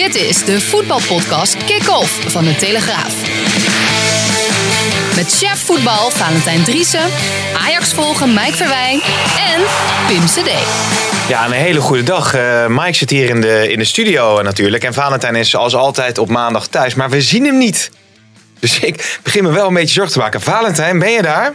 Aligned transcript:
Dit 0.00 0.14
is 0.14 0.44
de 0.44 0.60
voetbalpodcast 0.60 1.64
Kick-Off 1.64 2.30
van 2.32 2.44
de 2.44 2.56
Telegraaf. 2.56 3.14
Met 5.16 5.36
chef 5.38 5.58
voetbal 5.58 6.10
Valentijn 6.10 6.64
Driessen, 6.64 7.10
Ajax 7.56 7.92
volgen 7.92 8.34
Mike 8.34 8.56
Verwijn 8.56 9.00
en 9.54 9.60
Pim 10.08 10.24
CD. 10.26 10.50
Ja, 11.28 11.46
een 11.46 11.52
hele 11.52 11.80
goede 11.80 12.02
dag. 12.02 12.34
Uh, 12.36 12.66
Mike 12.66 12.92
zit 12.92 13.10
hier 13.10 13.28
in 13.28 13.40
de, 13.40 13.72
in 13.72 13.78
de 13.78 13.84
studio 13.84 14.42
natuurlijk. 14.42 14.84
En 14.84 14.94
Valentijn 14.94 15.36
is 15.36 15.50
zoals 15.50 15.74
altijd 15.74 16.18
op 16.18 16.28
maandag 16.28 16.66
thuis. 16.66 16.94
Maar 16.94 17.10
we 17.10 17.20
zien 17.20 17.44
hem 17.44 17.58
niet. 17.58 17.90
Dus 18.60 18.78
ik 18.78 19.18
begin 19.22 19.42
me 19.42 19.52
wel 19.52 19.66
een 19.66 19.74
beetje 19.74 19.94
zorgen 19.94 20.12
te 20.12 20.18
maken. 20.18 20.40
Valentijn, 20.40 20.98
ben 20.98 21.10
je 21.10 21.22
daar? 21.22 21.54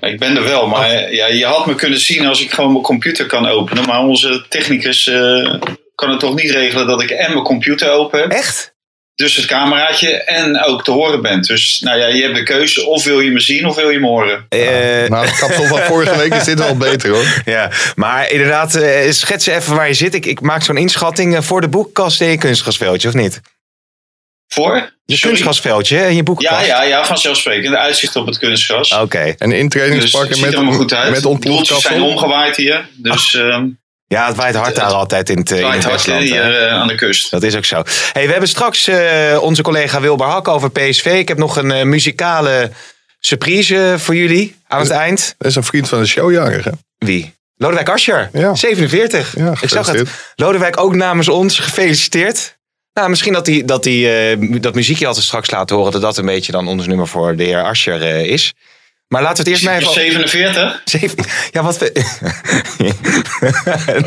Ik 0.00 0.18
ben 0.18 0.36
er 0.36 0.44
wel, 0.44 0.66
maar 0.66 1.12
ja, 1.12 1.26
je 1.26 1.44
had 1.44 1.66
me 1.66 1.74
kunnen 1.74 2.00
zien 2.00 2.26
als 2.26 2.42
ik 2.42 2.50
gewoon 2.52 2.72
mijn 2.72 2.84
computer 2.84 3.26
kan 3.26 3.46
openen. 3.46 3.86
Maar 3.86 4.00
onze 4.00 4.46
technicus 4.48 5.06
uh, 5.06 5.54
kan 5.98 6.10
het 6.10 6.20
toch 6.20 6.34
niet 6.34 6.50
regelen 6.50 6.86
dat 6.86 7.02
ik 7.02 7.10
en 7.10 7.32
mijn 7.32 7.44
computer 7.44 7.90
open 7.90 8.20
heb. 8.20 8.30
Echt? 8.30 8.76
Dus 9.14 9.36
het 9.36 9.46
cameraatje 9.46 10.10
en 10.24 10.64
ook 10.64 10.84
te 10.84 10.90
horen 10.90 11.22
bent. 11.22 11.46
Dus 11.46 11.80
nou 11.80 11.98
ja, 11.98 12.06
je 12.06 12.22
hebt 12.22 12.34
de 12.34 12.42
keuze. 12.42 12.86
Of 12.86 13.04
wil 13.04 13.20
je 13.20 13.30
me 13.30 13.40
zien 13.40 13.66
of 13.66 13.76
wil 13.76 13.90
je 13.90 14.00
me 14.00 14.06
horen. 14.06 14.46
Uh, 14.48 14.60
nou, 15.08 15.26
het 15.26 15.38
kapsel 15.38 15.64
van 15.64 15.78
vorige 15.92 16.16
week 16.16 16.34
is 16.34 16.44
dit 16.44 16.58
wel 16.58 16.76
beter 16.76 17.10
hoor. 17.10 17.42
Ja, 17.44 17.70
maar 17.94 18.30
inderdaad, 18.30 18.76
uh, 18.76 19.10
schets 19.10 19.46
even 19.46 19.74
waar 19.74 19.88
je 19.88 19.94
zit. 19.94 20.14
Ik, 20.14 20.26
ik 20.26 20.40
maak 20.40 20.62
zo'n 20.62 20.76
inschatting 20.76 21.44
voor 21.44 21.60
de 21.60 21.68
boekkast 21.68 22.20
in 22.20 22.28
je 22.28 22.38
kunstgrasveldje, 22.38 23.08
of 23.08 23.14
niet? 23.14 23.40
Voor? 24.48 24.92
Je 25.04 25.18
kunstgrasveldje 25.18 25.98
in 25.98 26.16
je 26.16 26.22
boekenkast? 26.22 26.66
Ja, 26.66 26.82
ja, 26.82 26.88
ja, 26.88 27.06
vanzelfsprekend. 27.06 27.72
De 27.72 27.78
uitzicht 27.78 28.16
op 28.16 28.26
het 28.26 28.38
kunstgras. 28.38 28.92
Oké. 28.92 29.02
Okay. 29.02 29.34
En 29.38 29.52
in 29.52 29.68
trainingspakken 29.68 30.40
dus, 30.40 30.40
met, 30.40 30.74
goed 30.74 30.94
uit. 30.94 31.24
met 31.24 31.66
zijn 31.66 32.02
omgewaaid 32.02 32.56
hier. 32.56 32.88
Dus... 32.96 33.34
Uh, 33.34 33.62
ja, 34.08 34.26
het 34.26 34.36
waait 34.36 34.54
hard 34.54 34.76
daar 34.76 34.92
altijd 34.92 35.30
in 35.30 35.38
het, 35.38 35.48
het 35.48 35.58
in 35.58 35.70
het 35.70 35.84
hard 35.84 36.04
hier 36.04 36.66
uh, 36.66 36.72
aan 36.72 36.88
de 36.88 36.94
kust. 36.94 37.30
Dat 37.30 37.42
is 37.42 37.56
ook 37.56 37.64
zo. 37.64 37.82
Hey, 38.12 38.24
we 38.24 38.30
hebben 38.30 38.48
straks 38.48 38.88
uh, 38.88 39.38
onze 39.40 39.62
collega 39.62 40.00
Wilber 40.00 40.26
Hak 40.26 40.48
over 40.48 40.70
PSV. 40.70 41.04
Ik 41.04 41.28
heb 41.28 41.38
nog 41.38 41.56
een 41.56 41.70
uh, 41.70 41.82
muzikale 41.82 42.70
surprise 43.20 43.94
voor 43.98 44.16
jullie 44.16 44.56
aan 44.66 44.80
het 44.80 44.90
eind. 44.90 45.34
Dat 45.38 45.48
is 45.48 45.56
een 45.56 45.64
vriend 45.64 45.88
van 45.88 46.00
de 46.00 46.06
show 46.06 46.32
jarig, 46.32 46.64
hè? 46.64 46.70
Wie? 46.98 47.36
Lodewijk 47.56 47.88
Asscher, 47.88 48.30
ja. 48.32 48.54
47. 48.54 49.34
Ja, 49.36 49.52
ik 49.60 49.68
zag 49.68 49.86
het. 49.86 50.08
Lodewijk 50.36 50.80
ook 50.80 50.94
namens 50.94 51.28
ons, 51.28 51.58
gefeliciteerd. 51.58 52.56
Nou, 52.92 53.08
misschien 53.08 53.32
dat, 53.32 53.44
die, 53.44 53.64
dat, 53.64 53.82
die, 53.82 54.36
uh, 54.36 54.60
dat 54.60 54.74
muziekje 54.74 55.06
altijd 55.06 55.24
straks 55.24 55.50
laten 55.50 55.76
horen... 55.76 55.92
dat 55.92 56.00
dat 56.00 56.16
een 56.16 56.26
beetje 56.26 56.52
dan 56.52 56.68
ons 56.68 56.86
nummer 56.86 57.06
voor 57.06 57.36
de 57.36 57.44
heer 57.44 57.62
Asscher 57.62 58.00
uh, 58.00 58.24
is. 58.24 58.54
Maar 59.08 59.22
laten 59.22 59.44
we 59.44 59.50
het 59.50 59.60
eerst 59.60 59.64
maar 59.64 59.78
even... 59.78 59.92
47? 59.92 60.82
Zeven, 60.84 61.24
ja, 61.50 61.62
wat... 61.62 61.78
We... 61.78 61.92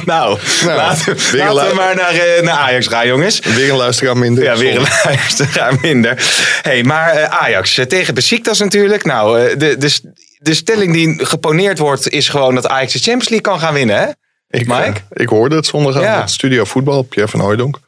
nou, 0.05 0.39
nou, 0.65 0.77
laten, 0.77 1.17
laten 1.37 1.69
we 1.69 1.75
maar 1.75 1.95
naar, 1.95 2.15
uh, 2.15 2.41
naar 2.41 2.57
Ajax 2.57 2.87
gaan, 2.87 3.07
jongens. 3.07 3.39
Weer 3.39 3.69
een 3.69 3.75
luisteraar 3.75 4.17
minder. 4.17 4.43
Ja, 4.43 4.57
weer 4.57 4.75
een 4.75 4.87
luisteraar 5.03 5.77
minder. 5.81 6.33
hey, 6.61 6.83
maar 6.83 7.27
Ajax 7.27 7.79
tegen 7.87 8.13
Besiktas 8.13 8.59
natuurlijk. 8.59 9.03
Nou, 9.03 9.57
de, 9.57 9.77
de, 9.77 10.13
de 10.37 10.53
stelling 10.53 10.93
die 10.93 11.25
geponeerd 11.25 11.77
wordt... 11.77 12.09
is 12.09 12.29
gewoon 12.29 12.55
dat 12.55 12.67
Ajax 12.67 12.93
de 12.93 12.99
Champions 12.99 13.29
League 13.29 13.51
kan 13.51 13.59
gaan 13.59 13.73
winnen, 13.73 13.99
hè? 13.99 14.07
Ik, 14.47 14.67
Mike? 14.67 15.01
ik 15.11 15.29
hoorde 15.29 15.55
het 15.55 15.65
zondag 15.65 16.01
ja. 16.01 16.27
Studio 16.27 16.63
Voetbal, 16.63 17.01
Pierre 17.01 17.31
van 17.31 17.39
Hooijdonk 17.39 17.79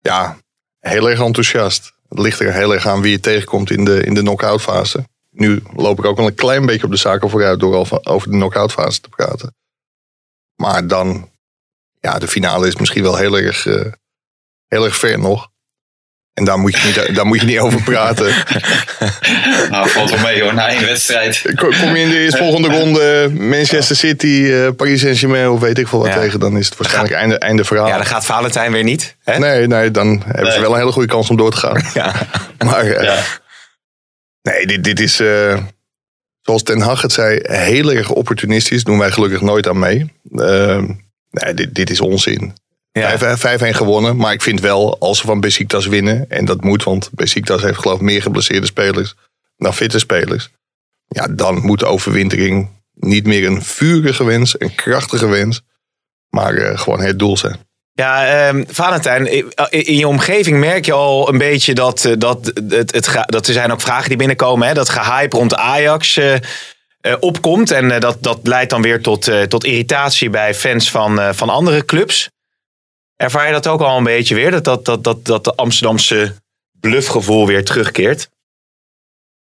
ja, 0.00 0.36
heel 0.80 1.10
erg 1.10 1.20
enthousiast. 1.20 1.92
Het 2.08 2.18
ligt 2.18 2.40
er 2.40 2.52
heel 2.52 2.74
erg 2.74 2.86
aan 2.86 3.00
wie 3.00 3.10
je 3.10 3.20
tegenkomt 3.20 3.70
in 3.70 3.84
de, 3.84 4.04
in 4.04 4.14
de 4.14 4.20
knock-out 4.20 4.62
fase. 4.62 5.04
Nu 5.38 5.62
loop 5.74 5.98
ik 5.98 6.04
ook 6.04 6.16
wel 6.16 6.26
een 6.26 6.34
klein 6.34 6.66
beetje 6.66 6.84
op 6.84 6.90
de 6.90 6.96
zaken 6.96 7.30
vooruit 7.30 7.60
door 7.60 7.74
al 7.74 8.04
over 8.04 8.30
de 8.30 8.36
knock-out 8.36 8.72
fase 8.72 9.00
te 9.00 9.08
praten. 9.08 9.54
Maar 10.54 10.86
dan, 10.86 11.30
ja, 12.00 12.18
de 12.18 12.28
finale 12.28 12.66
is 12.66 12.76
misschien 12.76 13.02
wel 13.02 13.16
heel 13.16 13.38
erg, 13.38 13.64
uh, 13.64 13.84
heel 14.66 14.84
erg 14.84 14.96
ver 14.96 15.18
nog. 15.18 15.48
En 16.34 16.44
daar 16.44 16.58
moet 16.58 16.76
je 16.76 16.86
niet, 16.86 17.14
daar 17.14 17.26
moet 17.26 17.40
je 17.40 17.46
niet 17.46 17.58
over 17.58 17.82
praten. 17.82 18.26
nou, 19.70 19.88
valt 19.88 20.10
wel 20.10 20.20
mee 20.20 20.42
hoor, 20.42 20.54
na 20.54 20.68
één 20.68 20.84
wedstrijd. 20.84 21.42
Kom 21.54 21.70
je 21.70 22.02
in 22.02 22.08
de 22.08 22.18
eerstvolgende 22.18 22.68
ronde 22.68 23.30
Manchester 23.32 23.96
City, 23.96 24.26
uh, 24.26 24.68
Paris 24.76 25.00
Saint-Germain 25.00 25.48
of 25.48 25.60
weet 25.60 25.78
ik 25.78 25.88
veel 25.88 25.98
wat 25.98 26.08
ja. 26.08 26.20
tegen, 26.20 26.40
dan 26.40 26.56
is 26.56 26.66
het 26.66 26.76
waarschijnlijk 26.76 27.14
einde, 27.14 27.38
einde 27.38 27.64
verhaal. 27.64 27.86
Ja, 27.86 27.96
dan 27.96 28.06
gaat 28.06 28.26
Valentijn 28.26 28.72
weer 28.72 28.84
niet. 28.84 29.16
Hè? 29.24 29.38
Nee, 29.38 29.66
nee, 29.66 29.90
dan 29.90 30.22
hebben 30.24 30.42
nee. 30.42 30.52
ze 30.52 30.60
wel 30.60 30.72
een 30.72 30.78
hele 30.78 30.92
goede 30.92 31.08
kans 31.08 31.30
om 31.30 31.36
door 31.36 31.50
te 31.50 31.56
gaan. 31.56 31.82
Ja. 31.94 32.12
Maar 32.64 32.86
uh, 32.86 33.02
ja. 33.02 33.22
Nee, 34.52 34.66
dit, 34.66 34.84
dit 34.84 35.00
is, 35.00 35.20
uh, 35.20 35.62
zoals 36.42 36.62
Ten 36.62 36.80
Hag 36.80 37.02
het 37.02 37.12
zei, 37.12 37.38
heel 37.42 37.92
erg 37.92 38.10
opportunistisch. 38.10 38.84
Doen 38.84 38.98
wij 38.98 39.10
gelukkig 39.10 39.40
nooit 39.40 39.68
aan 39.68 39.78
mee. 39.78 40.12
nee, 41.30 41.54
dit, 41.54 41.74
dit 41.74 41.90
is 41.90 42.00
onzin. 42.00 42.54
Ja. 42.92 43.36
5-1 43.36 43.76
gewonnen. 43.76 44.16
Maar 44.16 44.32
ik 44.32 44.42
vind 44.42 44.60
wel, 44.60 44.98
als 44.98 45.18
ze 45.18 45.26
van 45.26 45.40
Besiktas 45.40 45.86
winnen... 45.86 46.30
en 46.30 46.44
dat 46.44 46.62
moet, 46.62 46.84
want 46.84 47.10
Besiktas 47.12 47.62
heeft 47.62 47.78
geloof 47.78 47.96
ik 47.96 48.04
meer 48.04 48.22
geblesseerde 48.22 48.66
spelers... 48.66 49.14
dan 49.56 49.74
fitte 49.74 49.98
spelers. 49.98 50.50
Ja, 51.08 51.26
dan 51.26 51.60
moet 51.60 51.78
de 51.78 51.86
overwintering 51.86 52.68
niet 52.94 53.26
meer 53.26 53.46
een 53.46 53.62
vurige 53.62 54.24
wens, 54.24 54.60
een 54.60 54.74
krachtige 54.74 55.26
wens... 55.26 55.62
maar 56.28 56.54
uh, 56.54 56.78
gewoon 56.78 57.00
het 57.00 57.18
doel 57.18 57.36
zijn. 57.36 57.67
Ja, 57.98 58.48
um, 58.48 58.64
Valentijn, 58.68 59.26
in 59.70 59.96
je 59.96 60.08
omgeving 60.08 60.58
merk 60.58 60.84
je 60.84 60.92
al 60.92 61.28
een 61.28 61.38
beetje 61.38 61.74
dat, 61.74 62.04
eh, 62.04 62.12
dat, 62.18 62.52
het, 62.68 62.94
het, 62.94 63.10
dat 63.26 63.46
er 63.46 63.52
zijn 63.52 63.72
ook 63.72 63.80
vragen 63.80 64.08
die 64.08 64.18
binnenkomen. 64.18 64.68
Hè, 64.68 64.74
dat 64.74 64.88
gehype 64.88 65.36
rond 65.36 65.54
Ajax 65.54 66.16
uh, 66.16 66.34
uh, 66.34 67.14
opkomt. 67.20 67.70
En 67.70 68.00
dat, 68.00 68.22
dat 68.22 68.38
leidt 68.42 68.70
dan 68.70 68.82
weer 68.82 69.02
tot, 69.02 69.30
tot 69.48 69.64
irritatie 69.64 70.30
bij 70.30 70.54
fans 70.54 70.90
van, 70.90 71.34
van 71.34 71.48
andere 71.48 71.84
clubs. 71.84 72.30
Ervaar 73.16 73.46
je 73.46 73.52
dat 73.52 73.66
ook 73.66 73.80
al 73.80 73.96
een 73.96 74.04
beetje 74.04 74.34
weer? 74.34 74.50
Dat, 74.50 74.64
dat, 74.64 74.84
dat, 74.84 75.04
dat, 75.04 75.24
dat 75.24 75.44
de 75.44 75.54
Amsterdamse 75.54 76.34
bluffgevoel 76.80 77.46
weer 77.46 77.64
terugkeert? 77.64 78.28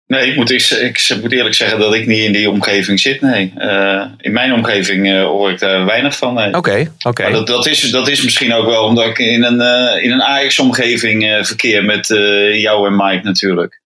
Nee, 0.06 0.30
ik 0.30 0.36
moet, 0.36 0.50
ik, 0.50 0.70
ik, 0.70 1.16
moet 1.20 1.32
eerlijk 1.32 1.54
zeggen 1.54 1.78
dat 1.78 1.94
ik 1.94 2.06
niet 2.06 2.24
in 2.24 2.32
die 2.32 2.50
omgeving 2.50 3.00
zit. 3.00 3.20
Nee. 3.20 3.52
Uh, 3.58 4.04
in 4.20 4.32
mijn 4.32 4.52
omgeving 4.52 5.06
uh, 5.06 5.24
hoor 5.24 5.50
ik 5.50 5.58
daar 5.58 5.84
weinig 5.84 6.16
van. 6.16 6.38
Oké, 6.38 6.54
oké. 6.54 6.90
Okay, 7.08 7.32
dat, 7.32 7.46
dat, 7.46 7.66
is, 7.66 7.80
dat 7.80 8.08
is 8.08 8.22
misschien 8.22 8.52
ook 8.52 8.66
wel 8.66 8.84
omdat 8.84 9.06
ik 9.06 9.18
in 9.18 9.42
een, 9.44 9.60
uh, 9.60 10.04
in 10.04 10.12
een 10.12 10.22
Ajax-omgeving 10.22 11.46
verkeer 11.46 11.84
met 11.84 12.06
jou 12.52 12.86
en 12.86 12.96
Mike 12.96 13.24
natuurlijk. 13.24 13.82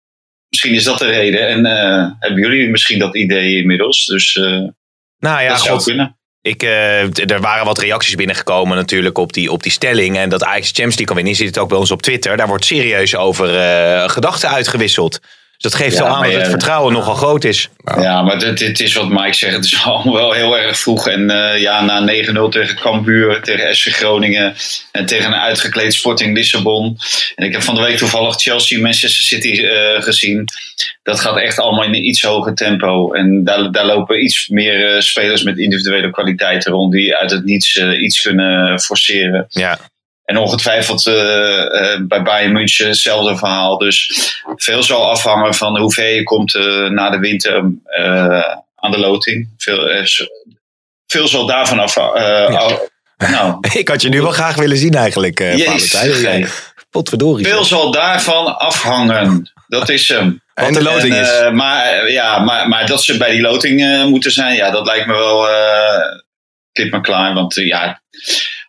Misschien 0.50 0.74
is 0.74 0.84
dat 0.84 1.00
de 1.00 1.06
reden. 1.06 1.48
En 1.48 1.66
hebben 2.20 2.40
jullie 2.40 2.70
misschien 2.70 3.00
dat 3.00 3.16
idee 3.16 3.58
inmiddels? 3.58 4.06
Dus 4.06 4.34
nou 5.20 5.42
ja, 5.42 5.50
dat 5.50 5.62
zou 5.62 5.76
God, 5.76 5.84
kunnen. 5.84 6.18
Ik, 6.42 6.64
uh, 6.64 7.30
er 7.32 7.42
waren 7.42 7.66
wat 7.66 7.80
reacties 7.80 8.16
binnengekomen 8.16 8.78
natuurlijk 8.78 9.18
op 9.18 9.34
die, 9.34 9.52
op 9.52 9.64
die 9.64 9.72
stelling. 9.72 10.18
En 10.18 10.30
dat 10.30 10.44
Ajax 10.44 10.66
Champions 10.66 10.98
League 10.98 11.06
kan 11.06 11.16
winnen. 11.16 11.34
Je 11.34 11.40
ziet 11.40 11.48
het 11.48 11.58
ook 11.58 11.70
bij 11.70 11.78
ons 11.78 11.92
op 11.92 12.02
Twitter. 12.02 12.38
Daar 12.38 12.48
wordt 12.48 12.66
serieus 12.66 13.16
over 13.16 13.54
uh, 13.54 14.10
gedachten 14.10 14.50
uitgewisseld. 14.50 15.20
Dus 15.58 15.72
dat 15.72 15.82
geeft 15.82 15.98
ja, 15.98 16.04
wel 16.04 16.16
aan 16.16 16.24
dat 16.24 16.34
het 16.34 16.48
vertrouwen 16.48 16.94
nogal 16.94 17.16
groot 17.16 17.44
is. 17.44 17.70
Ja, 18.00 18.22
maar 18.22 18.40
dit, 18.40 18.58
dit, 18.58 18.80
is 18.80 18.94
wat 18.94 19.10
Mike 19.10 19.34
zegt. 19.34 19.56
Het 19.56 19.66
is 19.66 19.84
allemaal 19.86 20.14
wel 20.14 20.32
heel 20.32 20.58
erg 20.58 20.80
vroeg. 20.80 21.08
En 21.08 21.22
uh, 21.22 21.62
ja, 21.62 21.82
na 21.84 22.24
9-0 22.48 22.50
tegen 22.50 22.76
Cambuur, 22.76 23.42
tegen 23.42 23.76
SC 23.76 23.88
Groningen 23.88 24.56
en 24.92 25.06
tegen 25.06 25.26
een 25.26 25.40
uitgekleed 25.40 25.94
Sporting 25.94 26.36
Lissabon. 26.36 26.98
En 27.36 27.46
ik 27.46 27.52
heb 27.52 27.62
van 27.62 27.76
de 27.76 27.82
week 27.82 27.98
toevallig 27.98 28.42
Chelsea 28.42 28.80
Manchester 28.80 29.24
City 29.24 29.62
uh, 29.62 30.02
gezien. 30.02 30.46
Dat 31.04 31.20
gaat 31.20 31.38
echt 31.38 31.60
allemaal 31.60 31.84
in 31.84 31.94
een 31.94 32.08
iets 32.08 32.24
hoger 32.24 32.56
tempo. 32.56 33.14
En 33.14 33.44
daar, 33.44 33.72
daar 33.72 33.86
lopen 33.86 34.24
iets 34.24 34.48
meer 34.48 34.96
uh, 34.96 35.02
spelers 35.02 35.44
met 35.44 35.58
individuele 35.58 36.12
kwaliteiten 36.12 36.72
rond 36.72 36.92
die 36.92 37.16
uit 37.16 37.32
het 37.32 37.44
niets 37.44 37.76
iets 37.78 38.22
kunnen 38.22 38.80
forceren. 38.80 39.46
Ja. 39.50 39.80
En 40.26 40.38
ongetwijfeld 40.38 41.08
uh, 41.08 41.14
uh, 41.14 41.98
bij 42.02 42.22
Bayern 42.22 42.52
München 42.52 42.88
hetzelfde 42.88 43.38
verhaal. 43.38 43.78
Dus 43.78 44.12
veel 44.56 44.84
zal 44.84 45.10
afhangen 45.10 45.54
van 45.54 45.80
hoe 45.80 45.94
ver 45.94 46.16
je 46.16 46.24
komt 46.24 46.56
uh, 46.56 46.90
na 46.90 47.10
de 47.10 47.20
winter 47.20 47.56
aan 48.76 48.92
de 48.92 49.00
loting. 49.00 49.50
Veel, 49.58 50.06
veel 51.08 51.28
zal 51.28 51.46
daarvan 51.46 51.80
af. 51.80 51.96
Ja. 51.96 52.80
nou. 53.18 53.58
Ik 53.80 53.88
had 53.88 54.02
je 54.02 54.10
nu 54.10 54.22
wel 54.22 54.32
graag 54.32 54.56
willen 54.56 54.78
zien 54.78 54.94
eigenlijk, 54.94 55.40
uh, 55.40 56.46
Potverdorie. 56.90 57.48
Veel 57.48 57.64
zal 57.64 57.92
daarvan 57.92 58.58
afhangen. 58.58 59.52
Dat 59.68 59.90
is 59.90 60.08
hem. 60.08 60.42
Wat 60.54 60.74
de 60.74 60.84
loting 60.84 61.14
en, 61.14 61.22
is. 61.22 61.52
Maar, 61.52 62.12
ja, 62.12 62.40
maar, 62.40 62.68
maar 62.68 62.88
dat 62.88 63.04
ze 63.04 63.18
bij 63.18 63.32
die 63.32 63.42
loting 63.42 64.06
moeten 64.10 64.32
zijn, 64.32 64.56
ja, 64.56 64.72
dat 64.72 64.86
lijkt 64.86 65.08
me 65.08 65.14
wel 65.14 65.48
klip 66.72 66.92
maar 66.92 67.02
klaar. 67.02 67.34
Want 67.34 67.56
ja, 67.56 68.02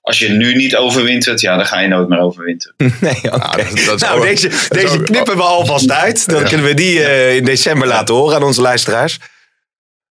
als 0.05 0.19
je 0.19 0.29
nu 0.29 0.55
niet 0.55 0.77
overwintert, 0.77 1.41
ja, 1.41 1.57
dan 1.57 1.67
ga 1.67 1.81
je 1.81 1.89
nooit 1.89 2.09
meer 2.09 2.19
overwinteren. 2.19 2.75
Nee, 3.01 3.21
oké. 3.25 3.35
Okay. 3.35 3.73
Nou, 3.73 3.99
nou 3.99 4.21
deze, 4.21 4.51
deze 4.69 5.03
knippen 5.03 5.37
we 5.37 5.43
alvast 5.43 5.91
uit. 5.91 6.29
Dan 6.29 6.45
kunnen 6.45 6.67
we 6.67 6.75
die 6.75 6.99
uh, 6.99 7.37
in 7.37 7.45
december 7.45 7.89
laten 7.89 8.15
horen 8.15 8.37
aan 8.37 8.43
onze 8.43 8.61
luisteraars. 8.61 9.19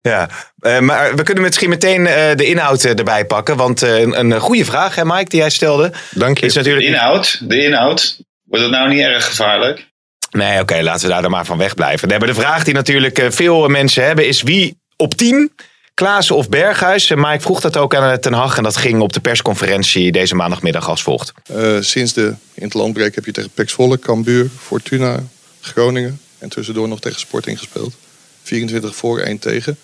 Ja, 0.00 0.28
uh, 0.60 0.78
maar 0.78 1.16
we 1.16 1.22
kunnen 1.22 1.44
misschien 1.44 1.68
meteen 1.68 2.00
uh, 2.00 2.34
de 2.34 2.44
inhoud 2.44 2.84
erbij 2.84 3.24
pakken. 3.24 3.56
Want 3.56 3.80
een, 3.80 4.18
een 4.18 4.40
goede 4.40 4.64
vraag, 4.64 4.94
hè 4.94 5.04
Mike, 5.04 5.28
die 5.28 5.40
jij 5.40 5.50
stelde. 5.50 5.92
Dank 6.10 6.38
je. 6.38 6.46
Is 6.46 6.54
natuurlijk... 6.54 6.86
De 6.86 6.92
inhoud, 6.92 7.40
de 7.48 7.64
inhoud. 7.64 8.18
Wordt 8.44 8.64
het 8.64 8.72
nou 8.72 8.88
niet 8.88 9.00
erg 9.00 9.26
gevaarlijk? 9.26 9.88
Nee, 10.30 10.52
oké, 10.52 10.60
okay, 10.60 10.82
laten 10.82 11.06
we 11.06 11.12
daar 11.12 11.22
dan 11.22 11.30
maar 11.30 11.44
van 11.44 11.58
wegblijven. 11.58 12.08
De 12.08 12.34
vraag 12.34 12.64
die 12.64 12.74
natuurlijk 12.74 13.26
veel 13.28 13.68
mensen 13.68 14.04
hebben 14.04 14.26
is 14.26 14.42
wie 14.42 14.80
op 14.96 15.14
10 15.14 15.52
Klaassen 15.94 16.36
of 16.36 16.48
Berghuis? 16.48 17.14
Maar 17.14 17.34
ik 17.34 17.40
vroeg 17.40 17.60
dat 17.60 17.76
ook 17.76 17.94
aan 17.94 18.20
Ten 18.20 18.32
Hag 18.32 18.56
en 18.56 18.62
dat 18.62 18.76
ging 18.76 19.00
op 19.00 19.12
de 19.12 19.20
persconferentie 19.20 20.12
deze 20.12 20.34
maandagmiddag 20.34 20.88
als 20.88 21.02
volgt. 21.02 21.32
Uh, 21.50 21.80
sinds 21.80 22.12
de 22.12 22.34
interlandbreek 22.54 23.14
heb 23.14 23.24
je 23.24 23.32
tegen 23.32 23.50
Pek 23.54 23.70
Zwolle, 23.70 23.98
Cambuur, 23.98 24.50
Fortuna, 24.58 25.22
Groningen 25.60 26.20
en 26.38 26.48
tussendoor 26.48 26.88
nog 26.88 27.00
tegen 27.00 27.20
Sporting 27.20 27.58
gespeeld. 27.58 27.94
24 28.42 28.96
voor, 28.96 29.20
1 29.20 29.38
tegen. 29.38 29.78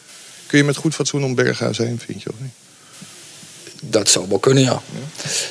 Kun 0.47 0.59
je 0.59 0.65
met 0.65 0.77
goed 0.77 0.95
fatsoen 0.95 1.25
om 1.25 1.35
Berghuis 1.35 1.79
heen, 1.79 2.01
vind 2.07 2.23
je 2.23 2.31
of 2.31 2.37
niet? 2.41 2.53
Dat 3.83 4.09
zou 4.09 4.29
wel 4.29 4.39
kunnen, 4.39 4.63
ja. 4.63 4.83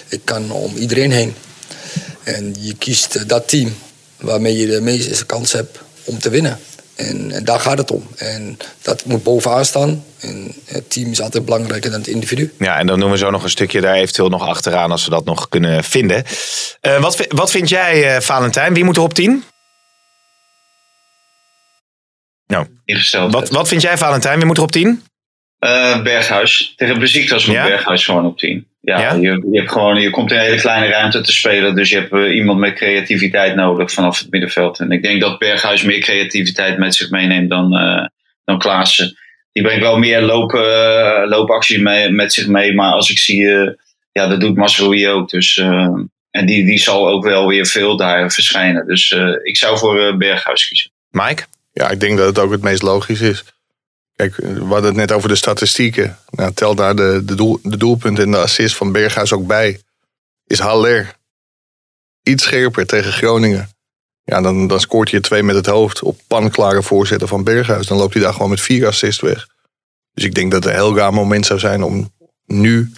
Ik 0.07 0.21
kan 0.23 0.51
om 0.51 0.75
iedereen 0.75 1.11
heen. 1.11 1.35
En 2.23 2.55
je 2.59 2.75
kiest 2.75 3.15
eh, 3.15 3.23
dat 3.27 3.47
team 3.47 3.75
waarmee 4.17 4.57
je 4.57 4.67
de 4.67 4.81
meeste 4.81 5.25
kans 5.25 5.51
hebt 5.51 5.79
om 6.03 6.19
te 6.19 6.29
winnen. 6.29 6.59
En, 6.95 7.31
en, 7.31 7.45
daar 7.45 7.59
gaat 7.59 7.77
het 7.77 7.92
om. 7.92 8.07
En 8.15 8.57
dat 8.81 9.06
moet 9.06 9.24
bovenaan 9.24 9.65
staan. 9.65 10.03
En 10.19 10.56
het 10.65 10.89
team 10.89 11.12
is 11.12 11.21
altijd 11.21 11.45
belangrijker 11.45 11.89
dan 11.92 12.00
het 12.00 12.09
individu. 12.09 12.53
Ja, 12.59 12.77
en 12.77 12.88
dan 12.88 13.00
doen 13.00 13.12
we 13.12 13.18
zo 13.18 13.30
nog 13.30 13.44
een 13.44 13.50
stukje 13.50 13.81
daar 13.81 13.95
eventueel 13.95 14.30
nog 14.30 14.47
achteraan 14.47 14.92
als 14.92 15.03
we 15.03 15.09
dat 15.09 15.25
nog 15.25 15.50
kunnen 15.50 15.83
vinden. 15.83 16.24
Uh, 16.81 17.00
wat, 17.01 17.25
wat 17.30 17.51
vind 17.51 17.69
jij, 17.69 18.15
uh, 18.15 18.21
Valentijn? 18.21 18.74
Wie 18.74 18.83
moet 18.83 18.97
er 18.97 19.03
op 19.03 19.13
10? 19.13 19.44
Nou, 22.47 22.68
wat, 23.30 23.50
wat 23.50 23.68
vind 23.68 23.81
jij, 23.81 23.98
Valentijn? 23.98 24.38
Wie 24.38 24.45
moet 24.45 24.57
er 24.57 24.63
op 24.63 24.71
10? 24.71 25.03
Uh, 25.59 26.01
Berghuis. 26.03 26.74
Tegen 26.75 27.00
Besiktas 27.00 27.45
moet 27.45 27.56
ja? 27.56 27.65
Berghuis 27.65 28.06
gewoon 28.06 28.25
op 28.25 28.38
10. 28.38 28.68
Ja, 28.85 28.99
ja? 28.99 29.13
Je, 29.13 29.47
je, 29.51 29.59
hebt 29.59 29.71
gewoon, 29.71 30.01
je 30.01 30.09
komt 30.09 30.31
in 30.31 30.37
een 30.37 30.43
hele 30.43 30.59
kleine 30.59 30.87
ruimte 30.87 31.21
te 31.21 31.31
spelen. 31.31 31.75
Dus 31.75 31.89
je 31.89 31.95
hebt 31.95 32.13
uh, 32.13 32.35
iemand 32.35 32.59
met 32.59 32.73
creativiteit 32.73 33.55
nodig 33.55 33.91
vanaf 33.91 34.19
het 34.19 34.31
middenveld. 34.31 34.79
En 34.79 34.91
ik 34.91 35.03
denk 35.03 35.21
dat 35.21 35.39
Berghuis 35.39 35.83
meer 35.83 35.99
creativiteit 35.99 36.77
met 36.77 36.95
zich 36.95 37.09
meeneemt 37.09 37.49
dan, 37.49 37.73
uh, 37.73 38.05
dan 38.43 38.59
Klaassen. 38.59 39.17
Die 39.51 39.63
brengt 39.63 39.81
wel 39.81 39.97
meer 39.97 40.21
loop, 40.21 40.51
loopactie 41.29 41.81
mee, 41.81 42.09
met 42.09 42.33
zich 42.33 42.47
mee. 42.47 42.73
Maar 42.73 42.91
als 42.91 43.09
ik 43.09 43.17
zie, 43.17 43.45
ja, 44.11 44.27
dat 44.27 44.39
doet 44.39 44.55
Masroui 44.55 45.09
ook. 45.09 45.29
Dus, 45.29 45.57
en 46.31 46.45
die, 46.45 46.65
die 46.65 46.77
zal 46.77 47.07
ook 47.07 47.23
wel 47.23 47.47
weer 47.47 47.65
veel 47.65 47.97
daar 47.97 48.31
verschijnen. 48.31 48.88
Dus 48.88 49.15
ik 49.43 49.57
zou 49.57 49.77
voor 49.77 50.17
Berghuis 50.17 50.67
kiezen. 50.67 50.91
Mike? 51.09 51.43
Ja, 51.73 51.89
ik 51.89 51.99
denk 51.99 52.17
dat 52.17 52.27
het 52.27 52.39
ook 52.39 52.51
het 52.51 52.61
meest 52.61 52.81
logisch 52.81 53.21
is. 53.21 53.43
Kijk, 54.15 54.35
we 54.35 54.59
hadden 54.59 54.83
het 54.83 54.95
net 54.95 55.12
over 55.12 55.29
de 55.29 55.35
statistieken. 55.35 56.17
Nou, 56.29 56.53
tel 56.53 56.75
daar 56.75 56.95
de, 56.95 57.21
de, 57.25 57.35
doel, 57.35 57.59
de 57.63 57.77
doelpunten 57.77 58.23
en 58.23 58.31
de 58.31 58.38
assist 58.38 58.75
van 58.75 58.91
Berghuis 58.91 59.33
ook 59.33 59.47
bij. 59.47 59.79
Is 60.45 60.59
Haller 60.59 61.15
iets 62.23 62.44
scherper 62.44 62.85
tegen 62.85 63.12
Groningen. 63.12 63.69
Ja, 64.23 64.41
dan, 64.41 64.67
dan 64.67 64.79
scoort 64.79 65.12
hij 65.12 65.19
twee 65.19 65.44
met 65.44 65.56
het 65.56 65.65
hoofd 65.65 66.01
op 66.01 66.19
panklare 66.27 66.83
voorzetten 66.83 67.27
van 67.27 67.44
Berghuis. 67.44 67.88
Dan 67.88 67.97
loopt 67.97 68.13
hij 68.13 68.23
daar 68.23 68.33
gewoon 68.33 68.50
met 68.50 68.62
vier 68.62 68.88
assists 68.88 69.21
weg. 69.21 69.47
Dus 70.13 70.23
ik 70.23 70.35
denk 70.35 70.51
dat 70.51 70.63
het 70.63 70.73
een 70.73 70.79
heel 70.79 70.95
gaaf 70.95 71.13
moment 71.13 71.45
zou 71.45 71.59
zijn 71.59 71.83
om 71.83 72.13
nu 72.45 72.91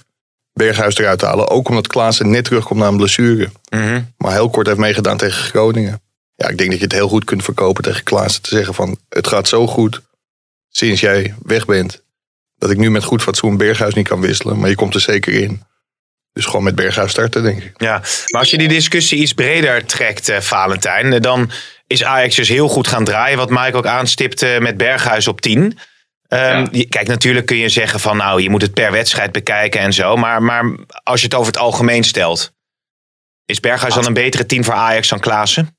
Berghuis 0.53 0.97
eruit 0.97 1.19
te 1.19 1.25
halen. 1.25 1.47
Ook 1.47 1.69
omdat 1.69 1.87
Klaassen 1.87 2.29
net 2.29 2.43
terugkomt 2.43 2.79
na 2.79 2.87
een 2.87 2.97
blessure. 2.97 3.49
Mhm. 3.69 4.01
Maar 4.17 4.31
heel 4.31 4.49
kort 4.49 4.67
heeft 4.67 4.79
meegedaan 4.79 5.17
tegen 5.17 5.43
Groningen. 5.43 6.01
Ja, 6.35 6.47
ik 6.47 6.57
denk 6.57 6.69
dat 6.69 6.79
je 6.79 6.85
het 6.85 6.93
heel 6.93 7.07
goed 7.07 7.23
kunt 7.23 7.43
verkopen 7.43 7.83
tegen 7.83 8.03
Klaassen. 8.03 8.41
Te 8.41 8.49
zeggen 8.49 8.73
van, 8.73 8.97
het 9.09 9.27
gaat 9.27 9.47
zo 9.47 9.67
goed 9.67 10.01
sinds 10.77 11.01
jij 11.01 11.35
weg 11.41 11.65
bent. 11.65 12.03
Dat 12.57 12.71
ik 12.71 12.77
nu 12.77 12.91
met 12.91 13.03
goed 13.03 13.21
fatsoen 13.21 13.57
Berghuis 13.57 13.93
niet 13.93 14.07
kan 14.07 14.21
wisselen. 14.21 14.59
Maar 14.59 14.69
je 14.69 14.75
komt 14.75 14.93
er 14.93 15.01
zeker 15.01 15.33
in. 15.33 15.63
Dus 16.33 16.45
gewoon 16.45 16.63
met 16.63 16.75
Berghuis 16.75 17.11
starten, 17.11 17.43
denk 17.43 17.63
ik. 17.63 17.81
Ja, 17.81 18.01
maar 18.27 18.41
als 18.41 18.51
je 18.51 18.57
die 18.57 18.67
discussie 18.67 19.19
iets 19.19 19.33
breder 19.33 19.85
trekt, 19.85 20.29
uh, 20.29 20.39
Valentijn. 20.39 21.13
Eh, 21.13 21.21
dan 21.21 21.51
is 21.87 22.03
Ajax 22.03 22.35
dus 22.35 22.49
heel 22.49 22.67
goed 22.67 22.87
gaan 22.87 23.03
draaien. 23.03 23.37
Wat 23.37 23.49
Mike 23.49 23.77
ook 23.77 23.85
aanstipte 23.85 24.57
met 24.61 24.77
Berghuis 24.77 25.27
op 25.27 25.41
10. 25.41 25.61
Um, 25.61 25.77
ja. 26.29 26.85
Kijk, 26.89 27.07
natuurlijk 27.07 27.45
kun 27.45 27.57
je 27.57 27.69
zeggen 27.69 27.99
van 27.99 28.17
nou, 28.17 28.41
je 28.41 28.49
moet 28.49 28.61
het 28.61 28.73
per 28.73 28.91
wedstrijd 28.91 29.31
bekijken 29.31 29.79
en 29.79 29.93
zo. 29.93 30.15
Maar, 30.15 30.43
maar 30.43 30.75
als 31.03 31.19
je 31.19 31.25
het 31.25 31.35
over 31.35 31.47
het 31.47 31.61
algemeen 31.61 32.03
stelt. 32.03 32.53
Is 33.45 33.59
Berghuis 33.59 33.93
dan 33.93 34.05
een 34.05 34.13
betere 34.13 34.45
10 34.45 34.63
voor 34.63 34.73
Ajax 34.73 35.07
dan 35.07 35.19
Klaassen? 35.19 35.77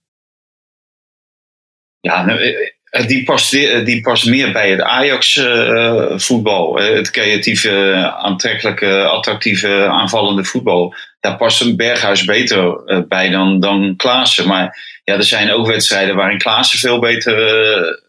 Ja, 2.01 2.25
nou, 2.25 2.41
eh, 2.41 2.71
die 2.91 3.25
past, 3.25 3.55
eh, 3.55 3.85
die 3.85 4.01
past 4.01 4.27
meer 4.27 4.53
bij 4.53 4.71
het 4.71 4.81
Ajax-voetbal. 4.81 6.83
Uh, 6.83 6.95
het 6.95 7.11
creatieve, 7.11 7.95
aantrekkelijke, 8.19 9.03
attractieve, 9.03 9.87
aanvallende 9.87 10.45
voetbal. 10.45 10.95
Daar 11.21 11.37
past 11.37 11.61
een 11.61 11.77
Berghuis 11.77 12.25
beter 12.25 12.83
bij 13.09 13.31
dan, 13.31 13.61
dan 13.61 13.95
Klaassen. 13.97 14.47
Maar 14.47 15.01
ja, 15.05 15.15
er 15.15 15.25
zijn 15.25 15.51
ook 15.51 15.67
wedstrijden 15.67 16.17
waarin 16.17 16.39
Klaassen 16.39 16.79
veel 16.79 16.99
beter 16.99 17.37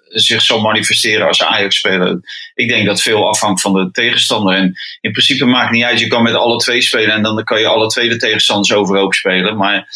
zich 0.10 0.42
zal 0.42 0.62
manifesteren 0.62 1.28
als 1.28 1.44
Ajax-speler. 1.44 2.20
Ik 2.56 2.68
denk 2.68 2.86
dat 2.86 3.02
veel 3.02 3.28
afhangt 3.28 3.62
van 3.62 3.74
de 3.74 3.90
tegenstander. 3.92 4.56
En 4.56 4.74
in 5.02 5.12
principe 5.12 5.46
maakt 5.46 5.72
niet 5.72 5.84
uit. 5.84 6.00
Je 6.00 6.08
kan 6.08 6.24
met 6.24 6.34
alle 6.34 6.58
twee 6.58 6.82
spelen 6.82 7.16
en 7.16 7.24
dan 7.24 7.44
kan 7.44 7.60
je 7.60 7.68
alle 7.68 7.88
twee 7.88 8.10
de 8.10 8.18
tegenstanders 8.18 8.74
overhoop 8.74 9.14
spelen. 9.14 9.58
Maar 9.58 9.88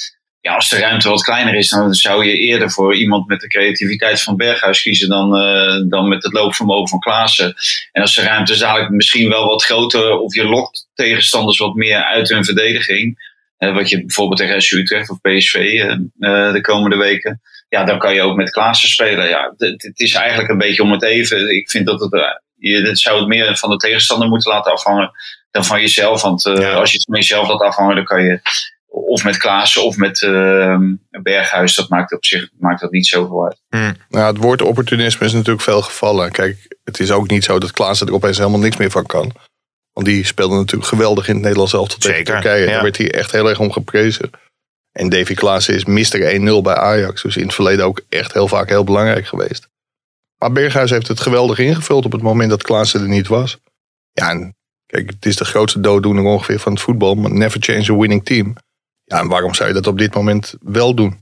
ja, 0.43 0.55
als 0.55 0.69
de 0.69 0.79
ruimte 0.79 1.09
wat 1.09 1.23
kleiner 1.23 1.55
is, 1.55 1.69
dan 1.69 1.93
zou 1.93 2.25
je 2.25 2.37
eerder 2.37 2.71
voor 2.71 2.95
iemand 2.95 3.27
met 3.27 3.39
de 3.39 3.47
creativiteit 3.47 4.21
van 4.21 4.35
Berghuis 4.35 4.81
kiezen 4.81 5.09
dan, 5.09 5.37
uh, 5.37 5.89
dan 5.89 6.07
met 6.07 6.23
het 6.23 6.33
loopvermogen 6.33 6.87
van 6.87 6.99
Klaassen. 6.99 7.55
En 7.91 8.01
als 8.01 8.15
de 8.15 8.21
ruimte 8.21 8.57
dadelijk 8.57 8.89
misschien 8.89 9.29
wel 9.29 9.45
wat 9.45 9.63
groter, 9.63 10.17
of 10.17 10.35
je 10.35 10.45
lokt 10.45 10.87
tegenstanders 10.93 11.57
wat 11.57 11.73
meer 11.73 12.03
uit 12.03 12.29
hun 12.29 12.45
verdediging. 12.45 13.31
Uh, 13.59 13.73
wat 13.73 13.89
je 13.89 13.99
bijvoorbeeld 13.99 14.39
tegen 14.39 14.61
SU 14.61 14.77
Utrecht 14.77 15.09
of 15.09 15.21
PSV 15.21 15.55
uh, 15.55 16.53
de 16.53 16.61
komende 16.61 16.97
weken. 16.97 17.41
Ja, 17.69 17.83
dan 17.83 17.99
kan 17.99 18.13
je 18.13 18.21
ook 18.21 18.35
met 18.35 18.51
Klaassen 18.51 18.89
spelen. 18.89 19.27
Ja, 19.27 19.53
het 19.57 19.99
is 19.99 20.13
eigenlijk 20.13 20.49
een 20.49 20.57
beetje 20.57 20.83
om 20.83 20.91
het 20.91 21.03
even. 21.03 21.55
Ik 21.55 21.69
vind 21.69 21.85
dat 21.85 21.99
het, 21.99 22.41
je 22.55 22.95
zou 22.95 23.19
het 23.19 23.27
meer 23.27 23.57
van 23.57 23.69
de 23.69 23.77
tegenstander 23.77 24.27
moeten 24.27 24.51
laten 24.51 24.71
afhangen 24.71 25.11
dan 25.51 25.65
van 25.65 25.79
jezelf. 25.79 26.21
Want 26.21 26.43
ja. 26.43 26.73
als 26.73 26.91
je 26.91 26.97
het 26.97 27.05
van 27.05 27.15
jezelf 27.15 27.47
laat 27.47 27.61
afhangen, 27.61 27.95
dan 27.95 28.05
kan 28.05 28.23
je 28.23 28.41
of 28.93 29.23
met 29.23 29.37
Klaassen 29.37 29.83
of 29.83 29.97
met 29.97 30.21
uh, 30.21 30.77
Berghuis, 31.09 31.75
dat 31.75 31.89
maakt 31.89 32.13
op 32.13 32.25
zich 32.25 32.49
maakt 32.59 32.81
dat 32.81 32.91
niet 32.91 33.07
zoveel 33.07 33.45
uit. 33.45 33.61
Hmm. 33.69 33.95
Nou, 34.09 34.25
het 34.25 34.37
woord 34.37 34.61
opportunisme 34.61 35.25
is 35.25 35.33
natuurlijk 35.33 35.63
veel 35.63 35.81
gevallen. 35.81 36.31
Kijk, 36.31 36.77
het 36.83 36.99
is 36.99 37.11
ook 37.11 37.29
niet 37.29 37.43
zo 37.43 37.59
dat 37.59 37.71
Klaassen 37.71 38.07
er 38.07 38.13
opeens 38.13 38.37
helemaal 38.37 38.59
niks 38.59 38.77
meer 38.77 38.91
van 38.91 39.05
kan. 39.05 39.31
Want 39.93 40.07
die 40.07 40.25
speelde 40.25 40.55
natuurlijk 40.55 40.89
geweldig 40.89 41.27
in 41.27 41.33
het 41.33 41.43
Nederlands 41.43 41.73
elftal 41.73 41.97
tegen 41.97 42.23
Turkije. 42.23 42.65
Ja. 42.65 42.71
Daar 42.71 42.81
werd 42.81 42.97
hij 42.97 43.11
echt 43.11 43.31
heel 43.31 43.49
erg 43.49 43.59
om 43.59 43.71
geprezen. 43.71 44.29
En 44.91 45.09
Davy 45.09 45.33
Klaassen 45.33 45.75
is 45.75 45.85
Mister 45.85 46.39
1-0 46.39 46.61
bij 46.63 46.75
Ajax. 46.75 47.21
Dus 47.21 47.37
in 47.37 47.43
het 47.43 47.53
verleden 47.53 47.85
ook 47.85 48.01
echt 48.09 48.33
heel 48.33 48.47
vaak 48.47 48.69
heel 48.69 48.83
belangrijk 48.83 49.27
geweest. 49.27 49.67
Maar 50.37 50.51
Berghuis 50.51 50.89
heeft 50.89 51.07
het 51.07 51.19
geweldig 51.19 51.59
ingevuld 51.59 52.05
op 52.05 52.11
het 52.11 52.21
moment 52.21 52.49
dat 52.49 52.63
Klaassen 52.63 53.01
er 53.01 53.07
niet 53.07 53.27
was. 53.27 53.57
Ja, 54.11 54.29
en 54.29 54.55
kijk, 54.85 55.09
het 55.09 55.25
is 55.25 55.35
de 55.35 55.45
grootste 55.45 55.79
dooddoener 55.79 56.23
ongeveer 56.23 56.59
van 56.59 56.71
het 56.71 56.81
voetbal. 56.81 57.15
Maar 57.15 57.31
never 57.31 57.61
change 57.61 57.91
a 57.91 57.97
winning 57.97 58.25
team. 58.25 58.55
Ja, 59.05 59.19
en 59.19 59.27
waarom 59.27 59.53
zou 59.53 59.67
je 59.67 59.75
dat 59.75 59.87
op 59.87 59.97
dit 59.97 60.13
moment 60.13 60.53
wel 60.61 60.93
doen? 60.93 61.21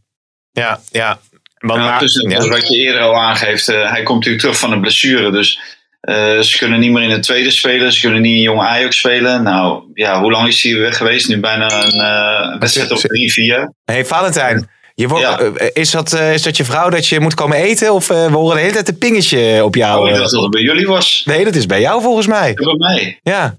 Ja, 0.51 0.79
ja. 0.91 1.20
Want 1.58 1.79
ja, 1.79 2.00
dus 2.00 2.25
ja. 2.27 2.48
wat 2.48 2.67
je 2.67 2.77
eerder 2.77 3.01
al 3.01 3.15
aangeeft, 3.15 3.70
uh, 3.70 3.91
hij 3.91 4.03
komt 4.03 4.17
natuurlijk 4.17 4.44
terug 4.44 4.60
van 4.60 4.72
een 4.72 4.82
blessure. 4.82 5.32
Dus 5.32 5.60
uh, 6.01 6.39
ze 6.39 6.58
kunnen 6.58 6.79
niet 6.79 6.91
meer 6.91 7.03
in 7.03 7.10
het 7.10 7.24
tweede 7.24 7.51
spelen. 7.51 7.94
Ze 7.94 8.01
kunnen 8.01 8.22
niet 8.22 8.36
in 8.36 8.41
jong 8.41 8.60
Ajax 8.60 8.98
spelen. 8.98 9.44
Nou, 9.44 9.84
ja, 9.94 10.22
hoe 10.22 10.32
lang 10.32 10.48
is 10.48 10.63
hij 10.63 10.77
weg 10.77 10.98
geweest? 10.98 11.27
Nu 11.27 11.39
bijna 11.39 11.86
een 11.86 11.96
uh, 11.96 12.60
wedstrijd 12.60 12.91
op 12.91 12.98
drie, 12.98 13.32
vier. 13.32 13.74
hey, 13.86 14.06
Valentijn. 14.06 14.70
Je 14.96 15.08
wordt, 15.08 15.25
ja. 15.25 15.70
is, 15.74 15.91
dat, 15.91 16.13
is 16.13 16.41
dat 16.41 16.58
je 16.58 16.65
vrouw 16.65 16.89
dat 16.89 17.08
je 17.08 17.20
moet 17.20 17.34
komen 17.34 17.58
eten? 17.58 17.94
Of 17.94 18.08
we 18.08 18.13
horen 18.13 18.56
de 18.56 18.62
hele 18.62 18.74
tijd 18.74 18.88
een 18.88 18.98
pingetje 18.98 19.63
op 19.63 19.75
jou? 19.75 20.01
Oh, 20.01 20.10
ik 20.10 20.15
dacht 20.15 20.32
dat 20.32 20.41
het 20.41 20.51
bij 20.51 20.62
jullie 20.62 20.88
was. 20.88 21.22
Nee, 21.25 21.44
dat 21.44 21.56
is 21.56 21.65
bij 21.65 21.82
jou 21.82 22.01
volgens 22.01 22.27
mij. 22.27 22.53
Bij 22.53 22.75
mij? 22.77 23.20
Ja. 23.24 23.56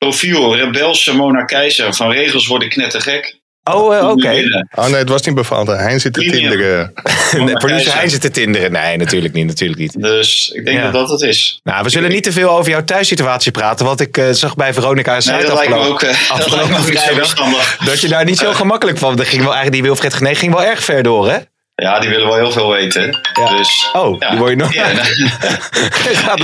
Profiel, 0.00 0.56
rebelse 0.56 1.14
Mona 1.14 1.44
Keizer. 1.44 1.94
Van 1.94 2.10
regels 2.10 2.46
worden 2.46 2.68
knettergek. 2.68 3.40
Oh, 3.64 3.94
uh, 3.94 4.08
oké. 4.08 4.10
Okay. 4.10 4.64
Oh 4.74 4.86
nee, 4.86 4.94
het 4.94 5.08
was 5.08 5.22
niet 5.22 5.34
bepaald. 5.34 5.68
Hein 5.68 6.00
zit 6.00 6.12
te 6.12 6.20
tinderen. 6.20 6.92
nee, 7.36 7.54
producer 7.54 7.94
Hein 7.94 8.10
zit 8.10 8.20
te 8.20 8.30
tinderen. 8.30 8.72
Nee, 8.72 8.96
natuurlijk 8.96 9.34
niet. 9.34 9.46
Natuurlijk 9.46 9.80
niet. 9.80 10.02
Dus 10.02 10.50
ik 10.54 10.64
denk 10.64 10.76
ja. 10.76 10.82
dat 10.82 10.92
dat 10.92 11.10
het 11.10 11.20
is. 11.20 11.60
Nou, 11.62 11.82
we 11.82 11.90
zullen 11.90 12.10
niet 12.10 12.22
te 12.22 12.32
veel 12.32 12.50
over 12.50 12.70
jouw 12.70 12.84
thuissituatie 12.84 13.52
praten. 13.52 13.86
Want 13.86 14.00
ik 14.00 14.16
uh, 14.16 14.30
zag 14.30 14.54
bij 14.54 14.72
Veronica 14.72 15.18
nee, 15.24 15.44
dat 15.44 15.54
lijkt 15.54 15.72
me 15.72 15.78
ook, 15.78 16.02
uh, 16.02 16.30
afgelopen 16.30 16.94
dat, 17.16 17.76
dat 17.84 18.00
je 18.00 18.08
daar 18.08 18.24
niet 18.24 18.38
zo 18.38 18.52
gemakkelijk 18.62 18.98
van... 18.98 19.16
Dat 19.16 19.26
ging 19.26 19.42
wel 19.42 19.54
eigenlijk, 19.54 19.82
die 19.82 19.90
Wilfred 19.90 20.14
Genee 20.14 20.34
ging 20.34 20.52
wel 20.52 20.64
erg 20.64 20.84
ver 20.84 21.02
door, 21.02 21.30
hè? 21.30 21.38
Ja, 21.80 22.00
die 22.00 22.10
willen 22.10 22.26
wel 22.26 22.36
heel 22.36 22.52
veel 22.52 22.70
weten. 22.70 23.20
Ja. 23.34 23.56
Dus, 23.56 23.90
oh, 23.92 24.18
ja. 24.18 24.30
die 24.30 24.38
word 24.38 24.50
je 24.50 24.56
nog... 24.56 24.74
Ja, 24.74 24.92
nou, 26.26 26.42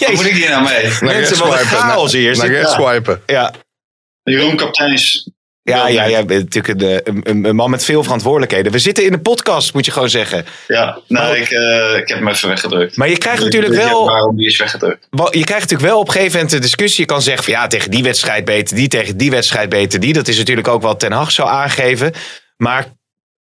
Wat 0.00 0.12
moet 0.14 0.26
ik 0.26 0.34
hier 0.34 0.48
nou 0.48 0.62
mee? 0.62 0.92
Mensen, 1.00 1.38
wat 1.38 1.60
een 1.60 1.66
chaos 1.66 2.12
hier. 2.12 2.36
Naar 2.36 2.48
rechts 2.48 2.72
swipen. 2.72 3.22
Ja. 3.26 3.52
Jeroen 4.22 4.56
Kapteins. 4.56 5.30
Ja, 5.62 5.88
ja, 5.88 6.04
ja, 6.04 6.24
bent 6.24 6.54
natuurlijk 6.54 7.06
een, 7.08 7.20
een, 7.22 7.44
een, 7.44 7.56
man 7.56 7.70
met 7.70 7.84
veel 7.84 8.02
verantwoordelijkheden. 8.02 8.72
We 8.72 8.78
zitten 8.78 9.04
in 9.04 9.12
de 9.12 9.20
podcast, 9.20 9.74
moet 9.74 9.84
je 9.84 9.90
gewoon 9.90 10.08
zeggen. 10.08 10.46
Ja, 10.66 10.98
nou, 11.08 11.36
ik, 11.36 11.50
uh, 11.50 11.96
ik 11.96 12.08
heb 12.08 12.18
hem 12.18 12.28
even 12.28 12.48
weggedrukt. 12.48 12.96
Maar 12.96 13.08
je 13.08 13.18
krijgt 13.18 13.42
natuurlijk 13.42 13.74
wel. 13.74 14.06
Waarom 14.06 14.36
die 14.36 14.46
is 14.46 14.58
weggedrukt? 14.58 15.08
Je 15.10 15.44
krijgt 15.44 15.62
natuurlijk 15.62 15.90
wel 15.90 15.98
op 15.98 16.06
een 16.06 16.12
gegeven 16.12 16.32
moment 16.32 16.50
de 16.50 16.58
discussie. 16.58 17.00
Je 17.00 17.06
kan 17.06 17.22
zeggen 17.22 17.44
van 17.44 17.52
ja, 17.52 17.66
tegen 17.66 17.90
die 17.90 18.02
wedstrijd 18.02 18.44
beter 18.44 18.76
die, 18.76 18.88
tegen 18.88 19.16
die 19.16 19.30
wedstrijd 19.30 19.68
beter 19.68 20.00
die. 20.00 20.12
Dat 20.12 20.28
is 20.28 20.38
natuurlijk 20.38 20.68
ook 20.68 20.82
wat 20.82 21.00
Ten 21.00 21.12
Hag 21.12 21.30
zou 21.30 21.48
aangeven. 21.48 22.12
Maar 22.56 22.86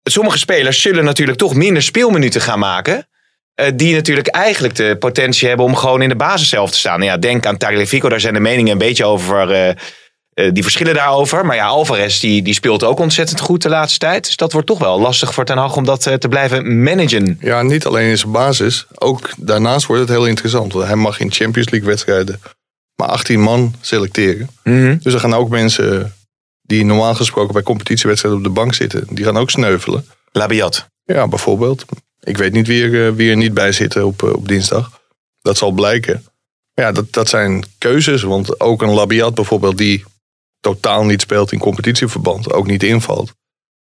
sommige 0.03 0.37
spelers 0.37 0.81
zullen 0.81 1.03
natuurlijk 1.03 1.37
toch 1.37 1.53
minder 1.53 1.83
speelminuten 1.83 2.41
gaan 2.41 2.59
maken. 2.59 3.07
eh, 3.53 3.67
die 3.75 3.93
natuurlijk 3.93 4.27
eigenlijk 4.27 4.75
de 4.75 4.95
potentie 4.99 5.47
hebben 5.47 5.65
om 5.65 5.75
gewoon 5.75 6.01
in 6.01 6.09
de 6.09 6.15
basis 6.15 6.49
zelf 6.49 6.71
te 6.71 6.77
staan. 6.77 6.99
Nou 6.99 7.11
ja, 7.11 7.17
denk 7.17 7.45
aan 7.45 7.57
Tagliafico, 7.57 8.09
daar 8.09 8.19
zijn 8.19 8.33
de 8.33 8.39
meningen 8.39 8.71
een 8.71 8.77
beetje 8.77 9.05
over. 9.05 9.51
eh, 9.51 9.69
eh, 9.69 10.53
die 10.53 10.63
verschillen 10.63 10.93
daarover. 10.93 11.45
Maar 11.45 11.55
ja, 11.55 11.65
Alvarez 11.65 12.19
die, 12.19 12.41
die 12.41 12.53
speelt 12.53 12.83
ook 12.83 12.99
ontzettend 12.99 13.39
goed 13.39 13.61
de 13.61 13.69
laatste 13.69 13.99
tijd. 13.99 14.25
Dus 14.25 14.35
dat 14.35 14.51
wordt 14.51 14.67
toch 14.67 14.79
wel 14.79 14.99
lastig 14.99 15.33
voor 15.33 15.45
Ten 15.45 15.57
Hag 15.57 15.75
om 15.75 15.85
dat 15.85 16.01
te 16.01 16.27
blijven 16.29 16.83
managen. 16.83 17.37
Ja, 17.41 17.61
niet 17.61 17.85
alleen 17.85 18.09
in 18.09 18.17
zijn 18.17 18.31
basis. 18.31 18.85
Ook 18.95 19.29
daarnaast 19.37 19.85
wordt 19.85 20.01
het 20.01 20.11
heel 20.11 20.27
interessant. 20.27 20.73
Want 20.73 20.85
hij 20.87 20.95
mag 20.95 21.19
in 21.19 21.31
Champions 21.31 21.69
League 21.69 21.89
wedstrijden 21.89 22.41
maar 22.95 23.07
18 23.07 23.39
man 23.41 23.75
selecteren. 23.81 24.49
Mhm. 24.63 24.97
Dus 25.01 25.13
er 25.13 25.19
gaan 25.19 25.33
ook 25.33 25.49
mensen 25.49 26.13
die 26.73 26.85
normaal 26.85 27.15
gesproken 27.15 27.53
bij 27.53 27.63
competitiewedstrijden 27.63 28.39
op 28.41 28.45
de 28.47 28.53
bank 28.53 28.73
zitten. 28.73 29.05
Die 29.09 29.25
gaan 29.25 29.37
ook 29.37 29.49
sneuvelen. 29.49 30.05
Labiat. 30.31 30.87
Ja, 31.03 31.27
bijvoorbeeld. 31.27 31.85
Ik 32.23 32.37
weet 32.37 32.53
niet 32.53 32.67
wie 32.67 32.83
er, 32.83 33.07
eh, 33.07 33.13
wie 33.15 33.29
er 33.29 33.37
niet 33.37 33.53
bij 33.53 33.71
zit 33.71 33.95
op, 34.03 34.23
eh, 34.23 34.33
op 34.33 34.47
dinsdag. 34.47 35.01
Dat 35.41 35.57
zal 35.57 35.71
blijken. 35.71 36.25
Ja, 36.73 36.91
dat, 36.91 37.13
dat 37.13 37.29
zijn 37.29 37.63
keuzes. 37.77 38.21
Want 38.21 38.59
ook 38.59 38.81
een 38.81 38.89
Labiat 38.93 39.33
bijvoorbeeld 39.33 39.77
die 39.77 40.03
totaal 40.59 41.05
niet 41.05 41.21
speelt 41.21 41.51
in 41.51 41.59
competitieverband. 41.59 42.53
Ook 42.53 42.67
niet 42.67 42.83
invalt. 42.83 43.31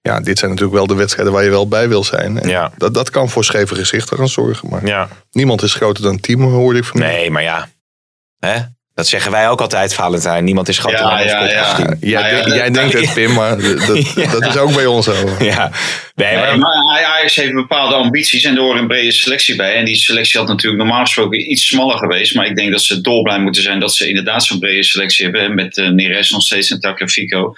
Ja, 0.01 0.21
dit 0.21 0.39
zijn 0.39 0.51
natuurlijk 0.51 0.77
wel 0.79 0.87
de 0.87 0.95
wedstrijden 0.95 1.33
waar 1.33 1.45
je 1.45 1.51
wel 1.51 1.69
bij 1.69 1.89
wil 1.89 2.05
zijn. 2.05 2.39
En 2.41 2.49
Ja. 2.49 2.73
dat, 2.79 2.95
dat 2.95 3.11
kan 3.11 3.29
voor 3.29 3.45
scheve 3.45 3.75
gezichten 3.75 4.17
gaan 4.17 4.29
zorgen. 4.29 4.69
Maar 4.69 4.87
Ja. 4.87 5.09
niemand 5.31 5.63
is 5.63 5.75
groter 5.75 6.03
dan 6.03 6.21
Timo, 6.21 6.51
hoorde 6.51 6.79
ik 6.79 6.85
van 6.85 7.01
Nee, 7.01 7.31
maar 7.31 7.43
ja. 7.43 7.69
Hè? 8.39 8.61
Dat 8.95 9.07
zeggen 9.09 9.31
wij 9.31 9.49
ook 9.49 9.61
altijd, 9.61 9.95
Valentijn. 9.95 10.45
Niemand 10.45 10.69
is 10.69 10.79
groter 10.79 10.99
Ja, 10.99 11.21
ja. 11.21 11.47
Jij, 11.47 11.55
Nou 11.85 11.97
ja, 12.01 12.31
denk- 12.31 12.45
dat- 12.45 12.55
jij 12.55 12.71
denkt 12.71 12.93
het, 12.93 13.15
Pim, 13.15 13.33
maar 13.33 13.57
dat, 13.61 13.87
dat 14.41 14.47
is 14.47 14.57
ook 14.57 14.75
bij 14.75 14.87
ons 14.87 15.05
zo. 15.05 15.13
Ja. 15.39 15.71
Nee, 16.15 16.37
maar, 16.37 16.49
Nee, 16.49 16.57
maar 16.57 17.05
Ajax 17.05 17.35
heeft 17.37 17.53
bepaalde 17.53 17.95
ambities 17.95 18.45
en 18.45 18.55
er 18.57 18.61
hoort 18.63 18.79
een 18.79 18.87
brede 18.87 19.13
selectie 19.13 19.57
bij. 19.57 19.75
En 19.77 19.85
die 19.85 19.95
selectie 19.97 20.39
had 20.41 20.49
natuurlijk 20.49 20.83
normaal 20.83 21.05
gesproken 21.05 21.51
iets 21.51 21.67
smaller 21.67 21.99
geweest. 21.99 22.35
Maar 22.35 22.47
ik 22.47 22.57
denk 22.57 22.71
dat 22.71 22.83
ze 22.83 23.01
dolblij 23.01 23.39
moeten 23.39 23.63
zijn 23.63 23.81
dat 23.81 23.95
ze 23.95 24.09
inderdaad 24.09 24.45
zo'n 24.45 24.59
brede 24.59 24.83
selectie 24.83 25.25
hebben. 25.25 25.55
Met 25.55 25.77
uh, 25.77 25.89
Neres 25.89 26.31
nog 26.31 26.43
steeds 26.43 26.71
en 26.71 26.81
Tagliafico. 26.81 27.55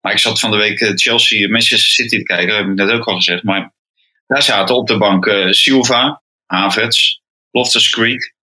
Maar 0.00 0.12
ik 0.12 0.18
zat 0.18 0.40
van 0.40 0.50
de 0.50 0.56
week 0.56 0.80
eh, 0.80 0.90
Chelsea, 0.94 1.48
Manchester 1.48 1.90
City 1.90 2.16
te 2.16 2.22
kijken. 2.22 2.46
Dat 2.48 2.56
heb 2.56 2.66
ik 2.66 2.74
net 2.74 2.90
ook 2.90 3.06
al 3.06 3.14
gezegd. 3.16 3.42
Maar 3.42 3.72
daar 4.26 4.42
zaten 4.42 4.74
op 4.76 4.86
de 4.86 4.98
bank 4.98 5.26
eh, 5.26 5.50
Silva, 5.50 6.22
Havertz, 6.46 7.16
Loftus 7.50 7.90
Creek, 7.90 8.34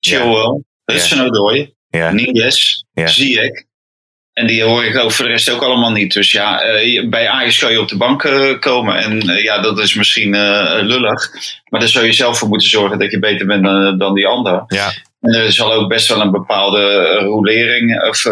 Chilwell, 0.00 0.62
Hudson 0.92 1.20
Odoi, 1.20 1.74
ja. 1.88 2.10
Niles, 2.10 2.84
Ja. 2.92 3.06
Ziyech. 3.06 3.68
En 4.32 4.46
die 4.46 4.62
hoor 4.62 4.84
ik 4.84 4.98
ook 4.98 5.12
voor 5.12 5.24
de 5.24 5.30
rest 5.30 5.50
ook 5.50 5.62
allemaal 5.62 5.92
niet. 5.92 6.12
Dus 6.12 6.32
ja, 6.32 6.60
eh, 6.60 7.08
bij 7.08 7.28
Ajax 7.28 7.58
kan 7.58 7.72
je 7.72 7.80
op 7.80 7.88
de 7.88 7.96
bank 7.96 8.24
eh, 8.24 8.58
komen. 8.58 8.96
En 8.96 9.20
eh, 9.20 9.42
ja, 9.42 9.60
dat 9.60 9.78
is 9.78 9.94
misschien 9.94 10.30
lullig. 10.80 11.30
Maar 11.64 11.80
daar 11.80 11.88
zou 11.88 12.04
je 12.06 12.12
zelf 12.12 12.38
voor 12.38 12.48
moeten 12.48 12.68
zorgen 12.68 12.98
dat 12.98 13.10
je 13.10 13.18
beter 13.18 13.46
bent 13.46 13.64
dan, 13.98 14.14
die 14.14 14.26
ander. 14.26 14.64
Ja. 14.66 14.92
En 15.20 15.34
er 15.34 15.52
zal 15.52 15.72
ook 15.72 15.88
best 15.88 16.08
wel 16.08 16.20
een 16.20 16.30
bepaalde 16.30 17.04
rolering. 17.18 18.02
Of 18.08 18.22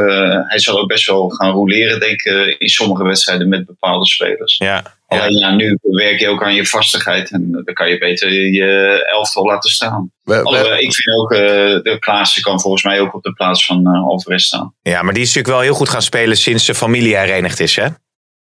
hij 0.48 0.58
zal 0.58 0.78
ook 0.78 0.88
best 0.88 1.06
wel 1.06 1.28
gaan 1.28 1.50
roleren, 1.50 2.00
denk 2.00 2.22
ik, 2.22 2.56
in 2.58 2.68
sommige 2.68 3.04
wedstrijden 3.04 3.48
met 3.48 3.66
bepaalde 3.66 4.06
spelers. 4.06 4.56
Ja. 4.56 4.97
Ja. 5.08 5.18
Alleen 5.20 5.38
ja, 5.38 5.54
nu 5.54 5.78
werk 5.82 6.20
je 6.20 6.28
ook 6.28 6.42
aan 6.44 6.54
je 6.54 6.66
vastigheid. 6.66 7.30
En 7.30 7.62
dan 7.64 7.74
kan 7.74 7.88
je 7.88 7.98
beter 7.98 8.32
je 8.32 9.04
elftal 9.12 9.44
laten 9.44 9.70
staan. 9.70 10.10
We, 10.22 10.34
we- 10.34 10.42
Alhoewel, 10.42 10.78
ik 10.78 10.94
vind 10.94 11.16
ook, 11.16 11.32
eh 11.32 11.38
de 11.82 11.96
Klaassen 11.98 12.42
kan 12.42 12.60
volgens 12.60 12.82
mij 12.82 13.00
ook 13.00 13.14
op 13.14 13.22
de 13.22 13.32
plaats 13.32 13.64
van 13.64 13.86
eh 13.86 14.02
Alvarez 14.06 14.44
staan. 14.44 14.74
ja, 14.82 15.02
maar 15.02 15.12
die 15.14 15.22
is 15.22 15.28
natuurlijk 15.28 15.54
wel 15.54 15.64
heel 15.64 15.74
goed 15.74 15.88
gaan 15.88 16.02
spelen 16.02 16.36
sinds 16.36 16.66
de 16.66 16.74
familie 16.74 17.16
herenigd 17.16 17.60
is, 17.60 17.76
hè? 17.76 17.86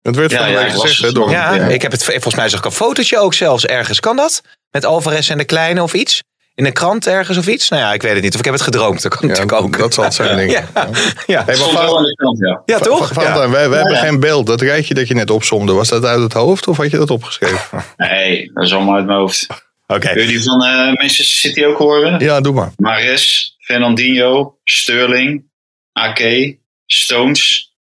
het 0.02 0.16
werd 0.16 0.30
Ja, 0.30 0.38
van 0.38 0.50
ja, 0.50 0.68
gezegd 0.68 0.98
hè, 1.00 1.12
door. 1.12 1.30
Ja, 1.30 1.54
Ja. 1.54 1.66
ik 1.66 1.82
heb 1.82 1.92
het, 1.92 2.04
volgens 2.04 2.34
mij 2.34 2.48
zag 2.48 2.58
ik 2.58 2.64
een 2.64 2.72
fotootje 2.72 3.18
ook 3.18 3.34
zelfs 3.34 3.66
ergens. 3.66 4.00
Kan 4.00 4.16
dat? 4.16 4.42
Met 4.70 4.84
Alvarez 4.84 5.30
en 5.30 5.38
de 5.38 5.44
Kleine 5.44 5.82
of 5.82 5.94
iets? 5.94 6.22
In 6.54 6.66
een 6.66 6.72
krant 6.72 7.06
ergens 7.06 7.38
of 7.38 7.46
iets? 7.46 7.68
Nou 7.68 7.82
ja, 7.82 7.92
ik 7.92 8.02
weet 8.02 8.12
het 8.14 8.22
niet. 8.22 8.32
Of 8.32 8.38
ik 8.38 8.44
heb 8.44 8.54
het 8.54 8.62
gedroomd. 8.62 9.02
Dat 9.02 9.12
kan 9.14 9.28
Ja, 9.28 9.34
natuurlijk 9.34 9.62
ook. 9.62 9.78
dat 9.78 9.94
zal 9.94 10.04
het 10.04 10.14
zijn, 10.14 10.36
denk 10.36 10.50
ik. 10.50 10.56
Ja, 10.74 10.88
ja. 11.26 11.44
Hey, 11.44 11.56
maar 11.56 12.80
toch? 12.80 13.12
Valentijn, 13.12 13.44
Ja. 13.44 13.50
wij, 13.50 13.68
wij 13.68 13.78
hebben 13.78 13.96
ja. 13.96 14.00
geen 14.00 14.20
beeld. 14.20 14.46
Dat 14.46 14.60
rijtje 14.60 14.94
dat 14.94 15.08
je 15.08 15.14
net 15.14 15.30
opzomde, 15.30 15.72
was 15.72 15.88
dat 15.88 16.04
uit 16.04 16.20
het 16.20 16.32
hoofd 16.32 16.66
of 16.68 16.76
had 16.76 16.90
je 16.90 16.96
dat 16.96 17.10
opgeschreven? 17.10 17.84
Nee, 17.96 18.50
dat 18.54 18.64
is 18.64 18.72
allemaal 18.72 18.94
uit 18.94 19.06
mijn 19.06 19.18
hoofd. 19.18 19.46
Oké. 19.86 20.12
Wil 20.12 20.22
je 20.22 20.28
die 20.28 20.42
van 20.42 20.64
eh, 20.64 20.76
Manchester 20.76 21.24
City 21.24 21.64
ook 21.64 21.78
horen? 21.78 22.20
Ja, 22.20 22.40
doe 22.40 22.52
maar. 22.52 22.72
Mares, 22.76 23.56
Fernandinho, 23.58 24.58
Sterling, 24.64 25.44
Ake, 25.92 26.58
Stones, 26.86 27.74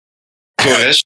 Torres. 0.54 1.04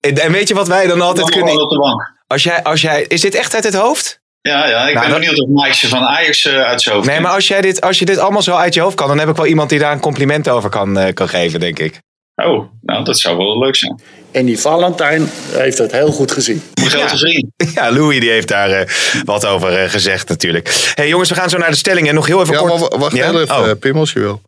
En, 0.00 0.18
en 0.18 0.32
weet 0.32 0.48
je 0.48 0.54
wat 0.54 0.68
wij 0.68 0.86
dan 0.86 1.00
altijd 1.00 1.30
kunnen... 1.30 1.62
op 1.62 1.70
de 1.70 1.78
bank. 1.78 2.16
Als 2.26 2.42
jij, 2.42 2.62
als 2.62 2.80
jij, 2.80 3.02
is 3.02 3.20
dit 3.20 3.34
echt 3.34 3.54
uit 3.54 3.64
het 3.64 3.74
hoofd? 3.74 4.20
Ja, 4.40 4.68
ja, 4.68 4.88
ik 4.88 4.94
Nou, 4.94 5.06
ben 5.06 5.08
dat- 5.10 5.18
benieuwd 5.20 5.40
of 5.40 5.48
Mike 5.64 5.74
ze 5.76 5.88
van 5.88 6.02
Ajax 6.02 6.44
eh, 6.46 6.60
uit 6.62 6.82
zijn 6.82 6.94
hoofd 6.94 7.06
Nee, 7.08 7.20
maar 7.20 7.32
als, 7.32 7.48
jij 7.48 7.60
dit, 7.60 7.80
als 7.80 7.98
je 7.98 8.04
dit 8.04 8.18
allemaal 8.18 8.42
zo 8.42 8.54
uit 8.54 8.74
je 8.74 8.80
hoofd 8.80 8.96
kan... 8.96 9.08
dan 9.08 9.18
heb 9.18 9.28
ik 9.28 9.36
wel 9.36 9.46
iemand 9.46 9.70
die 9.70 9.78
daar 9.78 9.92
een 9.92 10.00
compliment 10.00 10.48
over 10.48 10.70
kan, 10.70 10.98
eh, 10.98 11.14
kan 11.14 11.28
geven, 11.28 11.60
denk 11.60 11.78
ik. 11.78 12.00
Oh, 12.34 12.68
nou, 12.82 13.04
dat 13.04 13.18
zou 13.18 13.36
wel 13.36 13.58
leuk 13.58 13.76
zijn. 13.76 14.00
En 14.32 14.44
die 14.46 14.58
Valentijn 14.60 15.28
heeft 15.52 15.76
dat 15.76 15.92
heel 15.92 16.12
goed 16.12 16.30
gezien. 16.32 16.62
Mijn 16.74 16.90
grote 16.90 17.18
vriend. 17.18 17.46
Ja, 17.74 17.92
Louis 17.92 18.20
die 18.20 18.30
heeft 18.30 18.48
daar 18.48 18.70
eh, 18.70 18.88
wat 19.24 19.46
over 19.46 19.90
gezegd 19.90 20.28
natuurlijk. 20.28 20.90
hey, 20.94 21.08
jongens, 21.08 21.28
we 21.28 21.34
gaan 21.34 21.48
zo 21.50 21.58
naar 21.58 21.70
de 21.70 21.76
stellingen. 21.76 22.14
Nog 22.14 22.26
heel 22.26 22.40
even 22.40 22.54
Ja, 22.54 22.60
kort. 22.60 22.80
maar 22.80 22.88
wa- 22.88 22.98
wacht 22.98 23.16
Ja? 23.16 23.30
heel 23.30 23.40
even, 23.40 23.56
Oh. 23.56 23.70
Pim, 23.80 23.96
als 23.96 24.12
je 24.12 24.20
wil. 24.20 24.40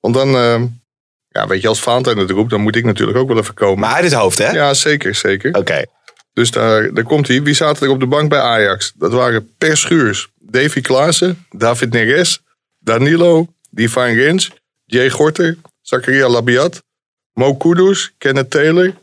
Want 0.00 0.14
dan, 0.14 0.34
eh, 0.36 0.62
ja, 1.28 1.46
weet 1.46 1.62
je, 1.62 1.68
als 1.68 1.80
Valentijn 1.80 2.18
het 2.18 2.30
roept, 2.30 2.50
dan 2.50 2.60
moet 2.60 2.76
ik 2.76 2.84
natuurlijk 2.84 3.18
ook 3.18 3.28
wel 3.28 3.38
even 3.38 3.54
komen. 3.54 3.78
Maar 3.80 3.94
uit 3.94 4.04
het 4.04 4.12
hoofd, 4.12 4.38
hè? 4.38 4.50
Ja, 4.50 4.74
zeker, 4.74 5.14
zeker. 5.14 5.54
Oké. 5.56 5.82
Dus 6.36 6.50
daar, 6.50 6.94
daar 6.94 7.04
komt 7.04 7.28
hij. 7.28 7.42
Wie 7.42 7.54
zaten 7.54 7.86
er 7.86 7.92
op 7.92 8.00
de 8.00 8.06
bank 8.06 8.28
bij 8.28 8.40
Ajax? 8.40 8.92
Dat 8.96 9.12
waren 9.12 9.54
Per 9.58 9.76
Schuurs, 9.76 10.28
Davy 10.38 10.80
Klaassen, 10.80 11.46
David 11.50 11.92
Neres, 11.92 12.40
Danilo, 12.78 13.46
Divine 13.70 14.12
Rens, 14.12 14.50
Jay 14.84 15.10
Gorter, 15.10 15.56
Zakaria 15.82 16.28
Labiat, 16.28 16.82
Mo 17.32 17.54
Kudus, 17.54 18.14
Kenneth 18.18 18.50
Taylor, 18.50 18.94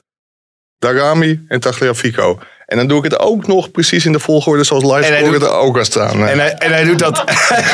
Darami 0.79 1.45
en 1.47 1.59
Tagliafico. 1.59 2.39
En 2.65 2.77
dan 2.77 2.87
doe 2.87 2.97
ik 2.97 3.11
het 3.11 3.19
ook 3.19 3.47
nog 3.47 3.71
precies 3.71 4.05
in 4.05 4.11
de 4.11 4.19
volgorde 4.19 4.63
zoals 4.63 4.83
doet- 5.39 5.41
er 5.41 5.49
ook 5.49 5.77
al 5.77 5.85
staan. 5.85 6.27
En 6.27 6.39
hij, 6.39 6.53
en, 6.53 6.71
hij 6.71 6.83
doet 6.83 6.99
dat, 6.99 7.17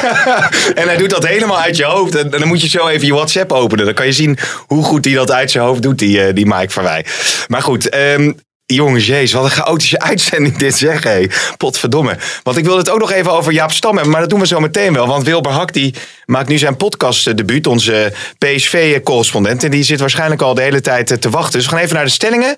en 0.80 0.88
hij 0.88 0.98
doet 0.98 1.10
dat 1.10 1.28
helemaal 1.28 1.60
uit 1.60 1.78
je 1.78 1.86
hoofd. 1.86 2.16
En, 2.16 2.34
en 2.34 2.40
dan 2.40 2.48
moet 2.48 2.62
je 2.62 2.70
zo 2.70 2.88
even 2.88 3.08
je 3.08 3.14
WhatsApp 3.14 3.52
openen. 3.52 3.86
Dan 3.86 3.94
kan 3.94 4.06
je 4.06 4.12
zien 4.12 4.38
hoe 4.68 4.84
goed 4.84 5.06
hij 5.06 5.14
dat 5.14 5.32
uit 5.32 5.52
zijn 5.52 5.64
hoofd 5.64 5.82
doet, 5.82 6.00
die, 6.00 6.24
eh, 6.24 6.36
die 6.36 6.46
Mike 6.46 6.70
Verwij. 6.70 7.06
Maar 7.48 7.62
goed, 7.62 7.90
ehm, 7.90 8.32
jongens, 8.76 9.06
jezus, 9.06 9.32
wat 9.32 9.44
een 9.44 9.50
chaotische 9.50 10.00
uitzending 10.12 10.58
dit 10.58 10.76
zeg. 10.78 11.04
Hé. 11.04 11.26
Potverdomme. 11.58 12.18
Want 12.44 12.58
ik 12.58 12.64
wilde 12.64 12.80
het 12.80 12.90
ook 12.90 13.00
nog 13.00 13.12
even 13.12 13.32
over 13.32 13.52
Jaap 13.52 13.72
Stam 13.72 13.94
hebben. 13.94 14.12
Maar 14.12 14.22
dat 14.22 14.30
doen 14.30 14.40
we 14.40 14.48
zo 14.48 14.60
meteen 14.60 14.94
wel. 14.94 15.08
Want 15.08 15.24
Wilber 15.26 15.52
Hak 15.52 15.74
die 15.74 15.94
maakt 16.26 16.48
nu 16.48 16.58
zijn 16.58 16.78
podcastdebuut. 16.78 17.68
Onze 17.68 18.14
PSV-correspondent. 18.38 19.64
En 19.64 19.72
die 19.72 19.84
zit 19.84 20.00
waarschijnlijk 20.00 20.42
al 20.42 20.54
de 20.54 20.62
hele 20.62 20.82
tijd 20.82 21.12
eh, 21.12 21.18
te 21.18 21.30
wachten. 21.30 21.52
Dus 21.60 21.64
we 21.66 21.72
gaan 21.72 21.80
even 21.84 21.96
naar 21.96 22.06
de 22.06 22.12
stellingen. 22.12 22.56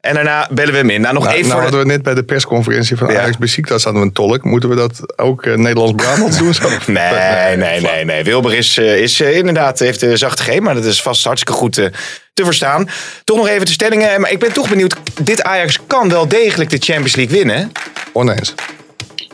En 0.00 0.14
daarna 0.14 0.48
bellen 0.50 0.72
we 0.72 0.78
hem 0.78 0.90
in. 0.90 1.00
Nou, 1.00 1.14
nog 1.14 1.24
Nou, 1.24 1.36
even 1.36 1.48
nou 1.48 1.60
voor 1.60 1.70
de- 1.70 1.76
hadden 1.76 1.90
we 1.92 1.96
net 1.96 2.02
bij 2.04 2.14
de 2.22 2.22
persconferentie 2.22 2.96
van 2.96 3.12
Ja. 3.12 3.20
Ajax 3.20 3.38
Besiktas 3.38 3.84
hadden 3.84 4.02
we 4.02 4.08
een 4.08 4.14
tolk. 4.14 4.44
Moeten 4.44 4.68
we 4.68 4.74
dat 4.74 5.18
ook 5.18 5.42
eh, 5.42 5.54
Nederlands-Brabants 5.54 6.38
doen? 6.38 6.54
Zo? 6.60 6.68
Nee, 6.86 7.56
nee, 7.56 7.80
nee, 7.80 8.04
nee. 8.04 8.24
Wilber 8.24 8.54
is, 8.54 8.78
eh, 8.78 8.96
is 9.02 9.20
eh, 9.20 9.36
inderdaad, 9.36 9.78
heeft 9.78 10.00
de 10.00 10.16
zachte 10.16 10.42
G, 10.42 10.60
maar 10.60 10.74
dat 10.74 10.84
is 10.84 11.02
vast 11.02 11.24
hartstikke 11.24 11.58
goed 11.58 11.78
eh, 11.78 11.86
te 12.34 12.44
verstaan. 12.44 12.88
Toch 13.24 13.36
nog 13.36 13.48
even 13.48 13.66
de 13.66 13.72
stellingen. 13.72 14.20
Maar 14.20 14.30
ik 14.30 14.38
ben 14.38 14.52
toch 14.52 14.68
benieuwd. 14.68 14.94
Dit 15.22 15.42
Ajax 15.42 15.78
kan 15.86 16.08
wel 16.08 16.28
degelijk 16.28 16.70
de 16.70 16.78
Champions 16.78 17.16
League 17.16 17.36
winnen. 17.36 17.72
Oneens. 18.12 18.54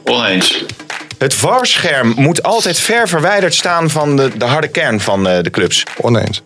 Oneens. 0.05 0.65
Het 1.19 1.35
VAR-scherm 1.35 2.13
moet 2.17 2.43
altijd 2.43 2.79
ver 2.79 3.09
verwijderd 3.09 3.55
staan 3.55 3.91
van 3.91 4.17
de, 4.17 4.31
de 4.37 4.45
harde 4.45 4.69
kern 4.69 5.01
van 5.01 5.29
eh, 5.29 5.43
de 5.43 5.51
clubs. 5.51 5.83
Oneens. 6.01 6.43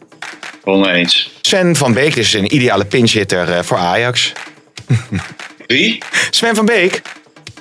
Oneens. 0.64 1.32
Sven 1.40 1.76
van 1.76 1.92
Beek 1.92 2.14
is 2.14 2.32
een 2.32 2.54
ideale 2.54 2.84
pinchhitter 2.84 3.52
eh, 3.52 3.62
voor 3.62 3.76
Ajax. 3.76 4.32
Wie? 5.66 6.02
Sven 6.30 6.54
van 6.54 6.64
Beek. 6.64 7.02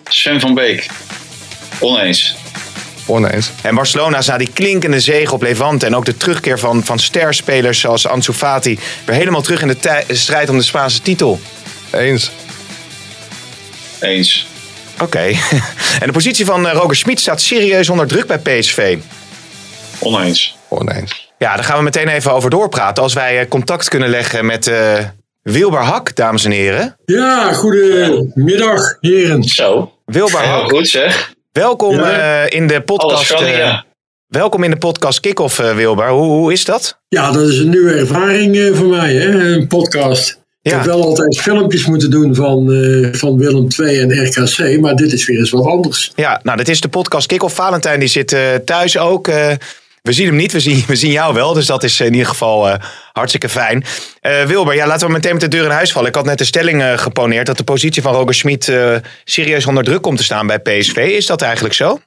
Sven 0.03 0.39
van 0.39 0.53
Beek. 0.53 0.88
Oneens. 1.79 2.36
Oneens. 3.05 3.51
En 3.62 3.75
Barcelona 3.75 4.21
na 4.25 4.38
die 4.38 4.51
klinkende 4.53 5.00
zege 5.00 5.33
op 5.33 5.41
Levante 5.41 5.86
en 5.86 5.95
ook 5.95 6.05
de 6.05 6.17
terugkeer 6.17 6.59
van, 6.59 6.83
van 6.83 7.00
sterspelers 7.00 7.79
zoals 7.79 8.07
Ansu 8.07 8.33
Fati 8.33 8.79
weer 9.05 9.15
helemaal 9.15 9.41
terug 9.41 9.62
in 9.62 9.67
de 9.67 10.03
strijd 10.07 10.50
om 10.50 10.57
de 10.57 10.63
Spaanse 10.63 11.01
titel. 11.01 11.39
Eens. 11.91 12.31
Eens. 14.00 14.48
Oké. 15.01 15.19
En 16.00 16.05
de 16.08 16.12
positie 16.12 16.46
van 16.46 16.67
eh, 16.67 16.74
Roger 16.74 16.96
Smit 16.96 17.19
staat 17.19 17.41
serieus 17.41 17.89
onder 17.89 18.08
druk 18.08 18.25
bij 18.27 18.38
PSV. 18.39 18.98
Oneens. 20.00 20.55
Oneens. 20.67 21.31
Ja, 21.38 21.55
daar 21.55 21.63
gaan 21.63 21.77
we 21.77 21.84
meteen 21.84 22.08
even 22.08 22.34
over 22.34 22.50
doorpraten. 22.50 23.03
Als 23.03 23.13
wij 23.13 23.39
eh, 23.39 23.48
contact 23.48 23.89
kunnen 23.89 24.10
leggen 24.10 24.46
met 24.46 24.67
eh, 24.67 24.98
Wilber 25.41 25.79
Hak, 25.79 26.15
dames 26.15 26.46
en 26.46 26.51
heren. 26.51 26.96
Ja, 27.05 27.53
goedemiddag, 27.53 28.98
heren. 29.00 29.43
Zo. 29.43 29.93
Wilber 30.05 30.39
Heel 30.41 30.50
Hak, 30.51 30.69
goed 30.69 30.88
zeg. 30.88 31.34
welkom 31.51 31.96
Ja. 31.96 32.43
eh, 32.46 32.58
in 32.60 32.67
de 32.67 32.74
Alles 32.74 32.86
podcast. 32.86 33.34
kan 33.34 33.43
eh, 33.43 33.58
ja. 33.58 33.86
welkom 34.27 34.63
in 34.63 34.72
de 34.72 34.77
podcast 34.77 35.19
Kick-Off, 35.19 35.60
eh, 35.60 35.75
Wilber. 35.75 36.10
Hoe, 36.10 36.25
hoe 36.25 36.51
is 36.53 36.65
dat? 36.65 37.00
Ja, 37.08 37.31
dat 37.31 37.48
is 37.48 37.58
een 37.58 37.69
nieuwe 37.69 37.93
ervaring 37.93 38.55
eh, 38.58 38.74
voor 38.75 38.88
mij, 38.88 39.13
hè? 39.13 39.27
een 39.53 39.67
podcast. 39.67 40.39
Ik 40.62 40.72
heb 40.72 40.84
wel 40.84 41.04
altijd 41.04 41.39
filmpjes 41.39 41.86
moeten 41.86 42.10
doen 42.10 42.36
van, 42.36 42.72
uh, 42.72 43.13
van 43.13 43.38
Willem 43.38 43.68
II 43.80 44.00
en 44.00 44.25
RKC, 44.25 44.80
maar 44.80 44.96
dit 44.96 45.13
is 45.13 45.25
weer 45.25 45.39
eens 45.39 45.50
wat 45.50 45.66
anders. 45.66 46.12
Ja, 46.16 46.39
nou, 46.44 46.58
dit 46.58 46.70
is 46.70 46.82
de 46.82 46.88
podcast 46.88 47.28
Kick-Off. 47.28 47.56
Valentijn 47.56 48.00
die 48.00 48.10
zit 48.10 48.32
uh, 48.32 48.56
thuis 48.66 48.98
ook. 48.98 49.28
Uh, 49.28 49.51
we 50.01 50.13
zien 50.13 50.25
hem 50.25 50.36
niet, 50.36 50.51
we 50.51 50.60
zien, 50.60 50.84
we 50.88 50.96
zien 50.96 51.12
jou 51.12 51.34
wel. 51.34 51.54
Dus 51.54 51.66
dat 51.66 51.84
is 51.84 52.00
in 52.00 52.12
ieder 52.12 52.28
geval 52.28 52.78
hartstikke 53.13 53.50
fijn. 53.50 53.84
Wilber, 54.48 54.75
ja, 54.75 54.88
laten 54.88 55.08
we 55.08 55.13
meteen 55.13 55.32
met 55.32 55.42
de 55.42 55.48
deur 55.48 55.66
in 55.66 55.72
huis 55.72 55.92
vallen. 55.92 56.10
Ik 56.10 56.16
had 56.16 56.25
net 56.25 56.38
de 56.38 56.44
stelling 56.44 56.84
geponeerd 56.96 57.46
dat 57.46 57.58
de 57.58 57.63
positie 57.63 58.01
van 58.01 58.13
Roger 58.13 58.34
Smit 58.34 58.74
serieus 59.24 59.66
onder 59.66 59.84
druk 59.84 60.01
komt 60.01 60.18
te 60.18 60.24
staan 60.24 60.48
bij 60.48 60.60
PSV. 60.60 60.96
Is 60.96 61.25
dat 61.25 61.42
eigenlijk 61.42 61.74
zo? 61.74 62.00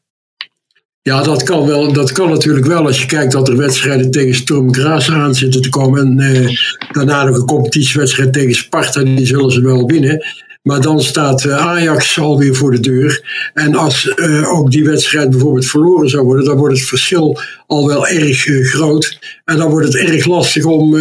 Ja, 1.05 1.23
dat 1.23 1.43
kan, 1.43 1.67
wel, 1.67 1.93
dat 1.93 2.13
kan 2.13 2.31
natuurlijk 2.31 2.67
wel 2.67 2.87
als 2.87 3.01
je 3.01 3.07
kijkt 3.07 3.33
dat 3.33 3.49
er 3.49 3.57
wedstrijden 3.57 4.11
tegen 4.11 4.35
Sturm 4.35 4.75
Graz 4.75 5.11
aan 5.11 5.35
zitten 5.35 5.63
te 5.63 5.69
komen. 5.69 6.01
En 6.01 6.21
eh, 6.21 6.57
daarna 6.93 7.25
nog 7.25 7.37
een 7.37 7.47
competitiewedstrijd 7.47 8.33
tegen 8.33 8.55
Sparta, 8.55 9.03
die 9.03 9.27
zullen 9.27 9.51
ze 9.51 9.61
wel 9.63 9.87
winnen. 9.87 10.27
Maar 10.63 10.81
dan 10.81 11.01
staat 11.01 11.45
uh, 11.45 11.67
Ajax 11.67 12.19
alweer 12.19 12.55
voor 12.55 12.71
de 12.71 12.81
deur. 12.81 13.23
En 13.55 13.75
als 13.75 14.13
uh, 14.17 14.53
ook 14.53 14.71
die 14.71 14.85
wedstrijd 14.85 15.31
bijvoorbeeld 15.31 15.67
verloren 15.67 16.09
zou 16.09 16.25
worden, 16.25 16.45
dan 16.45 16.57
wordt 16.57 16.79
het 16.79 16.89
verschil 16.89 17.41
al 17.67 17.87
wel 17.87 18.07
erg 18.07 18.47
uh, 18.47 18.67
groot. 18.69 19.19
En 19.45 19.57
dan 19.57 19.71
wordt 19.71 19.87
het 19.87 19.97
erg 19.97 20.27
lastig 20.27 20.65
om, 20.65 20.95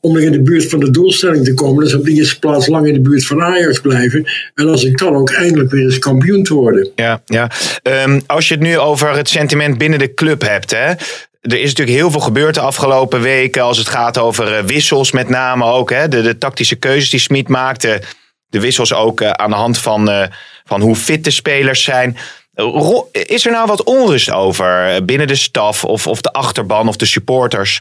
om 0.00 0.12
nog 0.12 0.22
in 0.22 0.32
de 0.32 0.42
buurt 0.42 0.68
van 0.68 0.80
de 0.80 0.90
doelstelling 0.90 1.44
te 1.44 1.54
komen. 1.54 1.84
Dus 1.84 1.94
op 1.94 2.04
de 2.04 2.12
eerste 2.12 2.38
plaats 2.38 2.66
lang 2.66 2.86
in 2.86 2.94
de 2.94 3.00
buurt 3.00 3.26
van 3.26 3.42
Ajax 3.42 3.80
blijven. 3.80 4.30
En 4.54 4.68
als 4.68 4.84
ik 4.84 4.96
kan 4.96 5.14
ook 5.14 5.30
eindelijk 5.30 5.70
weer 5.70 5.84
eens 5.84 5.98
kampioen 5.98 6.42
te 6.42 6.54
worden. 6.54 6.88
Ja, 6.94 7.22
ja. 7.26 7.50
Um, 7.82 8.22
als 8.26 8.48
je 8.48 8.54
het 8.54 8.62
nu 8.62 8.78
over 8.78 9.16
het 9.16 9.28
sentiment 9.28 9.78
binnen 9.78 9.98
de 9.98 10.14
club 10.14 10.42
hebt, 10.42 10.70
hè, 10.70 10.86
er 11.40 11.60
is 11.60 11.68
natuurlijk 11.68 11.98
heel 11.98 12.10
veel 12.10 12.20
gebeurd 12.20 12.54
de 12.54 12.60
afgelopen 12.60 13.20
weken 13.20 13.62
als 13.62 13.78
het 13.78 13.88
gaat 13.88 14.18
over 14.18 14.64
wissels 14.66 15.12
met 15.12 15.28
name 15.28 15.64
ook. 15.64 15.90
Hè, 15.90 16.08
de, 16.08 16.22
de 16.22 16.38
tactische 16.38 16.76
keuzes 16.76 17.10
die 17.10 17.20
Smit 17.20 17.48
maakte 17.48 18.00
de 18.48 18.60
wissels 18.60 18.94
ook 18.94 19.20
uh, 19.20 19.30
aan 19.30 19.50
de 19.50 19.56
hand 19.56 19.78
van, 19.78 20.10
uh, 20.10 20.26
van 20.64 20.80
hoe 20.80 20.96
fit 20.96 21.24
de 21.24 21.30
spelers 21.30 21.82
zijn. 21.82 22.16
Is 23.12 23.46
er 23.46 23.52
nou 23.52 23.66
wat 23.66 23.82
onrust 23.82 24.30
over 24.30 25.04
binnen 25.04 25.26
de 25.26 25.34
staf 25.34 25.84
of, 25.84 26.06
of 26.06 26.20
de 26.20 26.32
achterban 26.32 26.88
of 26.88 26.96
de 26.96 27.06
supporters? 27.06 27.80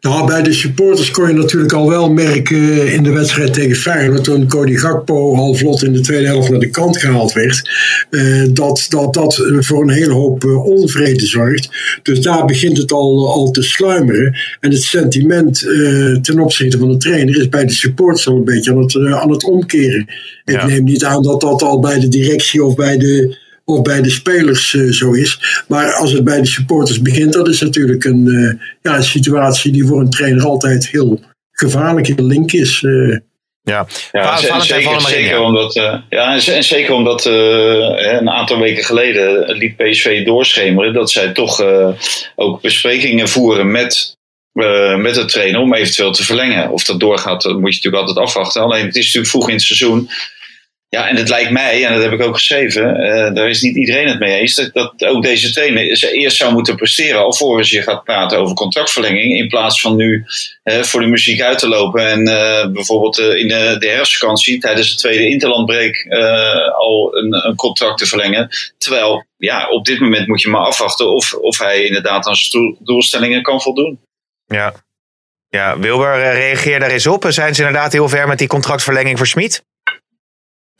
Nou, 0.00 0.26
bij 0.26 0.42
de 0.42 0.52
supporters 0.52 1.10
kon 1.10 1.28
je 1.28 1.34
natuurlijk 1.34 1.72
al 1.72 1.88
wel 1.88 2.12
merken 2.12 2.92
in 2.92 3.02
de 3.02 3.12
wedstrijd 3.12 3.52
tegen 3.52 3.76
Feyenoord, 3.76 4.24
toen 4.24 4.48
Cody 4.48 4.74
Gakpo 4.74 5.34
al 5.34 5.54
vlot 5.54 5.82
in 5.82 5.92
de 5.92 6.00
tweede 6.00 6.26
helft 6.26 6.50
naar 6.50 6.58
de 6.58 6.70
kant 6.70 6.98
gehaald 6.98 7.32
werd, 7.32 7.70
eh, 8.10 8.42
dat, 8.50 8.86
dat 8.88 9.14
dat 9.14 9.48
voor 9.58 9.82
een 9.82 9.90
hele 9.90 10.12
hoop 10.12 10.44
eh, 10.44 10.64
onvrede 10.66 11.26
zorgt. 11.26 11.68
Dus 12.02 12.20
daar 12.20 12.44
begint 12.44 12.76
het 12.76 12.92
al, 12.92 13.32
al 13.32 13.50
te 13.50 13.62
sluimeren. 13.62 14.36
En 14.60 14.70
het 14.70 14.82
sentiment 14.82 15.66
eh, 15.66 16.16
ten 16.16 16.38
opzichte 16.38 16.78
van 16.78 16.88
de 16.88 16.96
trainer 16.96 17.38
is 17.38 17.48
bij 17.48 17.64
de 17.64 17.72
supporters 17.72 18.28
al 18.28 18.36
een 18.36 18.44
beetje 18.44 18.70
aan 18.70 18.78
het, 18.78 18.96
aan 18.96 19.30
het 19.30 19.44
omkeren. 19.44 20.06
Ik 20.44 20.64
neem 20.66 20.84
niet 20.84 21.04
aan 21.04 21.22
dat 21.22 21.40
dat 21.40 21.62
al 21.62 21.80
bij 21.80 22.00
de 22.00 22.08
directie 22.08 22.64
of 22.64 22.74
bij 22.74 22.98
de 22.98 23.38
of 23.70 23.82
bij 23.82 24.02
de 24.02 24.10
spelers 24.10 24.72
uh, 24.72 24.92
zo 24.92 25.12
is. 25.12 25.64
Maar 25.68 25.92
als 25.92 26.12
het 26.12 26.24
bij 26.24 26.40
de 26.40 26.46
supporters 26.46 27.02
begint, 27.02 27.32
dat 27.32 27.48
is 27.48 27.60
natuurlijk 27.60 28.04
een, 28.04 28.26
uh, 28.26 28.52
ja, 28.82 28.96
een 28.96 29.02
situatie 29.02 29.72
die 29.72 29.86
voor 29.86 30.00
een 30.00 30.10
trainer 30.10 30.44
altijd 30.44 30.88
heel 30.88 31.20
gevaarlijk, 31.52 32.06
heel 32.06 32.26
link 32.26 32.52
is. 32.52 32.82
Uh. 32.82 33.18
Ja, 33.62 33.86
ja 34.12 34.32
en, 34.32 34.62
zeker, 34.62 35.00
zeker 35.00 35.40
omdat, 35.40 35.74
ja, 36.08 36.34
en 36.46 36.64
zeker 36.64 36.94
omdat 36.94 37.24
een 37.24 38.30
aantal 38.30 38.58
weken 38.58 38.84
geleden 38.84 39.56
liet 39.56 39.76
PSV 39.76 40.24
doorschemeren 40.24 40.92
dat 40.92 41.10
zij 41.10 41.32
toch 41.32 41.62
ook 42.34 42.60
besprekingen 42.60 43.28
voeren 43.28 43.70
met 43.70 44.18
met 44.96 45.14
de 45.14 45.24
trainer 45.24 45.60
om 45.60 45.74
eventueel 45.74 46.12
te 46.12 46.24
verlengen. 46.24 46.70
Of 46.70 46.84
dat 46.84 47.00
doorgaat, 47.00 47.42
dat 47.42 47.58
moet 47.58 47.74
je 47.74 47.76
natuurlijk 47.76 48.02
altijd 48.02 48.26
afwachten. 48.26 48.62
Alleen 48.62 48.86
het 48.86 48.96
is 48.96 49.04
natuurlijk 49.04 49.30
vroeg 49.30 49.48
in 49.48 49.54
het 49.54 49.62
seizoen. 49.62 50.10
Ja, 50.90 51.08
en 51.08 51.16
het 51.16 51.28
lijkt 51.28 51.50
mij, 51.50 51.84
en 51.84 51.92
dat 51.92 52.02
heb 52.02 52.12
ik 52.12 52.22
ook 52.22 52.34
geschreven, 52.34 53.00
uh, 53.00 53.34
daar 53.34 53.48
is 53.48 53.62
niet 53.62 53.76
iedereen 53.76 54.08
het 54.08 54.18
mee 54.18 54.40
eens, 54.40 54.70
dat, 54.72 55.04
ook 55.04 55.22
deze 55.22 55.52
trainer 55.52 56.12
eerst 56.12 56.36
zou 56.36 56.52
moeten 56.52 56.76
presteren 56.76 57.20
alvorens 57.20 57.70
je 57.70 57.82
gaat 57.82 58.04
praten 58.04 58.38
over 58.38 58.54
contractverlenging. 58.54 59.36
In 59.36 59.48
plaats 59.48 59.80
van 59.80 59.96
nu 59.96 60.24
uh, 60.64 60.82
voor 60.82 61.00
de 61.00 61.06
muziek 61.06 61.40
uit 61.40 61.58
te 61.58 61.68
lopen 61.68 62.08
en 62.08 62.28
uh, 62.28 62.72
bijvoorbeeld 62.72 63.18
in 63.18 63.48
de, 63.48 63.76
de 63.78 63.88
herfstvakantie 63.88 64.60
tijdens 64.60 64.90
de 64.90 64.96
tweede 64.96 65.28
interlandbreek 65.28 66.06
al 66.78 67.16
een, 67.16 67.46
een, 67.46 67.56
contract 67.56 67.98
te 67.98 68.06
verlengen. 68.06 68.48
Terwijl, 68.78 69.24
ja, 69.36 69.68
op 69.68 69.84
dit 69.84 70.00
moment 70.00 70.26
moet 70.26 70.42
je 70.42 70.48
maar 70.48 70.66
afwachten 70.66 71.14
of, 71.14 71.34
of 71.34 71.58
hij 71.58 71.84
inderdaad 71.84 72.26
aan 72.26 72.34
zijn 72.34 72.76
doelstellingen 72.80 73.42
kan 73.42 73.60
voldoen. 73.60 74.00
Ja, 74.46 74.74
ja 75.48 75.78
Wilber, 75.78 76.18
reageer 76.18 76.80
daar 76.80 76.90
eens 76.90 77.06
op. 77.06 77.24
Zijn 77.28 77.54
ze 77.54 77.62
inderdaad 77.62 77.92
heel 77.92 78.08
ver 78.08 78.28
met 78.28 78.38
die 78.38 78.48
contractverlenging 78.48 79.18
voor 79.18 79.26
Smit? 79.26 79.62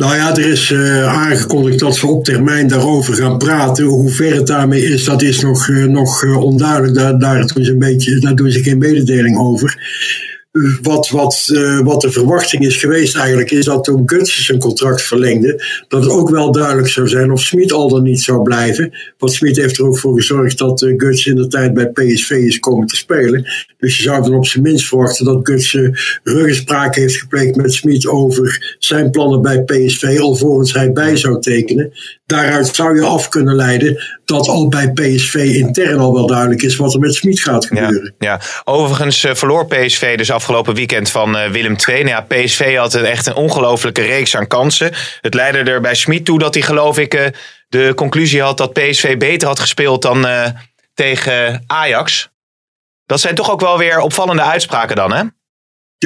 Nou 0.01 0.15
ja, 0.15 0.37
er 0.37 0.51
is 0.51 0.71
uh, 0.71 1.05
aangekondigd 1.05 1.79
dat 1.79 1.97
ze 1.97 2.07
op 2.07 2.25
termijn 2.25 2.69
daarover 2.69 3.15
gaan 3.15 3.39
praten. 3.39 3.85
Hoe 3.85 4.11
ver 4.11 4.35
het 4.35 4.47
daarmee 4.47 4.83
is, 4.83 5.05
dat 5.05 5.23
is 5.23 5.41
nog, 5.41 5.69
uh, 5.69 5.85
nog 5.85 6.23
uh, 6.23 6.43
onduidelijk. 6.43 6.95
Daar, 6.95 7.19
daar, 7.19 7.47
doen 7.47 7.65
ze 7.65 7.71
een 7.71 7.79
beetje, 7.79 8.19
daar 8.19 8.35
doen 8.35 8.51
ze 8.51 8.63
geen 8.63 8.79
mededeling 8.79 9.39
over 9.39 9.79
wat, 10.83 11.09
wat, 11.09 11.49
uh, 11.53 11.81
wat 11.81 12.01
de 12.01 12.11
verwachting 12.11 12.65
is 12.65 12.77
geweest 12.77 13.17
eigenlijk, 13.17 13.51
is 13.51 13.65
dat 13.65 13.85
toen 13.85 14.03
Guts 14.05 14.45
zijn 14.45 14.59
contract 14.59 15.03
verlengde, 15.03 15.65
dat 15.89 16.03
het 16.03 16.13
ook 16.13 16.31
wel 16.31 16.53
duidelijk 16.53 16.89
zou 16.89 17.09
zijn 17.09 17.33
of 17.33 17.41
Smit 17.41 17.73
al 17.73 17.89
dan 17.89 18.03
niet 18.03 18.21
zou 18.21 18.43
blijven. 18.43 18.93
Want 19.19 19.33
Smit 19.33 19.57
heeft 19.57 19.79
er 19.79 19.87
ook 19.87 19.99
voor 19.99 20.15
gezorgd 20.15 20.59
dat 20.59 20.83
uh, 20.83 20.95
Guts 20.97 21.27
in 21.27 21.37
de 21.37 21.47
tijd 21.47 21.75
bij 21.75 21.89
PSV 21.89 22.31
is 22.31 22.59
komen 22.59 22.87
te 22.87 22.97
spelen. 22.97 23.47
Dus 23.79 23.97
je 23.97 24.03
zou 24.03 24.23
dan 24.23 24.35
op 24.35 24.47
zijn 24.47 24.63
minst 24.63 24.87
verwachten 24.87 25.25
dat 25.25 25.41
Guts 25.43 25.73
uh, 25.73 25.95
ruggenspraak 26.23 26.95
heeft 26.95 27.17
gepleegd 27.17 27.57
met 27.57 27.73
Smit 27.73 28.07
over 28.07 28.77
zijn 28.79 29.11
plannen 29.11 29.43
bij 29.43 29.63
PSV, 29.63 30.19
alvorens 30.21 30.73
hij 30.73 30.93
bij 30.93 31.17
zou 31.17 31.41
tekenen. 31.41 31.93
Daaruit 32.31 32.75
zou 32.75 33.01
je 33.01 33.07
af 33.07 33.29
kunnen 33.29 33.55
leiden 33.55 34.03
dat 34.25 34.49
al 34.49 34.69
bij 34.69 34.93
PSV 34.93 35.35
intern 35.35 35.99
al 35.99 36.14
wel 36.14 36.27
duidelijk 36.27 36.62
is 36.62 36.77
wat 36.77 36.95
er 36.95 37.01
met 37.01 37.14
Smit 37.14 37.40
gaat 37.40 37.66
gebeuren. 37.66 38.14
Ja, 38.19 38.33
ja. 38.33 38.40
overigens 38.64 39.27
verloor 39.33 39.66
PSV 39.66 40.16
dus 40.16 40.31
afgelopen 40.31 40.75
weekend 40.75 41.11
van 41.11 41.37
uh, 41.37 41.47
Willem 41.47 41.77
II. 41.88 42.03
Nou 42.05 42.09
ja, 42.09 42.21
PSV 42.21 42.77
had 42.77 42.95
een, 42.95 43.05
echt 43.05 43.27
een 43.27 43.35
ongelofelijke 43.35 44.03
reeks 44.03 44.37
aan 44.37 44.47
kansen. 44.47 44.93
Het 45.21 45.35
leidde 45.35 45.71
er 45.71 45.81
bij 45.81 45.95
Smit 45.95 46.25
toe 46.25 46.38
dat 46.38 46.55
hij 46.55 46.62
geloof 46.62 46.99
ik 46.99 47.14
uh, 47.14 47.27
de 47.69 47.93
conclusie 47.95 48.43
had 48.43 48.57
dat 48.57 48.73
PSV 48.73 49.16
beter 49.16 49.49
had 49.49 49.61
gespeeld 49.61 50.03
dan 50.03 50.27
tegen 50.95 51.64
Ajax. 51.66 52.29
Dat 53.07 53.21
zijn 53.21 53.35
toch 53.35 53.51
ook 53.51 53.61
wel 53.61 53.79
weer 53.79 54.01
opvallende 54.01 54.43
uitspraken 54.43 54.97
dan 54.97 55.12
hè? 55.12 55.23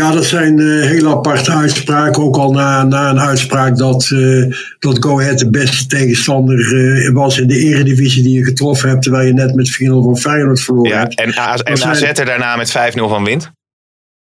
Ja, 0.01 0.13
dat 0.13 0.25
zijn 0.25 0.59
uh, 0.59 0.85
hele 0.85 1.09
aparte 1.09 1.53
uitspraken. 1.53 2.23
Ook 2.23 2.37
al 2.37 2.53
na, 2.53 2.83
na 2.83 3.11
een 3.11 3.21
uitspraak 3.21 3.77
dat, 3.77 4.11
uh, 4.13 4.55
dat 4.79 5.05
Go 5.05 5.21
Ahead 5.21 5.39
de 5.39 5.51
beste 5.51 5.87
tegenstander 5.87 6.73
uh, 6.73 7.13
was 7.13 7.39
in 7.39 7.49
de 7.49 7.59
eredivisie 7.59 8.23
die 8.23 8.39
je 8.39 8.45
getroffen 8.45 8.89
hebt. 8.89 9.03
Terwijl 9.03 9.27
je 9.27 9.33
net 9.33 9.55
met 9.55 9.79
4-0 9.83 9.87
van 9.87 10.17
Feyenoord 10.17 10.61
verloren 10.61 10.91
ja, 10.91 10.99
hebt. 10.99 11.15
En, 11.15 11.39
A 11.39 11.55
en 11.55 11.83
AZ 11.83 12.03
er 12.03 12.25
daarna 12.25 12.57
met 12.57 12.71
5-0 12.71 12.73
van 12.95 13.25
wint. 13.25 13.51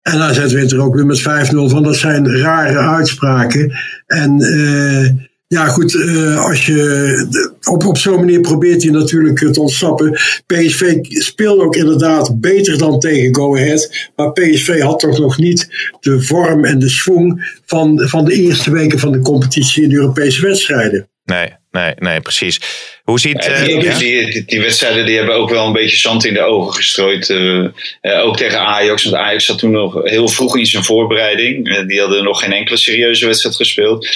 En 0.02 0.20
AZ 0.20 0.52
wint 0.52 0.72
er 0.72 0.80
ook 0.80 0.94
weer 0.94 1.06
met 1.06 1.20
5-0 1.20 1.24
van. 1.50 1.82
Dat 1.82 1.96
zijn 1.96 2.38
rare 2.40 2.78
uitspraken. 2.78 3.72
En 4.06 4.38
ja, 5.52 5.66
goed, 5.66 5.94
uh, 5.94 6.44
als 6.44 6.66
je 6.66 7.56
op, 7.62 7.86
op 7.86 7.98
zo'n 7.98 8.18
manier 8.18 8.40
probeert 8.40 8.82
hij 8.82 8.92
natuurlijk 8.92 9.38
te 9.52 9.60
ontsnappen. 9.60 10.12
PSV 10.46 10.94
speelde 11.02 11.64
ook 11.64 11.76
inderdaad 11.76 12.40
beter 12.40 12.78
dan 12.78 12.98
tegen 12.98 13.34
Go 13.34 13.56
Ahead. 13.56 14.10
Maar 14.16 14.32
PSV 14.32 14.80
had 14.80 14.98
toch 14.98 15.18
nog 15.18 15.38
niet 15.38 15.68
de 16.00 16.22
vorm 16.22 16.64
en 16.64 16.78
de 16.78 16.88
swing 16.88 17.58
van, 17.66 18.00
van 18.08 18.24
de 18.24 18.34
eerste 18.34 18.70
weken 18.70 18.98
van 18.98 19.12
de 19.12 19.20
competitie 19.20 19.82
in 19.82 19.88
de 19.88 19.94
Europese 19.94 20.42
wedstrijden. 20.42 21.08
Nee, 21.24 21.52
nee, 21.70 21.94
nee, 21.98 22.20
precies. 22.20 22.60
Hoe 23.02 23.20
ziet... 23.20 23.48
Uh, 23.48 23.64
die, 23.64 23.80
ja? 23.80 23.98
die, 23.98 24.44
die, 24.44 24.60
wedstrijden 24.60 25.06
die 25.06 25.16
hebben 25.16 25.34
ook 25.34 25.50
wel 25.50 25.66
een 25.66 25.72
beetje 25.72 25.96
zand 25.96 26.24
in 26.24 26.34
de 26.34 26.42
ogen 26.42 26.74
gestrooid. 26.74 27.28
Uh, 27.28 27.68
uh, 28.02 28.24
ook 28.24 28.36
tegen 28.36 28.58
Ajax. 28.58 29.04
Want 29.04 29.16
Ajax 29.16 29.44
zat 29.44 29.58
toen 29.58 29.70
nog 29.70 30.02
heel 30.02 30.28
vroeg 30.28 30.56
in 30.56 30.66
zijn 30.66 30.84
voorbereiding. 30.84 31.86
die 31.86 32.00
hadden 32.00 32.24
nog 32.24 32.40
geen 32.40 32.52
enkele 32.52 32.76
serieuze 32.76 33.26
wedstrijd 33.26 33.56
gespeeld. 33.56 34.08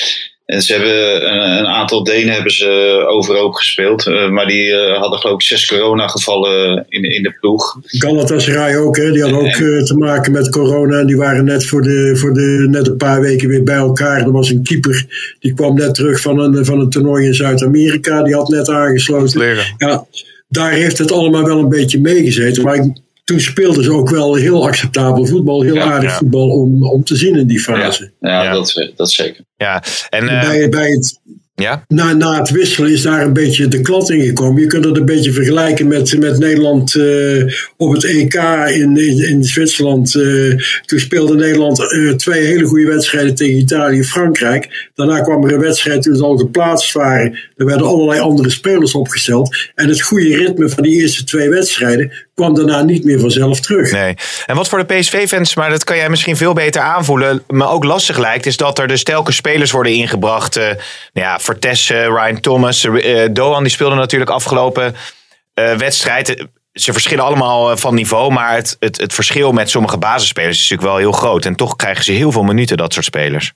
En 0.46 0.62
ze 0.62 0.72
hebben 0.72 1.26
een, 1.32 1.58
een, 1.58 1.66
aantal 1.66 2.04
Denen 2.04 2.34
hebben 2.34 2.52
ze 2.52 3.04
overhoop 3.08 3.54
gespeeld. 3.54 4.06
Uh, 4.06 4.28
maar 4.28 4.46
die 4.46 4.66
uh, 4.66 4.98
hadden 4.98 5.18
geloof 5.18 5.34
ik 5.34 5.46
zes 5.46 5.66
coronagevallen 5.66 6.86
in, 6.88 7.02
in 7.02 7.22
de 7.22 7.36
ploeg. 7.40 7.78
Galatasaray 7.84 8.76
ook, 8.76 8.96
hè? 8.96 9.12
Die 9.12 9.22
hadden 9.22 9.40
ook 9.40 9.56
uh, 9.56 9.82
te 9.82 9.96
maken 9.96 10.32
met 10.32 10.50
corona. 10.50 10.98
En 10.98 11.06
die 11.06 11.16
waren 11.16 11.44
net 11.44 11.66
voor, 11.66 11.82
de, 11.82 12.16
voor 12.16 12.32
de, 12.32 12.66
net 12.70 12.86
een 12.86 12.96
paar 12.96 13.20
weken 13.20 13.48
weer 13.48 13.62
bij 13.62 13.76
elkaar. 13.76 14.20
Er 14.20 14.32
was 14.32 14.50
een 14.50 14.62
keeper, 14.62 15.06
die 15.40 15.54
kwam 15.54 15.74
net 15.74 15.94
terug 15.94 16.20
van 16.20 16.38
een, 16.38 16.64
van 16.64 16.80
een 16.80 16.90
toernooi 16.90 17.26
in 17.26 17.34
Zuid-Amerika. 17.34 18.22
Die 18.22 18.34
had 18.34 18.48
net 18.48 18.68
aangesloten. 18.68 19.56
Ja, 19.76 20.06
daar 20.48 20.72
heeft 20.72 20.98
het 20.98 21.12
allemaal 21.12 21.44
wel 21.44 21.58
een 21.58 21.68
beetje 21.68 22.00
meegezeten. 22.00 22.62
Maar 22.62 22.74
ik, 22.74 22.92
toen 23.26 23.40
speelden 23.40 23.84
ze 23.84 23.92
ook 23.92 24.10
wel 24.10 24.34
heel 24.34 24.66
acceptabel 24.66 25.26
voetbal, 25.26 25.62
heel 25.62 25.80
aardig 25.80 26.12
voetbal 26.12 26.48
om, 26.48 26.84
om 26.84 27.04
te 27.04 27.16
zien 27.16 27.36
in 27.36 27.46
die 27.46 27.60
fase. 27.60 28.12
Ja, 28.20 28.42
ja, 28.42 28.52
Dat, 28.52 28.92
dat 28.96 29.10
zeker. 29.10 29.44
Ja, 29.56 29.82
en, 30.10 30.24
uh, 30.24 30.40
bij, 30.40 30.68
bij, 30.68 30.90
het, 30.90 31.20
Ja? 31.54 31.84
Na, 31.88 32.12
na 32.12 32.38
het 32.38 32.50
wisselen 32.50 32.90
is 32.90 33.02
daar 33.02 33.22
een 33.22 33.32
beetje 33.32 33.68
de 33.68 33.80
klad 33.80 34.10
in 34.10 34.24
gekomen. 34.24 34.60
Je 34.60 34.66
kunt 34.66 34.84
het 34.84 34.96
een 34.96 35.04
beetje 35.04 35.32
vergelijken 35.32 35.88
met, 35.88 36.18
met 36.18 36.38
Nederland 36.38 36.94
eh, 36.94 37.52
op 37.76 37.92
het 37.92 38.04
EK 38.04 38.34
in, 38.74 38.96
in, 38.96 39.28
in 39.28 39.44
Zwitserland. 39.44 40.14
Eh, 40.14 40.56
toen 40.84 40.98
speelde 40.98 41.34
Nederland 41.34 41.92
eh, 41.92 42.14
twee 42.14 42.44
hele 42.44 42.64
goede 42.64 42.86
wedstrijden 42.86 43.34
tegen 43.34 43.58
Italië 43.58 43.98
en 43.98 44.04
Frankrijk. 44.04 44.90
Daarna 44.94 45.20
kwam 45.20 45.44
er 45.44 45.52
een 45.52 45.60
wedstrijd 45.60 46.02
toen 46.02 46.16
ze 46.16 46.24
al 46.24 46.36
geplaatst 46.36 46.92
waren. 46.92 47.38
Er 47.56 47.66
werden 47.66 47.86
allerlei 47.86 48.20
andere 48.20 48.50
spelers 48.50 48.94
opgesteld. 48.94 49.56
En 49.74 49.88
het 49.88 50.00
goede 50.00 50.36
ritme 50.36 50.68
van 50.68 50.82
die 50.82 51.00
eerste 51.00 51.24
twee 51.24 51.48
wedstrijden 51.48 52.25
kwam 52.36 52.54
daarna 52.54 52.82
niet 52.82 53.04
meer 53.04 53.20
vanzelf 53.20 53.60
terug. 53.60 53.92
Nee. 53.92 54.16
En 54.46 54.56
wat 54.56 54.68
voor 54.68 54.86
de 54.86 54.94
PSV-fans, 54.94 55.54
maar 55.54 55.70
dat 55.70 55.84
kan 55.84 55.96
jij 55.96 56.08
misschien 56.08 56.36
veel 56.36 56.52
beter 56.52 56.82
aanvoelen, 56.82 57.42
maar 57.48 57.70
ook 57.70 57.84
lastig 57.84 58.18
lijkt, 58.18 58.46
is 58.46 58.56
dat 58.56 58.78
er 58.78 58.88
dus 58.88 59.02
telkens 59.02 59.36
spelers 59.36 59.70
worden 59.70 59.92
ingebracht. 59.92 60.56
Uh, 60.56 60.64
nou 60.64 60.76
ja, 61.12 61.38
Vertessen, 61.38 62.16
Ryan 62.16 62.40
Thomas, 62.40 62.84
uh, 62.84 63.28
Doan, 63.30 63.62
die 63.62 63.72
speelde 63.72 63.94
natuurlijk 63.94 64.30
afgelopen 64.30 64.94
uh, 65.54 65.74
wedstrijd. 65.74 66.46
Ze 66.72 66.92
verschillen 66.92 67.24
allemaal 67.24 67.76
van 67.76 67.94
niveau, 67.94 68.32
maar 68.32 68.54
het, 68.54 68.76
het, 68.78 69.00
het 69.00 69.14
verschil 69.14 69.52
met 69.52 69.70
sommige 69.70 69.98
basisspelers 69.98 70.56
is 70.56 70.68
natuurlijk 70.70 70.88
wel 70.88 70.98
heel 70.98 71.12
groot. 71.12 71.44
En 71.44 71.56
toch 71.56 71.76
krijgen 71.76 72.04
ze 72.04 72.12
heel 72.12 72.32
veel 72.32 72.42
minuten, 72.42 72.76
dat 72.76 72.92
soort 72.92 73.04
spelers. 73.04 73.52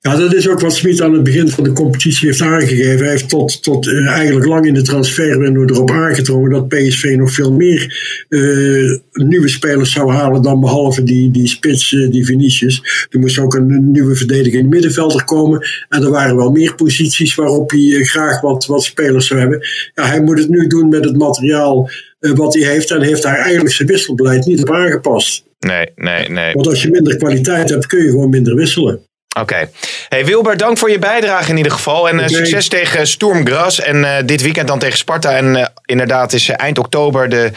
Ja, 0.00 0.16
dat 0.16 0.34
is 0.34 0.48
ook 0.48 0.60
wat 0.60 0.74
Smit 0.74 1.02
aan 1.02 1.12
het 1.12 1.22
begin 1.22 1.48
van 1.48 1.64
de 1.64 1.72
competitie 1.72 2.26
heeft 2.26 2.40
aangegeven. 2.40 2.98
Hij 2.98 3.10
heeft 3.10 3.28
tot, 3.28 3.62
tot 3.62 3.86
uh, 3.86 4.08
eigenlijk 4.08 4.46
lang 4.46 4.66
in 4.66 4.74
de 4.74 4.82
transferwindow 4.82 5.70
erop 5.70 5.90
aangedrongen 5.90 6.50
dat 6.50 6.68
PSV 6.68 7.14
nog 7.18 7.32
veel 7.32 7.52
meer 7.52 7.96
uh, 8.28 8.98
nieuwe 9.12 9.48
spelers 9.48 9.92
zou 9.92 10.12
halen 10.12 10.42
dan 10.42 10.60
behalve 10.60 11.02
die, 11.02 11.30
die 11.30 11.46
spits, 11.46 11.92
uh, 11.92 12.10
die 12.10 12.24
Vinicius. 12.24 13.06
Er 13.10 13.18
moest 13.18 13.38
ook 13.38 13.54
een, 13.54 13.90
nieuwe 13.90 14.16
verdediging 14.16 14.68
middenvelder 14.68 15.24
komen. 15.24 15.66
En 15.88 16.02
er 16.02 16.10
waren 16.10 16.36
wel 16.36 16.50
meer 16.50 16.74
posities 16.74 17.34
waarop 17.34 17.70
hij 17.70 18.04
graag 18.04 18.40
wat, 18.40 18.66
wat 18.66 18.84
spelers 18.84 19.26
zou 19.26 19.40
hebben. 19.40 19.66
Ja, 19.94 20.06
hij 20.06 20.22
moet 20.22 20.38
het 20.38 20.48
nu 20.48 20.66
doen 20.66 20.88
met 20.88 21.04
het 21.04 21.16
materiaal 21.16 21.90
wat 22.18 22.54
hij 22.54 22.62
heeft. 22.62 22.90
En 22.90 23.02
heeft 23.02 23.22
daar 23.22 23.38
eigenlijk 23.38 23.74
zijn 23.74 23.88
wisselbeleid 23.88 24.46
niet 24.46 24.60
op 24.60 24.70
aangepast. 24.70 25.44
Nee, 25.58 25.86
nee, 25.96 26.28
nee. 26.28 26.52
Want 26.52 26.66
als 26.66 26.82
je 26.82 26.90
minder 26.90 27.16
kwaliteit 27.16 27.70
hebt, 27.70 27.86
kun 27.86 28.02
je 28.02 28.10
gewoon 28.10 28.30
minder 28.30 28.54
wisselen. 28.54 29.00
Oké. 29.40 29.54
Okay. 29.54 29.70
Hey 30.08 30.24
Wilber, 30.24 30.56
dank 30.56 30.78
voor 30.78 30.90
je 30.90 30.98
bijdrage 30.98 31.50
in 31.50 31.56
ieder 31.56 31.72
geval. 31.72 32.08
En 32.08 32.18
uh, 32.18 32.26
succes 32.26 32.68
tegen 32.68 33.06
Sturm 33.06 33.46
Graz. 33.46 33.78
En 33.78 33.96
uh, 33.96 34.16
dit 34.24 34.42
weekend 34.42 34.68
dan 34.68 34.78
tegen 34.78 34.98
Sparta. 34.98 35.36
En 35.36 35.54
uh, 35.54 35.66
inderdaad 35.84 36.32
is 36.32 36.48
eind 36.48 36.78
oktober 36.78 37.28
de 37.28 37.50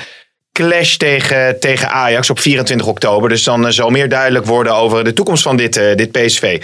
clash 0.51 0.95
tegen, 0.95 1.59
tegen 1.59 1.89
Ajax 1.89 2.29
op 2.29 2.39
24 2.39 2.87
oktober. 2.87 3.29
Dus 3.29 3.43
dan 3.43 3.73
zal 3.73 3.89
meer 3.89 4.09
duidelijk 4.09 4.45
worden 4.45 4.75
over 4.75 5.03
de 5.03 5.13
toekomst 5.13 5.43
van 5.43 5.57
dit, 5.57 5.73
dit 5.73 6.11
PSV. 6.11 6.63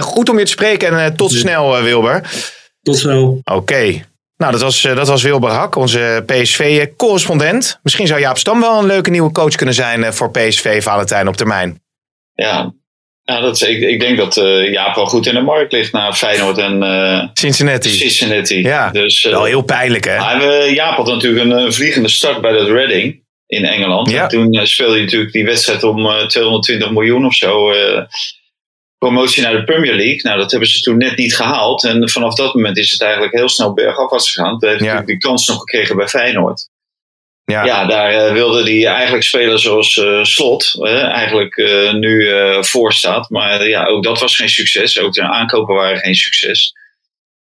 goed 0.00 0.28
om 0.28 0.38
je 0.38 0.44
te 0.44 0.50
spreken 0.50 0.98
en 0.98 1.16
tot 1.16 1.32
snel 1.32 1.82
Wilber. 1.82 2.22
Tot 2.82 2.98
snel. 2.98 3.40
Oké. 3.44 3.56
Okay. 3.56 4.04
Nou, 4.36 4.52
dat 4.52 4.60
was, 4.60 4.82
dat 4.82 5.08
was 5.08 5.22
Wilber 5.22 5.50
Hak, 5.50 5.76
onze 5.76 6.22
PSV-correspondent. 6.26 7.78
Misschien 7.82 8.06
zou 8.06 8.20
Jaap 8.20 8.38
Stam 8.38 8.60
wel 8.60 8.78
een 8.78 8.86
leuke 8.86 9.10
nieuwe 9.10 9.32
coach 9.32 9.54
kunnen 9.54 9.74
zijn 9.74 10.14
voor 10.14 10.30
PSV, 10.30 10.82
Valentijn, 10.82 11.28
op 11.28 11.36
termijn. 11.36 11.80
Ja, 12.34 12.72
ja, 13.28 13.40
dat 13.40 13.54
is, 13.54 13.62
ik, 13.62 13.80
ik 13.80 14.00
denk 14.00 14.16
dat 14.16 14.36
uh, 14.36 14.72
Jaap 14.72 14.94
wel 14.94 15.06
goed 15.06 15.26
in 15.26 15.34
de 15.34 15.40
markt 15.40 15.72
ligt 15.72 15.92
na 15.92 16.12
Feyenoord 16.12 16.58
en 16.58 16.82
uh, 16.82 17.24
Cincinnati. 17.32 17.88
Cincinnati. 17.88 18.62
Ja, 18.62 18.90
dus, 18.90 19.24
uh, 19.24 19.32
wel 19.32 19.44
heel 19.44 19.62
pijnlijk 19.62 20.04
hè? 20.04 20.16
Maar, 20.16 20.70
Jaap 20.70 20.96
had 20.96 21.06
natuurlijk 21.06 21.44
een, 21.44 21.50
een, 21.50 21.72
vliegende 21.72 22.08
start 22.08 22.40
bij 22.40 22.52
dat 22.52 22.68
Reading 22.68 23.22
in 23.46 23.64
Engeland. 23.64 24.10
Ja. 24.10 24.22
En 24.22 24.28
toen 24.28 24.66
speelde 24.66 24.92
hij 24.92 25.02
natuurlijk 25.02 25.32
die 25.32 25.44
wedstrijd 25.44 25.82
om 25.82 26.28
220 26.28 26.90
miljoen 26.90 27.26
of 27.26 27.34
zo. 27.34 27.72
promotie 28.98 29.42
naar 29.42 29.56
de 29.56 29.64
Premier 29.64 29.94
League. 29.94 30.20
Nou, 30.22 30.38
dat 30.38 30.50
hebben 30.50 30.68
ze 30.68 30.80
toen 30.80 30.96
net 30.96 31.16
niet 31.16 31.36
gehaald. 31.36 31.84
En 31.84 32.08
vanaf 32.08 32.34
dat 32.34 32.54
moment 32.54 32.78
is 32.78 32.92
het 32.92 33.00
eigenlijk 33.00 33.32
heel 33.32 33.48
snel 33.48 33.74
bergafwaarts 33.74 34.30
gegaan. 34.30 34.58
Toen 34.58 34.68
heeft 34.68 34.80
hij 34.80 34.94
ja. 34.94 35.02
die 35.02 35.18
kans 35.18 35.46
nog 35.46 35.58
gekregen 35.58 35.96
bij 35.96 36.08
Feyenoord. 36.08 36.68
Ja, 37.52 37.84
daar 37.86 38.12
uh, 38.12 38.32
wilde 38.32 38.62
hij 38.62 38.86
eigenlijk 38.86 39.24
spelen 39.24 39.58
zoals 39.58 39.96
uh, 39.96 40.24
Slot 40.24 40.74
eigenlijk 41.12 41.56
nu 41.92 42.28
voor 42.60 42.92
staat. 42.92 43.30
Maar 43.30 43.68
ja, 43.68 43.84
ook 43.86 44.04
dat 44.04 44.20
was 44.20 44.36
geen 44.36 44.48
succes. 44.48 45.00
Ook 45.00 45.12
de 45.12 45.22
aankopen 45.22 45.74
waren 45.74 45.98
geen 45.98 46.14
succes. 46.14 46.72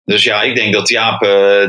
Dus 0.06 0.24
ja, 0.24 0.42
ik 0.42 0.56
denk 0.56 0.74
dat 0.74 0.90
Jaap, 0.90 1.20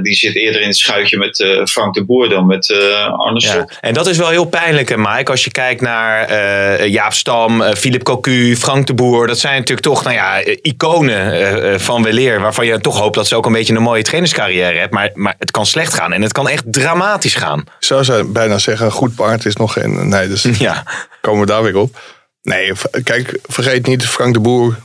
die 0.03 0.15
zit 0.15 0.37
eerder 0.37 0.61
in 0.61 0.67
het 0.67 0.77
schuitje 0.77 1.17
met 1.19 1.61
Frank 1.71 1.95
de 1.95 2.05
Boer 2.05 2.29
dan 2.29 2.47
met 2.47 2.71
Arne 3.17 3.41
Slot. 3.41 3.71
Ja, 3.71 3.81
en 3.81 3.95
dat 3.95 4.07
is 4.07 4.17
wel 4.17 4.29
heel 4.29 4.45
pijnlijk, 4.45 4.97
Mike. 4.97 5.31
Als 5.31 5.45
je 5.45 5.51
kijkt 5.51 5.81
naar 5.81 6.87
Jaap 6.87 7.13
Stam, 7.13 7.63
Philip 7.63 8.03
Cocu, 8.03 8.57
Frank 8.57 8.87
de 8.87 8.95
Boer. 8.95 9.27
Dat 9.27 9.39
zijn 9.39 9.55
natuurlijk 9.55 9.87
toch 9.87 10.05
nou 10.05 10.15
ja, 10.15 10.43
iconen 10.63 11.81
van 11.81 12.03
weleer. 12.03 12.41
Waarvan 12.41 12.67
je 12.67 12.81
toch 12.81 12.99
hoopt 12.99 13.15
dat 13.15 13.27
ze 13.27 13.37
ook 13.37 13.47
een 13.47 13.53
beetje 13.53 13.75
een 13.75 13.83
mooie 13.83 14.03
trainerscarrière 14.03 14.79
hebben. 14.79 14.99
Maar, 14.99 15.11
maar 15.15 15.35
het 15.39 15.51
kan 15.51 15.67
slecht 15.67 15.95
gaan 15.95 16.13
en 16.13 16.23
het 16.23 16.33
kan 16.33 16.49
echt 16.49 16.73
dramatisch 16.73 17.35
gaan. 17.35 17.65
Zo 17.79 18.03
zou 18.03 18.25
bijna 18.25 18.59
zeggen, 18.59 18.91
goed 18.91 19.15
paard 19.15 19.45
is 19.45 19.57
nog 19.57 19.73
geen... 19.73 20.09
Nee, 20.09 20.29
dus 20.29 20.43
ja. 20.59 20.85
komen 21.21 21.41
we 21.41 21.47
daar 21.47 21.63
weer 21.63 21.77
op. 21.77 21.99
Nee, 22.43 22.73
kijk, 23.03 23.39
vergeet 23.43 23.87
niet, 23.87 24.07
Frank 24.07 24.35
de 24.35 24.41
Boer 24.41 24.77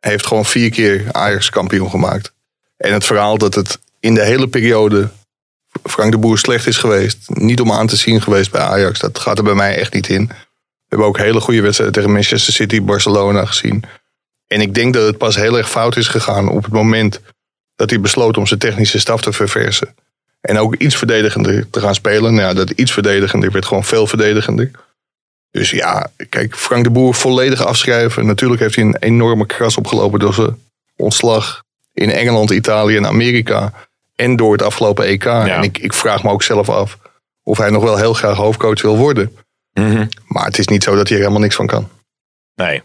heeft 0.00 0.26
gewoon 0.26 0.44
vier 0.44 0.70
keer 0.70 1.04
Ajax 1.12 1.50
kampioen 1.50 1.90
gemaakt. 1.90 2.32
En 2.78 2.92
het 2.92 3.04
verhaal 3.04 3.38
dat 3.38 3.54
het 3.54 3.78
in 4.00 4.14
de 4.14 4.24
hele 4.24 4.48
periode 4.48 5.08
Frank 5.84 6.12
de 6.12 6.18
Boer 6.18 6.38
slecht 6.38 6.66
is 6.66 6.76
geweest, 6.76 7.18
niet 7.26 7.60
om 7.60 7.72
aan 7.72 7.86
te 7.86 7.96
zien 7.96 8.22
geweest 8.22 8.50
bij 8.50 8.60
Ajax, 8.60 8.98
dat 8.98 9.18
gaat 9.18 9.38
er 9.38 9.44
bij 9.44 9.54
mij 9.54 9.76
echt 9.76 9.92
niet 9.92 10.08
in. 10.08 10.26
We 10.26 10.34
hebben 10.88 11.06
ook 11.06 11.18
hele 11.18 11.40
goede 11.40 11.60
wedstrijden 11.60 11.94
tegen 11.96 12.12
Manchester 12.12 12.52
City, 12.52 12.82
Barcelona 12.82 13.44
gezien. 13.44 13.84
En 14.46 14.60
ik 14.60 14.74
denk 14.74 14.94
dat 14.94 15.06
het 15.06 15.18
pas 15.18 15.36
heel 15.36 15.56
erg 15.56 15.70
fout 15.70 15.96
is 15.96 16.08
gegaan 16.08 16.48
op 16.48 16.64
het 16.64 16.72
moment 16.72 17.20
dat 17.76 17.90
hij 17.90 18.00
besloot 18.00 18.36
om 18.36 18.46
zijn 18.46 18.60
technische 18.60 18.98
staf 18.98 19.20
te 19.20 19.32
verversen. 19.32 19.94
En 20.40 20.58
ook 20.58 20.74
iets 20.74 20.96
verdedigender 20.96 21.70
te 21.70 21.80
gaan 21.80 21.94
spelen. 21.94 22.34
Nou 22.34 22.48
ja, 22.48 22.54
dat 22.54 22.70
iets 22.70 22.92
verdedigender 22.92 23.50
werd 23.50 23.66
gewoon 23.66 23.84
veel 23.84 24.06
verdedigender. 24.06 24.70
Dus 25.50 25.70
ja, 25.70 26.10
kijk, 26.28 26.56
Frank 26.56 26.84
de 26.84 26.90
Boer 26.90 27.14
volledig 27.14 27.64
afschrijven. 27.64 28.26
Natuurlijk 28.26 28.60
heeft 28.60 28.74
hij 28.74 28.84
een 28.84 28.96
enorme 28.96 29.46
kras 29.46 29.76
opgelopen 29.76 30.18
door 30.18 30.34
zijn 30.34 30.58
ontslag 30.96 31.62
in 31.98 32.10
Engeland, 32.10 32.50
Italië 32.50 32.96
en 32.96 33.06
Amerika. 33.06 33.72
En 34.14 34.36
door 34.36 34.52
het 34.52 34.62
afgelopen 34.62 35.04
EK. 35.04 35.24
Ja. 35.24 35.46
En 35.46 35.62
ik, 35.62 35.78
ik 35.78 35.92
vraag 35.92 36.22
me 36.22 36.30
ook 36.30 36.42
zelf 36.42 36.68
af 36.68 36.98
of 37.48 37.58
hij 37.58 37.70
nog 37.70 37.82
wel 37.82 37.96
heel 37.96 38.12
graag 38.12 38.36
hoofdcoach 38.36 38.82
wil 38.82 38.96
worden. 38.96 39.36
Mm 39.72 39.90
-hmm. 39.90 40.08
Maar 40.26 40.44
het 40.44 40.58
is 40.58 40.68
niet 40.68 40.82
zo 40.82 40.94
dat 40.94 41.08
hij 41.08 41.16
er 41.16 41.22
helemaal 41.22 41.42
niks 41.42 41.54
van 41.54 41.66
kan. 41.66 41.88
Nee. 42.54 42.82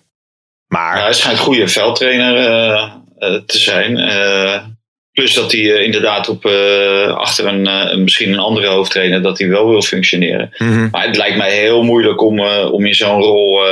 Maar... 0.68 0.98
Ja, 0.98 1.04
hij 1.04 1.14
schijnt 1.14 1.38
een 1.38 1.44
goede 1.44 1.68
veldtrainer 1.68 2.38
uh, 2.38 2.94
uh, 3.20 3.42
te 3.46 3.58
zijn. 3.58 3.98
Uh, 3.98 4.64
plus 5.12 5.34
dat 5.34 5.52
hij 5.52 5.62
inderdaad 5.62 6.30
op, 6.30 6.46
achter 7.16 7.46
een, 7.46 8.04
misschien 8.04 8.32
een 8.32 8.40
andere 8.40 8.68
hoofdtrainer, 8.68 9.22
dat 9.22 9.40
hij 9.40 9.48
wel 9.48 9.70
wil 9.70 9.82
functioneren. 9.82 10.56
Mm 10.58 10.72
-hmm. 10.72 10.88
Maar 10.92 11.06
het 11.06 11.18
lijkt 11.18 11.38
mij 11.38 11.56
heel 11.56 11.84
moeilijk 11.84 12.22
om, 12.22 12.40
om 12.48 12.86
in 12.86 12.96
zo'n 12.96 13.22
rol 13.22 13.66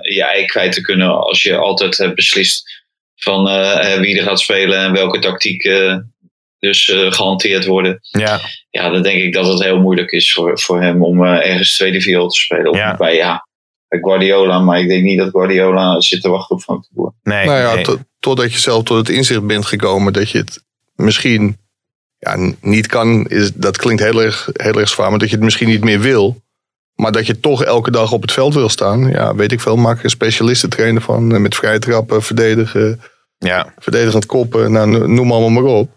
je 0.00 0.24
ei 0.32 0.44
kwijt 0.44 0.72
te 0.72 0.80
kunnen 0.80 1.20
als 1.20 1.42
je 1.42 1.56
altijd 1.56 1.96
hebt 1.96 2.14
beslist 2.14 2.81
van 3.22 3.44
wie 4.00 4.18
er 4.18 4.22
gaat 4.24 4.40
spelen 4.40 4.78
en 4.78 4.92
welke 4.92 5.18
tactiek 5.18 5.62
dus 6.58 6.88
uh, 6.88 7.12
gehanteerd 7.12 7.66
worden. 7.66 7.98
Ja. 8.10 8.40
ja, 8.70 8.88
dan 8.90 9.02
denk 9.02 9.22
ik 9.22 9.32
dat 9.32 9.46
het 9.46 9.62
heel 9.62 9.80
moeilijk 9.80 10.10
is 10.10 10.32
voor, 10.32 10.60
voor 10.60 10.80
hem 10.82 11.04
om 11.04 11.24
uh, 11.24 11.46
ergens 11.50 11.76
tweede 11.76 12.00
viool 12.00 12.28
te 12.28 12.38
spelen. 12.38 12.70
Of 12.70 12.76
Ja. 12.76 12.96
bij, 12.96 13.16
ja, 13.16 13.46
bij 13.88 13.98
Guardiola, 14.00 14.58
maar 14.58 14.80
ik 14.80 14.88
denk 14.88 15.02
niet 15.02 15.18
dat 15.18 15.30
Guardiola 15.30 16.00
zit 16.00 16.22
te 16.22 16.28
wachten 16.28 16.56
op 16.56 16.62
Frank 16.62 16.82
de 16.82 16.88
Boer. 16.92 17.12
Nee, 17.22 17.46
nou 17.46 17.58
ja, 17.58 17.74
nee. 17.74 17.84
tot- 17.84 18.00
totdat 18.18 18.52
je 18.52 18.58
zelf 18.58 18.82
tot 18.82 18.96
het 18.96 19.08
inzicht 19.08 19.46
bent 19.46 19.66
gekomen 19.66 20.12
dat 20.12 20.30
je 20.30 20.38
het 20.38 20.62
misschien 20.94 21.56
ja, 22.18 22.52
niet 22.60 22.86
kan, 22.86 23.26
is, 23.28 23.52
dat 23.54 23.76
klinkt 23.76 24.02
heel 24.02 24.22
erg, 24.22 24.48
heel 24.52 24.78
erg 24.80 24.88
zwaar, 24.88 25.10
maar 25.10 25.18
dat 25.18 25.28
je 25.28 25.34
het 25.34 25.44
misschien 25.44 25.68
niet 25.68 25.84
meer 25.84 26.00
wil. 26.00 26.40
Maar 26.94 27.12
dat 27.12 27.26
je 27.26 27.40
toch 27.40 27.64
elke 27.64 27.90
dag 27.90 28.12
op 28.12 28.22
het 28.22 28.32
veld 28.32 28.54
wil 28.54 28.68
staan. 28.68 29.08
Ja, 29.08 29.34
weet 29.34 29.52
ik 29.52 29.60
veel, 29.60 29.76
maak 29.76 29.98
er 29.98 30.04
een 30.04 30.10
specialistentrainer 30.10 31.02
van. 31.02 31.34
eh, 31.34 31.40
Met 31.40 31.54
vrije 31.54 31.78
trappen, 31.78 32.22
verdedigen, 32.22 33.00
ja. 33.42 33.72
verdedigend 33.78 34.26
koppen, 34.26 34.72
nou, 34.72 34.88
no- 34.88 35.06
noem 35.06 35.32
allemaal 35.32 35.62
maar 35.62 35.72
op. 35.72 35.90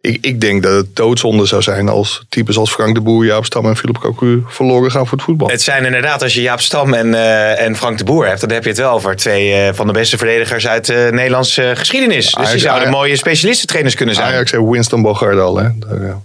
Ik, 0.00 0.18
ik 0.20 0.40
denk 0.40 0.62
dat 0.62 0.72
het 0.72 0.96
doodzonde 0.96 1.46
zou 1.46 1.62
zijn 1.62 1.88
als 1.88 2.24
types 2.28 2.56
als 2.58 2.72
Frank 2.72 2.94
de 2.94 3.00
Boer, 3.00 3.24
Jaap 3.24 3.44
Stam 3.44 3.66
en 3.66 3.76
Philip 3.76 3.98
Cocu 3.98 4.42
verloren 4.46 4.90
gaan 4.90 5.06
voor 5.06 5.16
het 5.16 5.26
voetbal. 5.26 5.48
Het 5.48 5.62
zijn 5.62 5.84
inderdaad, 5.84 6.22
als 6.22 6.34
je 6.34 6.40
Jaap 6.42 6.60
Stam 6.60 6.94
en, 6.94 7.14
eh, 7.14 7.60
en 7.60 7.76
Frank 7.76 7.98
de 7.98 8.04
Boer 8.04 8.26
hebt, 8.26 8.40
dan 8.40 8.50
heb 8.50 8.62
je 8.62 8.68
het 8.68 8.78
wel 8.78 8.90
over 8.92 9.16
twee 9.16 9.52
eh, 9.52 9.74
van 9.74 9.86
de 9.86 9.92
beste 9.92 10.16
verdedigers 10.18 10.66
uit 10.66 10.86
de 10.86 11.08
Nederlandse 11.12 11.72
geschiedenis. 11.76 12.32
Dus 12.32 12.50
die 12.50 12.60
zouden 12.60 12.86
Ajax- 12.86 12.96
mooie 12.96 13.16
specialistentrainers 13.16 13.94
kunnen 13.94 14.14
zijn. 14.14 14.26
Ajax 14.26 14.50
heeft 14.50 14.64
Winston 14.64 15.02
Bogart 15.02 15.38
al, 15.38 15.56
hè. 15.56 15.68
Daar, 15.78 16.06
ja. 16.06 16.20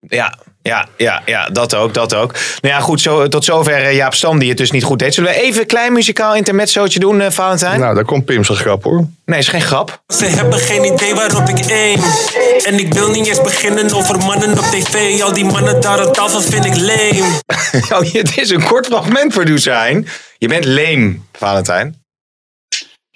Ja, 0.00 0.38
ja, 0.68 0.88
ja, 0.96 1.22
ja, 1.26 1.48
dat 1.48 1.74
ook, 1.74 1.94
dat 1.94 2.14
ook. 2.14 2.32
Nou 2.32 2.74
ja, 2.74 2.80
goed, 2.80 3.00
zo, 3.00 3.28
tot 3.28 3.44
zover 3.44 3.82
eh, 3.82 3.96
Jaap 3.96 4.14
Stam 4.14 4.38
die 4.38 4.48
het 4.48 4.58
dus 4.58 4.70
niet 4.70 4.84
goed 4.84 4.98
deed. 4.98 5.14
Zullen 5.14 5.32
we 5.32 5.40
even 5.40 5.60
een 5.60 5.66
klein 5.66 5.92
muzikaal 5.92 6.34
intermezzootje 6.34 6.98
doen, 6.98 7.20
eh, 7.20 7.30
Valentijn? 7.30 7.80
Nou, 7.80 7.94
daar 7.94 8.04
komt 8.04 8.24
Pim 8.24 8.44
zijn 8.44 8.58
grap 8.58 8.84
hoor. 8.84 9.06
Nee, 9.24 9.38
is 9.38 9.48
geen 9.48 9.60
grap. 9.60 10.02
Ze 10.08 10.24
hebben 10.24 10.58
geen 10.58 10.84
idee 10.84 11.14
waarop 11.14 11.48
ik 11.48 11.70
aim. 11.70 12.00
En 12.64 12.78
ik 12.78 12.94
wil 12.94 13.10
niet 13.10 13.26
eens 13.26 13.40
beginnen 13.40 13.94
over 13.94 14.18
mannen 14.18 14.50
op 14.58 14.64
tv. 14.64 15.22
Al 15.22 15.32
die 15.32 15.44
mannen 15.44 15.80
daar 15.80 16.00
aan 16.06 16.12
tafel 16.12 16.40
vind 16.40 16.64
ik 16.64 16.76
lame. 16.76 17.42
Oh, 17.94 18.12
het 18.12 18.38
is 18.38 18.50
een 18.50 18.64
kort 18.64 18.86
fragment, 18.86 19.32
producer 19.32 19.74
Hein. 19.74 20.06
Je 20.38 20.48
bent 20.48 20.64
leem, 20.64 21.26
Valentijn. 21.32 22.03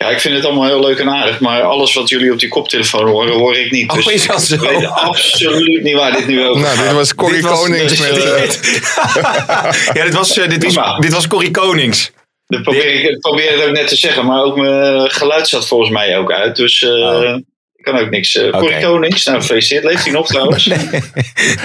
Ja, 0.00 0.08
ik 0.10 0.20
vind 0.20 0.34
het 0.36 0.44
allemaal 0.44 0.64
heel 0.66 0.80
leuk 0.80 0.98
en 0.98 1.08
aardig, 1.10 1.40
maar 1.40 1.62
alles 1.62 1.94
wat 1.94 2.08
jullie 2.08 2.32
op 2.32 2.38
die 2.38 2.48
koptelefoon 2.48 3.08
horen, 3.08 3.32
hoor 3.34 3.56
ik 3.56 3.70
niet. 3.70 3.90
Oh, 3.90 3.96
Dus 3.96 4.06
is 4.06 4.26
dat 4.26 4.42
zo? 4.42 4.54
Ik 4.54 4.60
weet 4.60 4.86
absoluut 4.86 5.82
niet 5.82 5.94
waar 5.94 6.12
dit 6.12 6.26
nu 6.26 6.46
over 6.46 6.62
Nou, 6.62 6.76
dit 6.76 6.84
gaat. 6.86 6.94
was 6.94 7.14
Corrie 7.14 7.36
Dit 7.40 7.44
was- 7.50 7.60
Konings 7.60 7.96
dit- 7.98 8.10
met... 8.12 8.24
eh, 8.24 9.94
ja, 9.94 10.04
dit 10.04 10.14
was, 10.14 10.38
eh, 10.38 10.48
dit 10.48 10.74
was, 10.74 10.98
dit 10.98 11.12
was 11.12 11.26
Corrie 11.26 11.50
Konings. 11.50 12.10
Dat 12.46 12.62
probeer 12.62 13.04
ik, 13.04 13.18
probeer 13.20 13.52
het 13.52 13.64
ook 13.68 13.72
net 13.74 13.88
te 13.88 13.96
zeggen, 13.96 14.26
maar 14.26 14.42
ook 14.42 14.56
mijn 14.56 15.10
geluid 15.10 15.48
zat 15.48 15.66
volgens 15.68 15.90
mij 15.90 16.18
ook 16.18 16.32
uit. 16.32 16.56
Dus 16.56 16.82
eh, 16.82 16.90
Oh. 16.90 17.36
ik 17.74 17.84
kan 17.84 17.98
ook 17.98 18.10
niks. 18.10 18.34
Uh, 18.34 18.50
Corrie. 18.52 18.82
Konings, 18.84 19.24
nou 19.24 19.40
gefeliciteerd. 19.40 19.84
Leeft 19.84 20.04
hij 20.04 20.12
nog 20.12 20.26
trouwens? 20.32 20.64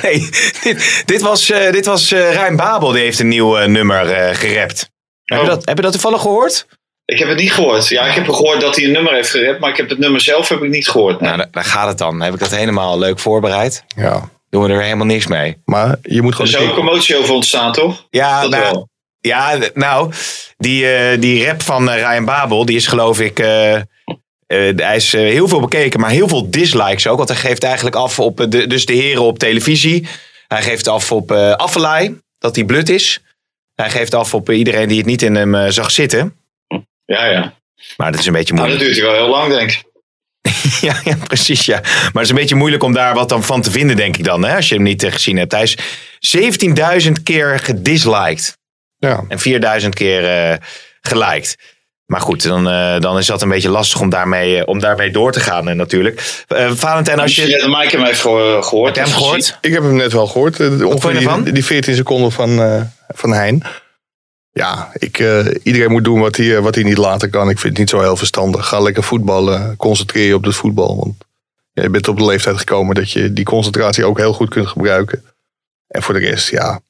Nee, 0.02 0.30
dit, 0.63 1.04
dit 1.06 1.22
was, 1.22 1.50
eh 1.50 1.72
dit 1.72 1.86
was 1.86 2.12
eh 2.12 2.32
Rijn 2.34 2.56
Babel, 2.56 2.91
die 2.91 3.02
heeft 3.04 3.19
een 3.19 3.28
nieuw 3.28 3.58
eh, 3.58 3.67
nummer 3.67 4.12
eh 4.12 4.36
gerapt. 4.36 4.89
Heb, 5.24 5.38
je 5.38 5.43
Oh. 5.43 5.50
dat, 5.50 5.65
heb 5.65 5.76
je 5.78 5.84
dat 5.84 5.91
toevallig 5.91 6.22
gehoord? 6.22 6.65
Ik 7.13 7.19
heb 7.19 7.28
het 7.28 7.38
niet 7.38 7.54
gehoord. 7.54 7.88
Ja, 7.88 8.06
ik 8.06 8.13
heb 8.13 8.30
gehoord 8.30 8.62
dat 8.62 8.76
hij 8.76 8.86
een 8.86 8.91
nummer 8.91 9.13
heeft 9.13 9.30
gerapt, 9.30 9.60
maar 9.60 9.69
ik 9.69 9.78
heb 9.78 9.89
het 9.89 9.99
nummer 9.99 10.21
zelf 10.21 10.49
heb 10.49 10.62
ik 10.63 10.69
niet 10.69 10.89
gehoord. 10.89 11.19
nee. 11.19 11.30
Nou, 11.30 11.38
daar, 11.41 11.47
daar 11.52 11.63
gaat 11.63 11.88
het 11.88 11.97
dan. 11.97 12.21
Heb 12.21 12.34
ik 12.34 12.39
dat 12.39 12.56
helemaal 12.56 12.99
leuk 12.99 13.19
voorbereid. 13.19 13.84
ja, 13.95 14.30
Doen 14.49 14.63
we 14.63 14.73
er 14.73 14.82
helemaal 14.82 15.06
niks 15.06 15.28
mee. 15.28 15.58
maar 15.65 15.95
je 16.02 16.21
moet 16.21 16.30
er 16.32 16.36
gewoon... 16.47 16.52
is 16.52 16.58
een 16.67 16.69
ook 16.69 16.76
commotie 16.76 17.17
over 17.17 17.34
ontstaan, 17.34 17.71
toch? 17.73 18.08
Ja, 18.10 18.41
Dat 18.41 18.49
nou, 18.49 18.63
wel. 18.63 18.89
ja 19.19 19.58
nou 19.73 20.12
die, 20.58 20.88
eh, 20.93 21.21
die 21.21 21.45
rap 21.45 21.62
van 21.62 21.89
eh, 21.89 21.95
Ryan 21.95 22.26
Babel, 22.26 22.65
die 22.65 22.76
is 22.76 22.88
geloof 22.88 23.19
ik... 23.19 23.39
eh, 23.39 23.76
eh, 23.76 23.84
hij 24.76 24.95
is 24.95 25.12
heel 25.12 25.47
veel 25.47 25.60
bekeken, 25.60 25.99
maar 25.99 26.10
heel 26.10 26.28
veel 26.28 26.49
dislikes 26.49 27.08
ook. 27.08 27.17
Want 27.17 27.30
hij 27.30 27.38
geeft 27.38 27.63
eigenlijk 27.63 27.95
af 27.95 28.19
op 28.19 28.45
de, 28.49 28.67
dus 28.67 28.86
de 28.86 28.93
heren 28.93 29.23
op 29.23 29.39
televisie. 29.39 30.08
Hij 30.47 30.62
geeft 30.62 30.88
af 30.88 31.12
op 31.12 31.32
eh 31.32 31.52
Affelay, 31.52 32.15
dat 32.39 32.56
hij 32.56 32.65
blut 32.65 32.89
is. 32.89 33.21
Hij 33.76 33.89
geeft 33.89 34.13
af 34.13 34.34
op 34.34 34.49
iedereen 34.52 34.88
die 34.88 34.97
het 34.97 35.06
niet 35.06 35.21
in 35.21 35.36
hem 35.36 35.71
zag 35.71 35.91
zitten. 35.91 36.36
Ja, 37.05 37.25
ja. 37.25 37.53
Maar 37.97 38.11
dat 38.11 38.19
is 38.19 38.25
een 38.25 38.33
beetje 38.33 38.53
Nou, 38.53 38.67
dat 38.67 38.77
moeilijk. 38.77 38.99
duurt 38.99 39.11
wel 39.11 39.21
heel 39.23 39.29
lang, 39.35 39.53
denk 39.53 39.71
ik. 39.71 39.83
Ja, 40.81 40.95
ja, 41.03 41.15
precies. 41.27 41.65
Ja. 41.65 41.79
Maar 41.81 42.11
het 42.13 42.21
is 42.21 42.29
een 42.29 42.35
beetje 42.35 42.55
moeilijk 42.55 42.83
om 42.83 42.93
daar 42.93 43.13
wat 43.13 43.29
dan 43.29 43.43
van 43.43 43.61
te 43.61 43.71
vinden, 43.71 43.95
denk 43.95 44.17
ik 44.17 44.23
dan. 44.23 44.43
Hè, 44.45 44.55
als 44.55 44.69
je 44.69 44.75
hem 44.75 44.83
niet 44.83 45.05
gezien 45.09 45.37
hebt. 45.37 45.51
Hij 45.51 45.63
is 45.63 45.77
17.000 47.07 47.11
keer 47.23 47.59
gedisliked. 47.59 48.57
Ja. 48.97 49.23
En 49.27 49.81
4.000 49.83 49.89
keer 49.89 50.25
eh 50.25 50.57
geliked. 51.01 51.57
Maar 52.05 52.21
goed, 52.21 52.43
dan, 52.43 52.69
eh, 52.69 52.99
dan 52.99 53.17
is 53.17 53.25
dat 53.25 53.41
een 53.41 53.49
beetje 53.49 53.69
lastig 53.69 53.99
om 53.99 54.09
daarmee, 54.09 54.57
eh, 54.57 54.67
om 54.67 54.79
daarmee 54.79 55.11
door 55.11 55.31
te 55.31 55.39
gaan 55.39 55.69
eh, 55.69 55.75
natuurlijk. 55.75 56.43
Eh 56.47 56.71
Valentijn, 56.73 57.19
als 57.19 57.35
je... 57.35 57.45
de 57.45 57.67
Mike 57.79 57.95
hem 57.95 58.05
heeft 58.05 58.19
geho- 58.21 58.61
gehoord. 58.61 58.95
Heb 58.95 59.05
hem 59.05 59.13
gehoord? 59.15 59.57
Ik 59.61 59.73
heb 59.73 59.83
hem 59.83 59.95
net 59.95 60.13
wel 60.13 60.27
gehoord. 60.27 60.59
eh, 60.59 60.67
vond 60.79 61.01
je 61.01 61.07
die, 61.09 61.17
ervan? 61.17 61.43
die 61.43 61.65
14 61.65 61.95
seconden 61.95 62.31
van, 62.31 62.61
eh, 62.61 62.81
van 63.07 63.33
Hein. 63.33 63.63
Ja, 64.53 64.91
ik, 64.93 65.19
eh, 65.19 65.45
iedereen 65.63 65.91
moet 65.91 66.03
doen 66.03 66.19
wat 66.19 66.35
hij, 66.35 66.55
eh, 66.55 66.61
wat 66.61 66.75
hij 66.75 66.83
niet 66.83 66.97
laten 66.97 67.29
kan. 67.29 67.49
Ik 67.49 67.59
vind 67.59 67.69
het 67.69 67.77
niet 67.77 67.89
zo 67.89 67.99
heel 67.99 68.17
verstandig. 68.17 68.67
Ga 68.67 68.79
lekker 68.79 69.03
voetballen. 69.03 69.75
Concentreer 69.75 70.27
je 70.27 70.35
op 70.35 70.43
het 70.43 70.55
voetbal. 70.55 70.97
Want 70.97 71.15
je 71.71 71.89
bent 71.89 72.07
op 72.07 72.17
de 72.17 72.25
leeftijd 72.25 72.57
gekomen 72.57 72.95
dat 72.95 73.11
je 73.11 73.33
die 73.33 73.45
concentratie 73.45 74.05
ook 74.05 74.17
heel 74.17 74.33
goed 74.33 74.49
kunt 74.49 74.67
gebruiken. 74.67 75.23
En 75.87 76.03
voor 76.03 76.13
de 76.13 76.19
rest, 76.19 76.49
ja. 76.49 76.81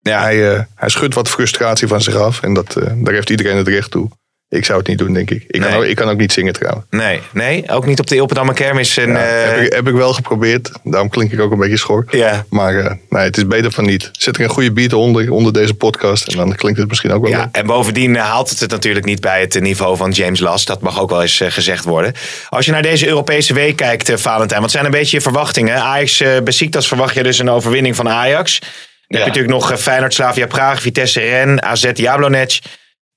Ja. 0.00 0.20
Hij, 0.20 0.54
eh, 0.54 0.62
hij 0.74 0.88
schudt 0.88 1.14
wat 1.14 1.28
frustratie 1.28 1.88
van 1.88 2.00
zich 2.00 2.14
af. 2.14 2.42
En 2.42 2.54
dat, 2.54 2.72
daar 2.72 3.14
heeft 3.14 3.30
iedereen 3.30 3.56
het 3.56 3.68
recht 3.68 3.90
toe. 3.90 4.10
Ik 4.48 4.64
zou 4.64 4.78
het 4.78 4.88
niet 4.88 4.98
doen, 4.98 5.12
denk 5.12 5.30
ik. 5.30 5.44
Ik, 5.46 5.60
kan, 5.60 5.72
ook, 5.74 5.84
ik 5.84 5.96
kan 5.96 6.08
ook 6.08 6.16
niet 6.18 6.32
zingen 6.32 6.52
trouwens. 6.52 6.86
Nee, 6.90 7.20
nee, 7.32 7.68
ook 7.70 7.86
niet 7.86 8.00
op 8.00 8.06
de 8.06 8.14
Ilpendammer 8.14 8.54
Kermis. 8.54 8.96
En, 8.96 9.08
Ja, 9.10 9.16
eh, 9.26 9.50
heb, 9.50 9.60
ik, 9.60 9.72
heb 9.72 9.88
ik 9.88 9.94
wel 9.94 10.12
geprobeerd. 10.12 10.70
Daarom 10.82 11.08
klink 11.08 11.32
ik 11.32 11.40
ook 11.40 11.52
een 11.52 11.58
beetje 11.58 11.76
schor. 11.76 12.04
ja. 12.10 12.44
Maar 12.50 12.76
eh, 12.78 12.90
nee, 13.08 13.24
het 13.24 13.36
is 13.36 13.46
beter 13.46 13.72
van 13.72 13.84
niet. 13.84 14.08
Zet 14.12 14.36
er 14.36 14.42
een 14.42 14.48
goede 14.48 14.72
beat 14.72 14.92
onder, 14.92 15.30
onder 15.30 15.52
deze 15.52 15.74
podcast. 15.74 16.28
En 16.28 16.36
dan 16.36 16.54
klinkt 16.54 16.78
het 16.78 16.88
misschien 16.88 17.12
ook 17.12 17.22
wel 17.22 17.30
Ja, 17.30 17.38
leuk. 17.40 17.48
en 17.52 17.66
bovendien 17.66 18.16
eh, 18.16 18.22
haalt 18.22 18.50
het 18.50 18.60
het 18.60 18.70
natuurlijk 18.70 19.04
niet 19.04 19.20
bij 19.20 19.40
het 19.40 19.60
niveau 19.60 19.96
van 19.96 20.10
James 20.10 20.40
Last. 20.40 20.66
Dat 20.66 20.80
mag 20.80 21.00
ook 21.00 21.10
wel 21.10 21.22
eens 21.22 21.40
gezegd 21.48 21.84
worden. 21.84 22.12
Als 22.48 22.66
je 22.66 22.72
naar 22.72 22.82
deze 22.82 23.06
Europese 23.06 23.54
week 23.54 23.76
kijkt, 23.76 24.20
Valentijn, 24.20 24.60
wat 24.60 24.70
zijn 24.70 24.84
een 24.84 24.90
beetje 24.90 25.16
je 25.16 25.22
verwachtingen? 25.22 25.74
Ajax 25.82 26.20
uh, 26.20 26.40
Besiktas 26.44 26.88
verwacht 26.88 27.14
je 27.14 27.22
dus 27.22 27.38
een 27.38 27.50
overwinning 27.50 27.96
van 27.96 28.08
Ajax. 28.08 28.58
Dan 28.60 28.68
heb 29.08 29.20
je 29.20 29.26
natuurlijk 29.26 29.54
nog 29.68 29.80
Feyenoord, 29.80 30.14
Slavia 30.14 30.46
Praag, 30.46 30.80
Vitesse 30.80 31.20
Rennes, 31.20 31.60
AZ 31.60 31.90
Jablonec, 31.94 32.58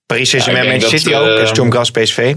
Paris 0.09 0.29
Saint-Germain, 0.29 0.65
Ja, 0.65 0.71
Manchester 0.71 0.99
City 0.99 1.13
ook, 1.13 1.47
Sturm 1.47 1.71
Graz, 1.71 1.89
PSV. 1.89 2.35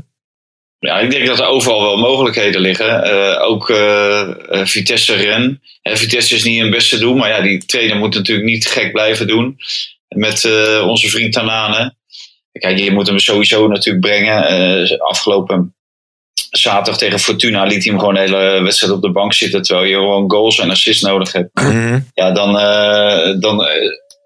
Ja, 0.79 0.99
ik 0.99 1.11
denk 1.11 1.27
dat 1.27 1.39
er 1.39 1.47
overal 1.47 1.83
wel 1.83 1.97
mogelijkheden 1.97 2.61
liggen. 2.61 3.05
Eh, 3.05 3.43
ook 3.49 3.71
eh, 3.71 4.21
eh, 4.21 4.67
Vitesse 4.67 5.15
Ren. 5.15 5.63
Vitesse 5.83 6.35
is 6.35 6.45
niet 6.45 6.63
een 6.63 6.71
beste 6.71 6.99
doen, 6.99 7.17
maar 7.17 7.29
ja, 7.29 7.41
die 7.41 7.65
trainer 7.65 7.97
moet 7.97 8.15
natuurlijk 8.15 8.47
niet 8.47 8.67
gek 8.67 8.93
blijven 8.93 9.27
doen. 9.27 9.59
Met 10.09 10.49
onze 10.85 11.09
vriend 11.09 11.33
Tanane. 11.33 11.95
Kijk, 12.53 12.79
je 12.79 12.91
moet 12.91 13.07
hem 13.07 13.19
sowieso 13.19 13.69
natuurlijk 13.69 14.05
brengen. 14.05 15.01
Afgelopen 15.01 15.75
zaterdag 16.51 16.99
tegen 16.99 17.19
Fortuna 17.19 17.65
liet 17.65 17.83
hij 17.83 17.93
hem 17.93 17.99
gewoon 17.99 18.15
de 18.15 18.21
hele 18.21 18.63
wedstrijd 18.63 18.93
op 18.93 19.03
de 19.03 19.13
bank 19.13 19.33
zitten. 19.33 19.63
Terwijl 19.63 19.87
je 19.87 19.95
gewoon 19.95 20.31
goals 20.31 20.59
en 20.59 20.71
assists 20.71 21.03
nodig 21.03 21.33
hebt. 21.33 21.51
Mhm. 21.55 22.01
Ja, 22.15 22.31
dan, 22.31 22.53
dan 23.41 23.67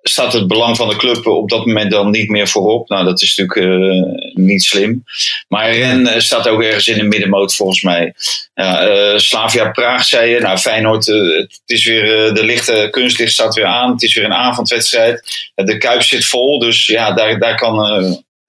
staat 0.08 0.32
het 0.32 0.46
belang 0.46 0.76
van 0.76 0.88
de 0.88 0.96
club 0.96 1.26
op 1.26 1.48
dat 1.48 1.66
moment 1.66 1.90
dan 1.90 2.10
niet 2.10 2.28
meer 2.28 2.48
voorop. 2.48 2.88
Nou, 2.88 3.04
dat 3.04 3.22
is 3.22 3.36
natuurlijk 3.36 3.82
eh, 3.82 4.34
niet 4.34 4.62
slim. 4.62 5.04
Maar 5.48 5.72
Ren 5.72 6.06
eh, 6.06 6.20
staat 6.20 6.48
ook 6.48 6.62
ergens 6.62 6.88
in 6.88 6.98
de 6.98 7.04
middenmoot 7.04 7.54
volgens 7.54 7.82
mij. 7.82 8.14
Ja, 8.54 8.80
eh, 8.80 9.18
Slavia 9.18 9.70
Praag 9.70 10.04
zei 10.04 10.30
je. 10.30 10.40
Nou, 10.40 10.58
Feyenoord, 10.58 11.08
eh, 11.08 11.38
het 11.38 11.60
is 11.66 11.86
weer, 11.86 12.34
de 12.34 12.44
lichte 12.44 12.88
kunstlicht 12.90 13.32
staat 13.32 13.54
weer 13.54 13.64
aan. 13.64 13.90
Het 13.90 14.02
is 14.02 14.14
weer 14.14 14.24
een 14.24 14.32
avondwedstrijd. 14.32 15.50
De 15.54 15.78
Kuip 15.78 16.02
zit 16.02 16.26
vol. 16.26 16.58
Dus 16.58 16.86
ja, 16.86 17.12
daar, 17.12 17.38
daar, 17.38 17.56
kan, 17.56 17.76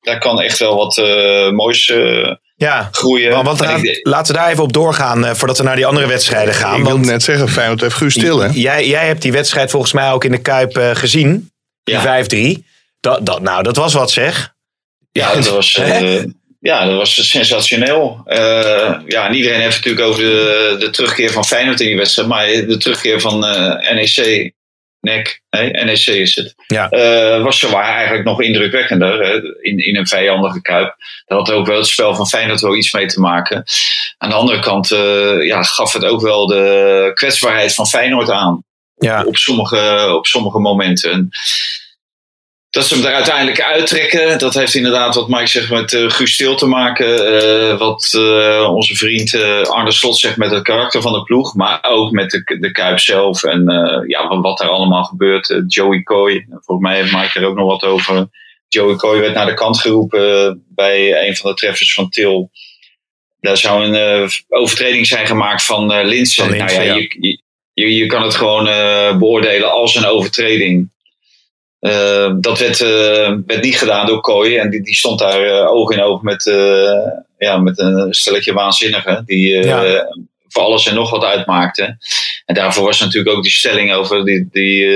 daar 0.01 0.19
kan 0.19 0.41
echt 0.41 0.59
wel 0.59 0.75
wat 0.75 0.97
moois 1.53 1.93
Ja, 2.57 2.89
groeien. 2.91 3.43
want, 3.43 3.59
laten 4.01 4.33
we 4.33 4.39
daar 4.39 4.49
even 4.49 4.63
op 4.63 4.73
doorgaan 4.73 5.25
eh, 5.25 5.33
voordat 5.33 5.57
we 5.57 5.63
naar 5.63 5.75
die 5.75 5.85
andere 5.85 6.07
wedstrijden 6.07 6.53
gaan. 6.53 6.79
ik 6.79 6.85
wilde 6.85 7.05
net 7.05 7.23
zeggen, 7.23 7.49
Feyenoord 7.49 7.81
heeft 7.81 7.95
Guus 7.95 8.13
stil, 8.13 8.39
hè? 8.39 8.49
jij, 8.53 8.87
jij 8.87 9.07
hebt 9.07 9.21
die 9.21 9.31
wedstrijd 9.31 9.71
volgens 9.71 9.91
mij 9.91 10.11
ook 10.11 10.23
in 10.23 10.31
de 10.31 10.41
Kuip 10.41 10.77
eh, 10.77 10.95
gezien. 10.95 11.51
Die 11.83 11.95
Ja. 11.95 12.23
5-3. 12.57 12.63
Dat, 12.99 13.25
dat, 13.25 13.41
nou, 13.41 13.63
dat 13.63 13.75
was 13.75 13.93
wat 13.93 14.11
zeg. 14.11 14.53
Ja, 15.11 15.33
dat 15.33 15.47
was, 15.59 15.77
eh, 15.77 16.23
ja, 16.59 16.85
dat 16.85 16.95
was 16.95 17.29
sensationeel. 17.29 18.21
Ja, 19.05 19.27
en 19.27 19.33
iedereen 19.33 19.59
heeft 19.61 19.75
het 19.75 19.85
natuurlijk 19.85 20.07
over 20.07 20.23
de, 20.23 20.75
de 20.79 20.89
terugkeer 20.89 21.31
van 21.31 21.45
Feyenoord 21.45 21.79
in 21.79 21.87
die 21.87 21.97
wedstrijd. 21.97 22.27
Maar 22.27 22.45
de 22.45 22.77
terugkeer 22.77 23.21
van 23.21 23.39
NEC, 23.93 24.51
NEC, 24.99 25.41
nee, 25.49 25.71
NEC 25.71 26.05
is 26.05 26.35
het. 26.35 26.53
Ja. 26.67 26.89
eh, 26.89 27.43
was 27.43 27.59
zowaar 27.59 27.95
eigenlijk 27.95 28.25
nog 28.25 28.41
indrukwekkender 28.41 29.25
hè, 29.25 29.33
in, 29.61 29.85
in 29.85 29.95
een 29.95 30.07
vijandige 30.07 30.61
kuip. 30.61 30.95
Daar 31.25 31.37
had 31.37 31.51
ook 31.51 31.67
wel 31.67 31.77
het 31.77 31.87
spel 31.87 32.15
van 32.15 32.27
Feyenoord 32.27 32.61
wel 32.61 32.75
iets 32.75 32.93
mee 32.93 33.05
te 33.05 33.19
maken. 33.19 33.63
Aan 34.17 34.29
de 34.29 34.35
andere 34.35 34.59
kant 34.59 34.91
eh, 34.91 35.45
ja, 35.45 35.63
gaf 35.63 35.93
het 35.93 36.05
ook 36.05 36.21
wel 36.21 36.47
de 36.47 37.11
kwetsbaarheid 37.13 37.73
van 37.73 37.87
Feyenoord 37.87 38.29
aan 38.29 38.63
Ja, 38.95 39.23
op, 39.23 39.37
sommige, 39.37 40.13
op 40.15 40.25
sommige 40.25 40.59
momenten. 40.59 41.29
Dat 42.69 42.85
ze 42.85 42.95
hem 42.95 43.05
er 43.05 43.13
uiteindelijk 43.13 43.61
uittrekken, 43.61 44.39
dat 44.39 44.53
heeft 44.53 44.73
inderdaad 44.73 45.15
wat 45.15 45.27
Mike 45.27 45.47
zegt 45.47 45.69
met 45.69 45.93
uh, 45.93 46.09
Guus 46.09 46.33
Stil 46.33 46.55
te 46.55 46.65
maken. 46.65 47.33
Uh, 47.33 47.77
wat 47.77 48.13
uh, 48.17 48.73
onze 48.73 48.95
vriend 48.95 49.35
Arne 49.67 49.91
Slot 49.91 50.17
zegt 50.17 50.37
met 50.37 50.51
het 50.51 50.63
karakter 50.63 51.01
van 51.01 51.13
de 51.13 51.23
ploeg. 51.23 51.55
Maar 51.55 51.79
ook 51.81 52.11
met 52.11 52.31
de, 52.31 52.57
de 52.59 52.71
Kuip 52.71 52.99
zelf 52.99 53.43
en 53.43 53.63
ja, 54.07 54.39
wat 54.39 54.57
daar 54.57 54.69
allemaal 54.69 55.03
gebeurt. 55.03 55.61
Joey 55.67 56.03
Coy, 56.03 56.45
volgens 56.49 56.87
mij 56.87 56.95
heeft 56.95 57.11
Mike 57.11 57.39
er 57.39 57.45
ook 57.45 57.55
nog 57.55 57.67
wat 57.67 57.83
over. 57.83 58.27
Joey 58.67 58.95
Coy 58.95 59.19
werd 59.19 59.33
naar 59.33 59.45
de 59.45 59.53
kant 59.53 59.79
geroepen 59.79 60.63
bij 60.67 61.27
een 61.27 61.35
van 61.35 61.49
de 61.49 61.55
treffers 61.55 61.93
van 61.93 62.09
Til. 62.09 62.51
Daar 63.39 63.57
zou 63.57 63.83
een 63.83 64.29
overtreding 64.47 65.07
zijn 65.07 65.27
gemaakt 65.27 65.63
van 65.63 66.05
Linsen. 66.05 66.43
Van 66.43 66.53
Linssen, 66.53 66.57
nou 66.57 66.71
ja, 66.71 66.81
ja. 66.81 67.07
Je, 67.19 67.41
je, 67.73 67.95
je 67.95 68.05
kan 68.05 68.23
het 68.23 68.35
gewoon 68.35 68.63
beoordelen 69.19 69.71
als 69.71 69.95
een 69.95 70.05
overtreding. 70.05 70.95
Uh, 71.81 72.33
dat 72.39 72.59
werd, 72.59 72.79
uh, 72.79 73.37
werd 73.45 73.61
niet 73.61 73.77
gedaan 73.77 74.05
door 74.05 74.21
Kooi. 74.21 74.57
En 74.57 74.69
die, 74.69 74.81
die 74.81 74.95
stond 74.95 75.19
daar 75.19 75.45
uh, 75.45 75.71
oog 75.71 75.91
in 75.91 76.01
oog 76.01 76.21
met, 76.21 76.43
ja, 77.37 77.57
met 77.57 77.79
een 77.79 78.13
stelletje 78.13 78.53
waanzinnigen. 78.53 79.23
Die 79.25 79.63
ja. 79.63 80.07
voor 80.47 80.63
alles 80.63 80.87
en 80.87 80.95
nog 80.95 81.09
wat 81.09 81.23
uitmaakte. 81.23 81.97
En 82.45 82.55
daarvoor 82.55 82.83
was 82.85 82.99
natuurlijk 82.99 83.35
ook 83.35 83.43
die 83.43 83.51
stelling 83.51 83.93
over 83.93 84.25
die, 84.25 84.47
die, 84.51 84.87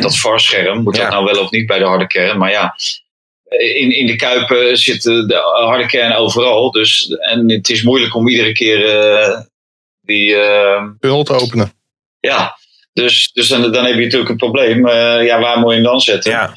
dat 0.00 0.18
varscherm. 0.18 0.82
Moet 0.82 0.96
ja. 0.96 1.02
dat 1.02 1.12
nou 1.12 1.24
wel 1.24 1.42
of 1.42 1.50
niet 1.50 1.66
bij 1.66 1.78
de 1.78 1.84
harde 1.84 2.06
kern? 2.06 2.38
Maar 2.38 2.50
ja, 2.50 2.74
in, 3.58 3.96
in 3.96 4.06
de 4.06 4.16
Kuipen 4.16 4.76
zit 4.78 5.02
de 5.02 5.40
harde 5.66 5.86
kern 5.86 6.12
overal. 6.12 6.70
Dus, 6.70 7.08
en 7.08 7.50
het 7.50 7.68
is 7.68 7.82
moeilijk 7.82 8.14
om 8.14 8.28
iedere 8.28 8.52
keer 8.52 8.78
die... 10.00 10.36
Tunnel 11.00 11.24
te 11.24 11.34
openen. 11.34 11.72
Ja, 12.20 12.56
dus, 13.02 13.30
dus 13.32 13.48
dan, 13.48 13.72
dan 13.72 13.84
heb 13.84 13.94
je 13.94 14.02
natuurlijk 14.02 14.30
een 14.30 14.36
probleem. 14.36 14.86
Uh, 14.86 15.24
ja, 15.24 15.40
waar 15.40 15.58
moet 15.58 15.68
je 15.68 15.74
hem 15.74 15.84
dan 15.84 16.00
zetten? 16.00 16.30
Ja. 16.30 16.52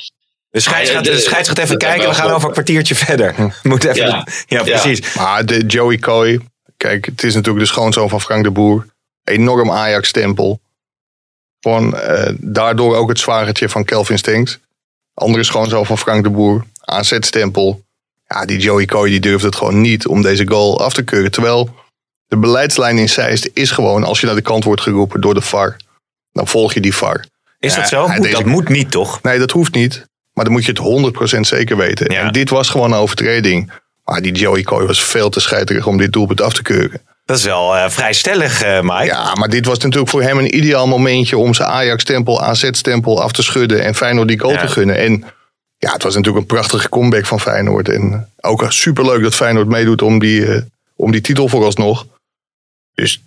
De 0.50 0.60
scheids, 0.60 0.90
gaat, 0.90 1.04
de 1.04 1.18
scheids 1.18 1.48
gaat 1.48 1.58
even 1.58 1.78
kijken. 1.78 2.10
We 2.10 2.16
gaan 2.16 2.32
over 2.32 2.48
een 2.48 2.54
kwartiertje 2.54 2.96
verder. 2.96 3.36
Moet 3.64 3.84
even 3.84 4.06
Ja. 4.06 4.26
ja. 4.48 4.64
precies. 4.64 5.14
Maar 5.14 5.46
de 5.46 5.66
Joey 5.66 5.98
Coy, 5.98 6.40
kijk, 6.78 7.06
het 7.06 7.24
is 7.24 7.34
natuurlijk 7.34 7.66
de 7.66 7.72
schoonzoon 7.72 8.10
van 8.10 8.22
Frank 8.22 8.44
de 8.44 8.52
Boer. 8.52 8.86
Enorm 9.24 9.72
Ajax-stempel. 9.72 10.60
Gewoon 11.60 11.98
eh, 11.98 12.34
daardoor 12.38 12.96
ook 12.96 13.10
het 13.10 13.20
zwagertje 13.20 13.70
van 13.70 13.84
Kelvin 13.84 14.18
Stenks. 14.18 14.60
Andere 15.14 15.44
schoonzoon 15.44 15.86
van 15.86 15.98
Frank 15.98 16.24
de 16.24 16.30
Boer. 16.30 16.66
AZ-stempel. 16.82 17.84
Ja, 18.28 18.46
die 18.46 18.60
Joey 18.60 18.86
Coy 18.86 19.10
die 19.10 19.20
durfde 19.20 19.48
het 19.48 19.56
gewoon 19.56 19.82
niet 19.82 20.08
om 20.08 20.22
deze 20.22 20.48
goal 20.48 20.80
af 20.80 20.94
te 20.94 21.04
keuren. 21.04 21.32
Terwijl 21.32 21.76
de 22.28 22.38
beleidslijn 22.38 22.98
in 22.98 23.10
Zeist 23.10 23.50
is 23.54 23.72
gewoon, 23.72 24.04
als 24.04 24.20
je 24.20 24.26
naar 24.26 24.36
de 24.36 24.42
kant 24.42 24.64
wordt 24.64 24.82
geroepen 24.82 25.22
door 25.22 25.34
de 25.34 25.42
VAR, 25.42 25.78
dan 26.32 26.48
volg 26.48 26.74
je 26.74 26.80
die 26.82 26.96
VAR. 26.96 27.26
Is 27.60 27.76
dat 27.76 27.88
zo? 27.88 28.08
Moet- 28.08 28.32
Dat 28.32 28.46
moet 28.46 28.70
niet, 28.70 28.92
toch? 28.92 29.22
Nee, 29.22 29.40
dat 29.40 29.52
hoeft 29.52 29.74
niet. 29.74 30.06
Maar 30.34 30.44
dan 30.46 30.54
moet 30.54 30.66
je 30.66 30.72
het 30.72 30.80
100% 31.38 31.40
zeker 31.48 31.78
weten. 31.78 32.08
En 32.08 32.32
dit 32.32 32.50
was 32.50 32.70
gewoon 32.70 32.92
een 32.92 32.98
overtreding. 33.00 33.72
Maar 34.04 34.22
die 34.22 34.32
Joey 34.32 34.62
Coy 34.64 34.86
was 34.86 35.04
veel 35.04 35.30
te 35.30 35.40
scheiterig 35.40 35.88
om 35.88 35.98
dit 35.98 36.12
doelpunt 36.12 36.42
af 36.42 36.54
te 36.54 36.62
keuren. 36.62 37.02
Dat 37.26 37.38
is 37.38 37.44
wel 37.44 37.76
eh, 37.76 37.90
vrij 37.90 38.14
stellig, 38.14 38.62
eh, 38.62 38.82
Mike. 38.82 39.04
Ja, 39.06 39.34
maar 39.36 39.50
dit 39.50 39.66
was 39.66 39.78
natuurlijk 39.80 40.10
voor 40.12 40.22
hem 40.22 40.38
een 40.38 40.56
ideaal 40.56 40.88
momentje 40.88 41.38
om 41.38 41.54
zijn 41.54 41.70
Ajax-stempel, 41.70 42.42
AZ-stempel 42.42 43.22
af 43.22 43.32
te 43.32 43.44
schudden 43.44 43.84
en 43.84 43.96
Feyenoord 43.96 44.28
die 44.28 44.40
goal 44.40 44.54
Ja. 44.54 44.60
te 44.62 44.68
gunnen. 44.68 44.98
En 44.98 45.24
ja, 45.78 45.92
het 45.94 46.04
was 46.04 46.16
natuurlijk 46.16 46.42
een 46.42 46.56
prachtige 46.56 46.90
comeback 46.90 47.26
van 47.26 47.40
Feyenoord. 47.40 47.90
En 47.90 48.30
ook 48.42 48.66
superleuk 48.70 49.22
dat 49.24 49.36
Feyenoord 49.36 49.68
meedoet 49.68 50.02
om 50.02 50.20
die, 50.20 50.46
eh, 50.54 50.62
om 50.96 51.12
die 51.12 51.22
titel 51.22 51.48
vooralsnog. 51.48 52.06
Dus 52.94 53.22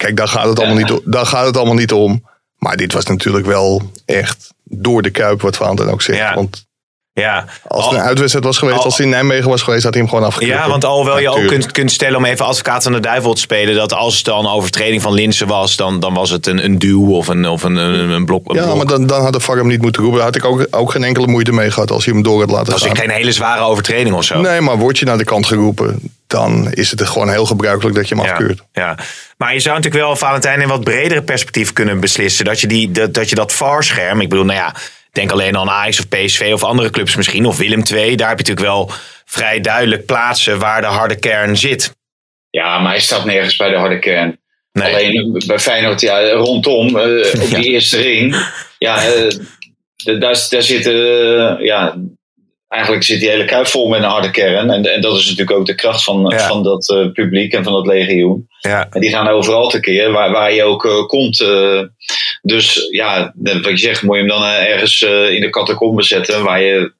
kijk, 0.00 0.16
daar 0.16 0.28
gaat, 0.28 0.46
het 0.48 0.58
allemaal 0.58 0.76
niet, 0.76 0.90
o- 0.90 1.02
daar 1.04 1.26
gaat 1.26 1.46
het 1.46 1.56
allemaal 1.56 1.74
niet 1.74 1.92
om. 1.92 2.28
Maar 2.56 2.76
dit 2.76 2.92
was 2.92 3.04
natuurlijk 3.06 3.46
wel 3.46 3.90
echt 4.04 4.54
door 4.64 5.02
de 5.02 5.10
kuip, 5.10 5.40
wat 5.40 5.56
Vaan 5.56 5.76
dan 5.76 5.88
ook 5.90 6.02
zegt. 6.02 6.18
Ja. 6.18 6.34
Want 6.34 6.66
Ja. 7.20 7.44
als 7.66 7.84
het 7.84 7.94
een 7.94 8.00
uitwedstrijd 8.00 8.44
was 8.44 8.58
geweest, 8.58 8.78
al- 8.78 8.84
als 8.84 8.96
hij 8.96 9.04
in 9.06 9.12
Nijmegen 9.12 9.48
was 9.50 9.62
geweest, 9.62 9.82
had 9.84 9.92
hij 9.94 10.02
hem 10.02 10.10
gewoon 10.10 10.26
afgekeurd. 10.26 10.58
Ja, 10.58 10.68
want 10.68 10.84
alhoewel 10.84 11.18
je 11.18 11.28
ook 11.30 11.46
kunt, 11.46 11.70
kunt 11.72 11.92
stellen 11.92 12.16
om 12.16 12.24
even 12.24 12.46
advocaat 12.46 12.82
van 12.82 12.92
de 12.92 13.00
duivel 13.00 13.34
te 13.34 13.40
spelen, 13.40 13.74
dat 13.74 13.92
als 13.94 14.16
het 14.16 14.24
dan 14.24 14.38
een 14.38 14.50
overtreding 14.52 15.02
van 15.02 15.12
Linsen 15.12 15.46
was, 15.46 15.76
dan, 15.76 16.00
dan 16.00 16.14
was 16.14 16.30
het 16.30 16.46
een, 16.46 16.64
een 16.64 16.78
duw 16.78 17.10
of 17.14 17.28
een, 17.28 17.46
of 17.48 17.62
een, 17.62 17.76
een, 17.76 18.10
een 18.10 18.24
blok. 18.24 18.48
Een 18.50 18.56
Ja, 18.56 18.62
blok. 18.64 18.76
maar 18.76 18.86
dan, 18.86 19.06
dan 19.06 19.22
had 19.22 19.32
de 19.32 19.40
VAR 19.40 19.56
hem 19.56 19.66
niet 19.66 19.82
moeten 19.82 20.02
roepen. 20.02 20.18
Daar 20.18 20.28
had 20.28 20.36
ik 20.36 20.44
ook, 20.44 20.66
ook 20.70 20.90
geen 20.90 21.04
enkele 21.04 21.26
moeite 21.26 21.52
mee 21.52 21.70
gehad 21.70 21.90
als 21.90 22.04
hij 22.04 22.14
hem 22.14 22.22
door 22.22 22.40
had 22.40 22.50
laten 22.50 22.64
dat 22.70 22.78
was 22.78 22.88
gaan. 22.88 22.96
geen 22.96 23.10
hele 23.10 23.32
zware 23.32 23.62
overtreding 23.62 24.14
of 24.14 24.24
zo. 24.24 24.40
Nee, 24.40 24.60
maar 24.60 24.76
word 24.78 24.98
je 24.98 25.04
naar 25.04 25.18
de 25.18 25.24
kant 25.24 25.46
geroepen, 25.46 26.00
dan 26.26 26.72
is 26.72 26.90
het 26.90 27.02
gewoon 27.08 27.30
heel 27.30 27.46
gebruikelijk 27.46 27.96
dat 27.96 28.08
je 28.08 28.14
hem 28.14 28.24
Ja, 28.24 28.30
afkeurt. 28.30 28.62
ja. 28.72 28.98
Maar 29.36 29.52
je 29.54 29.60
zou 29.60 29.76
natuurlijk 29.76 30.04
wel, 30.04 30.16
Valentijn, 30.16 30.60
in 30.60 30.68
wat 30.68 30.84
bredere 30.84 31.22
perspectief 31.22 31.72
kunnen 31.72 32.00
beslissen. 32.00 32.44
Dat 32.44 32.60
je, 32.60 32.66
die, 32.66 32.90
dat, 32.90 33.14
dat 33.14 33.28
je 33.28 33.34
dat 33.34 33.52
VAR-scherm, 33.52 34.20
ik 34.20 34.28
bedoel, 34.28 34.44
nou 34.44 34.58
ja, 34.58 34.74
denk 35.12 35.30
alleen 35.30 35.56
aan 35.56 35.70
Ajax 35.70 35.98
of 35.98 36.08
PSV 36.08 36.50
of 36.52 36.64
andere 36.64 36.90
clubs 36.90 37.16
misschien, 37.16 37.46
of 37.46 37.56
Willem 37.58 37.82
II. 37.92 38.16
Daar 38.16 38.28
heb 38.28 38.38
je 38.38 38.44
natuurlijk 38.52 38.66
wel 38.76 38.90
vrij 39.24 39.60
duidelijk 39.60 40.06
plaatsen 40.06 40.58
waar 40.58 40.80
de 40.80 40.86
harde 40.86 41.18
kern 41.18 41.56
zit. 41.56 41.94
Ja, 42.50 42.78
maar 42.78 42.90
hij 42.90 43.00
staat 43.00 43.24
nergens 43.24 43.56
bij 43.56 43.70
de 43.70 43.76
harde 43.76 43.98
kern. 43.98 44.38
Nee. 44.72 44.94
Alleen 44.94 45.42
bij 45.46 45.58
Feyenoord, 45.58 46.00
ja, 46.00 46.30
rondom, 46.30 46.98
eh, 46.98 47.42
op 47.42 47.48
Ja. 47.50 47.56
die 47.56 47.64
eerste 47.70 48.00
ring. 48.00 48.36
Ja, 48.78 49.04
eh, 49.04 49.28
daar, 50.04 50.46
daar 50.50 50.62
zitten, 50.62 50.94
eh, 50.94 51.64
ja, 51.64 51.96
eigenlijk 52.68 53.04
zit 53.04 53.20
die 53.20 53.28
hele 53.28 53.44
kuip 53.44 53.66
vol 53.66 53.88
met 53.88 54.02
een 54.02 54.08
harde 54.08 54.30
kern. 54.30 54.70
En, 54.70 54.84
en 54.84 55.00
dat 55.00 55.16
is 55.16 55.22
natuurlijk 55.28 55.58
ook 55.58 55.66
de 55.66 55.74
kracht 55.74 56.04
van, 56.04 56.26
Ja. 56.28 56.46
van 56.46 56.62
dat 56.62 57.10
publiek 57.12 57.52
en 57.52 57.64
van 57.64 57.72
dat 57.72 57.86
legioen. 57.86 58.48
Ja. 58.60 58.86
En 58.90 59.00
die 59.00 59.10
gaan 59.10 59.28
overal 59.28 59.68
tekeer, 59.68 60.12
waar, 60.12 60.30
waar 60.30 60.52
je 60.52 60.62
ook 60.62 61.04
komt. 61.06 61.44
Dus 62.42 62.88
ja, 62.90 63.32
wat 63.42 63.64
je 63.64 63.76
zegt, 63.76 64.02
moet 64.02 64.14
je 64.16 64.20
hem 64.20 64.30
dan 64.30 64.42
eh, 64.42 64.72
ergens 64.72 65.02
eh, 65.02 65.30
in 65.34 65.40
de 65.40 65.50
catacombe 65.50 66.02
zetten, 66.02 66.44
waar 66.44 66.60
je 66.60 66.92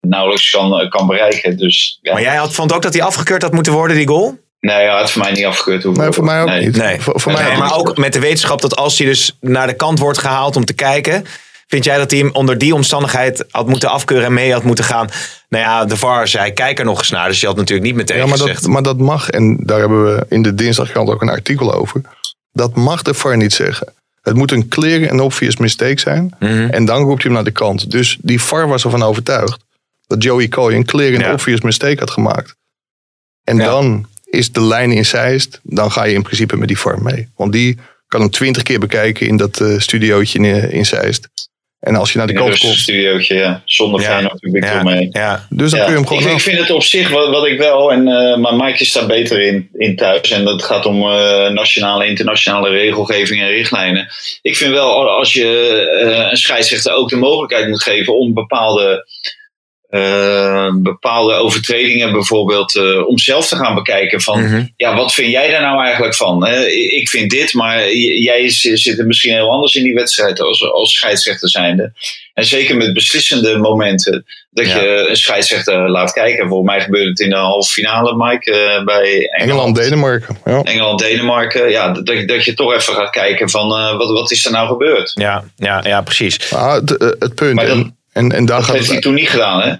nauwelijks 0.00 0.50
kan, 0.50 0.80
eh, 0.80 0.88
kan 0.90 1.06
bereiken. 1.06 1.56
Dus 1.56 1.98
ja, 2.02 2.12
Maar 2.12 2.22
jij 2.22 2.36
had, 2.36 2.54
vond 2.54 2.72
ook 2.72 2.82
dat 2.82 2.92
hij 2.94 3.02
afgekeurd 3.02 3.42
had 3.42 3.52
moeten 3.52 3.72
worden, 3.72 3.96
die 3.96 4.08
goal? 4.08 4.38
nee, 4.60 4.76
hij 4.76 4.86
had 4.86 5.10
voor 5.10 5.22
mij 5.22 5.32
niet 5.32 5.44
afgekeurd 5.44 5.82
hoeven 5.82 6.02
Nee, 6.02 6.12
voor 6.12 6.24
mij 6.24 6.40
ook 6.42 6.48
Nee. 6.48 6.64
niet. 6.64 6.76
Nee. 6.76 7.00
Voor, 7.00 7.20
voor 7.20 7.32
mij 7.32 7.42
Nee, 7.48 7.56
maar 7.56 7.76
ook 7.76 7.96
met 7.96 8.12
de 8.12 8.20
wetenschap 8.20 8.60
dat 8.60 8.76
als 8.76 8.98
hij 8.98 9.06
dus 9.06 9.36
naar 9.40 9.66
de 9.66 9.74
kant 9.76 9.98
wordt 9.98 10.18
gehaald 10.18 10.56
om 10.56 10.64
te 10.64 10.72
kijken. 10.74 11.24
Vind 11.68 11.84
jij 11.84 11.96
dat 11.98 12.10
hij 12.10 12.20
hem 12.20 12.30
onder 12.32 12.58
die 12.58 12.74
omstandigheid 12.74 13.44
had 13.50 13.66
moeten 13.68 13.88
afkeuren 13.90 14.26
en 14.26 14.32
mee 14.32 14.52
had 14.52 14.62
moeten 14.62 14.84
gaan? 14.84 15.08
Nou 15.48 15.64
ja, 15.64 15.84
de 15.84 15.96
VAR 15.96 16.28
zei, 16.28 16.52
kijk 16.52 16.78
er 16.78 16.84
nog 16.84 16.98
eens 16.98 17.10
naar. 17.10 17.28
Dus 17.28 17.40
je 17.40 17.46
had 17.46 17.56
natuurlijk 17.56 17.86
niet 17.86 17.96
meteen 17.96 18.16
Ja, 18.16 18.26
maar 18.26 18.38
gezegd. 18.38 18.62
dat, 18.62 18.70
maar 18.70 18.82
dat 18.82 18.98
mag, 18.98 19.30
en 19.30 19.56
daar 19.64 19.78
hebben 19.78 20.04
we 20.04 20.26
in 20.28 20.42
de 20.42 20.54
dinsdagkrant 20.54 21.08
ook 21.08 21.22
een 21.22 21.28
artikel 21.28 21.74
over. 21.74 22.00
Dat 22.52 22.74
mag 22.76 23.02
de 23.02 23.14
VAR 23.14 23.36
niet 23.36 23.52
zeggen. 23.52 23.94
Het 24.26 24.36
moet 24.36 24.52
een 24.52 24.68
clear 24.68 25.02
en 25.02 25.20
obvious 25.20 25.56
mistake 25.56 26.00
zijn. 26.00 26.34
Mhm. 26.38 26.68
En 26.70 26.84
dan 26.84 27.02
roept 27.02 27.22
hij 27.22 27.32
hem 27.32 27.32
naar 27.32 27.44
de 27.44 27.58
kant. 27.58 27.90
Dus 27.90 28.18
die 28.20 28.40
VAR 28.40 28.68
was 28.68 28.84
ervan 28.84 29.02
overtuigd 29.02 29.64
dat 30.06 30.22
Joey 30.22 30.48
Coy 30.48 30.74
een 30.74 30.84
clear 30.84 31.12
en 31.14 31.20
Ja. 31.20 31.32
obvious 31.32 31.60
mistake 31.60 31.98
had 31.98 32.10
gemaakt. 32.10 32.54
En 33.44 33.56
Ja. 33.56 33.64
dan 33.64 34.06
is 34.24 34.52
de 34.52 34.60
lijn 34.62 34.92
in 34.92 35.04
Zeist, 35.04 35.60
dan 35.62 35.92
ga 35.92 36.04
je 36.04 36.14
in 36.14 36.22
principe 36.22 36.56
met 36.56 36.68
die 36.68 36.78
VAR 36.78 37.02
mee. 37.02 37.28
Want 37.36 37.52
die 37.52 37.78
kan 38.06 38.20
hem 38.20 38.30
twintig 38.30 38.62
keer 38.62 38.78
bekijken 38.78 39.26
in 39.26 39.36
dat 39.36 39.60
eh, 39.60 39.78
studiootje 39.78 40.38
in, 40.38 40.44
eh, 40.44 40.72
in 40.72 40.86
Zeist. 40.86 41.28
En 41.80 41.96
als 41.96 42.12
je 42.12 42.18
naar 42.18 42.26
de 42.26 42.34
komt, 42.34 42.56
studiootje, 42.58 43.34
ja. 43.34 43.62
Zonder 43.64 44.00
Ja. 44.00 44.06
Feyenoord 44.06 44.40
publiek 44.40 44.64
ja, 44.64 44.74
eromheen. 44.74 45.08
ja. 45.12 45.46
dus 45.50 45.70
dan 45.70 45.80
Ja, 45.80 45.84
kun 45.84 45.94
je 45.94 46.00
hem 46.00 46.08
gewoon 46.08 46.30
ik, 46.30 46.36
ik 46.36 46.40
vind 46.40 46.58
het 46.58 46.70
op 46.70 46.82
zich 46.82 47.10
wat, 47.10 47.28
wat 47.28 47.46
ik 47.46 47.58
wel, 47.58 47.92
en, 47.92 48.08
eh, 48.08 48.36
maar 48.36 48.54
Mike 48.54 48.78
is 48.78 48.92
daar 48.92 49.06
beter 49.06 49.40
in, 49.40 49.68
in 49.72 49.96
thuis. 49.96 50.30
En 50.30 50.44
dat 50.44 50.62
gaat 50.62 50.86
om 50.86 51.02
eh, 51.02 51.48
nationale, 51.48 52.06
internationale 52.06 52.70
regelgeving 52.70 53.40
en 53.40 53.48
richtlijnen. 53.48 54.08
Ik 54.42 54.56
vind 54.56 54.72
wel, 54.72 55.10
als 55.10 55.32
je 55.32 55.46
eh, 56.00 56.30
een 56.30 56.36
scheidsrechter 56.36 56.94
ook 56.94 57.08
de 57.08 57.16
mogelijkheid 57.16 57.68
moet 57.68 57.82
geven 57.82 58.18
om 58.18 58.34
bepaalde, 58.34 59.06
eh, 59.96 60.68
bepaalde 60.74 61.34
overtredingen 61.34 62.12
bijvoorbeeld, 62.12 62.76
eh, 62.76 63.06
om 63.08 63.18
zelf 63.18 63.48
te 63.48 63.56
gaan 63.56 63.74
bekijken 63.74 64.20
van, 64.20 64.42
Mhm. 64.42 64.64
ja, 64.76 64.96
wat 64.96 65.14
vind 65.14 65.30
jij 65.30 65.50
daar 65.50 65.60
nou 65.62 65.84
eigenlijk 65.84 66.14
van? 66.14 66.46
hè? 66.46 66.66
ik 66.70 67.08
vind 67.08 67.30
dit, 67.30 67.52
maar 67.54 67.92
jij 67.94 68.48
zit 68.50 68.98
er 68.98 69.06
misschien 69.06 69.32
heel 69.32 69.50
anders 69.50 69.74
in 69.74 69.82
die 69.82 69.94
wedstrijd 69.94 70.40
als, 70.40 70.70
als 70.72 70.92
scheidsrechter 70.94 71.48
zijnde. 71.48 71.92
En 72.34 72.44
zeker 72.44 72.76
met 72.76 72.92
beslissende 72.94 73.58
momenten. 73.58 74.24
Dat 74.50 74.66
Ja. 74.66 74.80
je 74.80 75.06
een 75.08 75.16
scheidsrechter 75.16 75.90
laat 75.90 76.12
kijken. 76.12 76.48
Volgens 76.48 76.70
mij 76.70 76.80
gebeurde 76.80 77.08
het 77.08 77.20
in 77.20 77.30
de 77.30 77.36
halve 77.36 77.70
finale, 77.72 78.14
Mike, 78.16 78.52
eh, 78.52 78.84
bij 78.84 79.02
Engeland. 79.04 79.32
Engeland, 79.40 79.76
Denemarken. 79.76 80.38
Ja. 80.44 80.62
Engeland, 80.62 80.98
Denemarken. 80.98 81.70
Ja, 81.70 81.90
dat, 81.92 82.08
je- 82.08 82.24
dat 82.24 82.44
je 82.44 82.54
toch 82.54 82.72
even 82.74 82.94
gaat 82.94 83.10
kijken 83.10 83.50
van 83.50 83.76
eh, 83.76 83.96
wat, 83.96 84.10
wat 84.10 84.30
is 84.30 84.44
er 84.44 84.52
nou 84.52 84.68
gebeurd. 84.68 85.12
Ja, 85.14 85.44
ja, 85.56 85.80
ja, 85.86 86.00
precies. 86.02 86.50
Maar 86.50 86.74
het, 86.74 86.90
het 87.18 87.34
punt, 87.34 87.54
Maar 87.54 87.66
en, 87.66 87.94
en, 88.12 88.28
daar 88.28 88.56
Dat 88.56 88.64
gaat 88.64 88.74
heeft 88.76 88.90
hij 88.90 89.00
toen 89.00 89.14
niet 89.14 89.28
gedaan, 89.28 89.62
hè? 89.62 89.74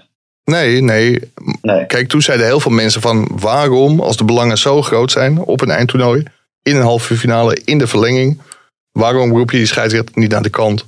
Nee, 0.51 0.81
nee. 0.81 1.19
Nee. 1.61 1.85
Kijk, 1.85 2.07
toen 2.07 2.21
zeiden 2.21 2.45
heel 2.45 2.59
veel 2.59 2.71
mensen 2.71 3.01
van 3.01 3.29
waarom, 3.39 3.99
als 3.99 4.17
de 4.17 4.23
belangen 4.23 4.57
zo 4.57 4.81
groot 4.81 5.11
zijn 5.11 5.39
op 5.39 5.61
een 5.61 5.69
eindtoernooi, 5.69 6.23
in 6.61 6.75
een 6.75 6.81
halve 6.81 7.17
finale, 7.17 7.61
in 7.65 7.77
de 7.77 7.87
verlenging, 7.87 8.41
waarom 8.91 9.31
roep 9.31 9.51
je 9.51 9.57
die 9.57 9.65
scheidsrechter 9.65 10.19
niet 10.19 10.31
naar 10.31 10.41
de 10.41 10.49
kant 10.49 10.85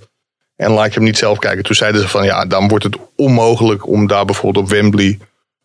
en 0.56 0.72
laat 0.72 0.88
je 0.88 0.94
hem 0.94 1.04
niet 1.04 1.18
zelf 1.18 1.40
kijken? 1.40 1.64
Toen 1.64 1.76
zeiden 1.76 2.02
ze 2.02 2.08
van 2.08 2.26
ja, 2.26 2.46
dan 2.46 2.68
wordt 2.68 2.84
het 2.84 2.98
onmogelijk 3.16 3.88
om 3.88 4.08
daar 4.08 4.26
bijvoorbeeld 4.26 4.66
op 4.66 4.72
Wembley 4.72 5.20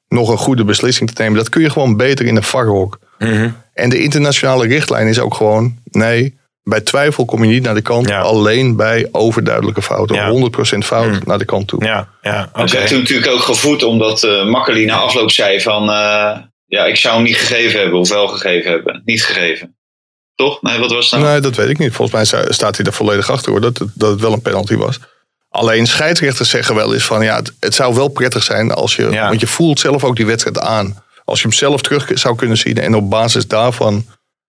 nog 0.08 0.28
een 0.28 0.38
goede 0.38 0.64
beslissing 0.64 1.10
te 1.10 1.22
nemen. 1.22 1.38
Dat 1.38 1.48
kun 1.48 1.62
je 1.62 1.70
gewoon 1.70 1.96
beter 1.96 2.26
in 2.26 2.36
een 2.36 2.42
varhok. 2.42 2.98
Mhm. 3.18 3.50
En 3.72 3.90
de 3.90 4.02
internationale 4.02 4.66
richtlijn 4.66 5.08
is 5.08 5.18
ook 5.18 5.34
gewoon, 5.34 5.78
nee, 5.84 6.38
bij 6.64 6.80
twijfel 6.80 7.24
kom 7.24 7.44
je 7.44 7.50
niet 7.50 7.62
naar 7.62 7.74
de 7.74 7.82
kant, 7.82 8.08
Ja. 8.08 8.20
alleen 8.20 8.76
bij 8.76 9.08
overduidelijke 9.12 9.82
fouten. 9.82 10.16
Ja. 10.16 10.28
100% 10.30 10.84
fout 10.84 11.10
Mm. 11.10 11.20
naar 11.24 11.38
de 11.38 11.44
kant 11.44 11.68
toe. 11.68 11.84
Ja, 11.84 12.08
ja, 12.22 12.48
oké. 12.52 12.72
Dat 12.80 12.90
natuurlijk 12.90 13.30
ook 13.32 13.40
gevoed 13.40 13.82
omdat 13.82 14.22
eh 14.22 14.44
Makkeli 14.46 14.84
na 14.84 14.96
afloop 14.96 15.30
zei 15.30 15.60
van... 15.60 15.82
eh, 15.90 16.36
ja, 16.66 16.84
ik 16.84 16.96
zou 16.96 17.14
hem 17.14 17.24
niet 17.24 17.36
gegeven 17.36 17.80
hebben 17.80 17.98
of 18.00 18.08
wel 18.08 18.28
gegeven 18.28 18.70
hebben. 18.70 19.02
Niet 19.04 19.24
gegeven. 19.24 19.76
Toch? 20.34 20.62
Nee, 20.62 20.78
wat 20.78 20.90
was 20.92 21.10
dat? 21.10 21.20
nou? 21.20 21.32
Nee, 21.32 21.40
dat 21.40 21.56
weet 21.56 21.68
ik 21.68 21.78
niet. 21.78 21.92
Volgens 21.92 22.16
mij 22.16 22.24
sta- 22.24 22.52
staat 22.52 22.76
hij 22.76 22.86
er 22.86 22.92
volledig 22.92 23.30
achter 23.30 23.50
hoor, 23.52 23.60
dat, 23.60 23.78
het, 23.78 23.88
dat 23.94 24.10
het 24.10 24.20
wel 24.20 24.32
een 24.32 24.42
penalty 24.42 24.76
was. 24.76 24.98
Alleen 25.48 25.86
scheidsrechters 25.86 26.50
zeggen 26.50 26.74
wel 26.74 26.94
eens 26.94 27.04
van 27.04 27.24
ja, 27.24 27.36
het, 27.36 27.52
het 27.60 27.74
zou 27.74 27.94
wel 27.94 28.08
prettig 28.08 28.42
zijn 28.42 28.72
als 28.72 28.96
je, 28.96 29.10
Ja. 29.10 29.28
want 29.28 29.40
je 29.40 29.46
voelt 29.46 29.80
zelf 29.80 30.04
ook 30.04 30.16
die 30.16 30.26
wedstrijd 30.26 30.58
aan. 30.58 31.02
Als 31.24 31.40
je 31.40 31.48
hem 31.48 31.56
zelf 31.56 31.82
terug 31.82 32.10
zou 32.14 32.36
kunnen 32.36 32.56
zien 32.56 32.78
en 32.78 32.94
op 32.94 33.10
basis 33.10 33.46
daarvan 33.46 34.04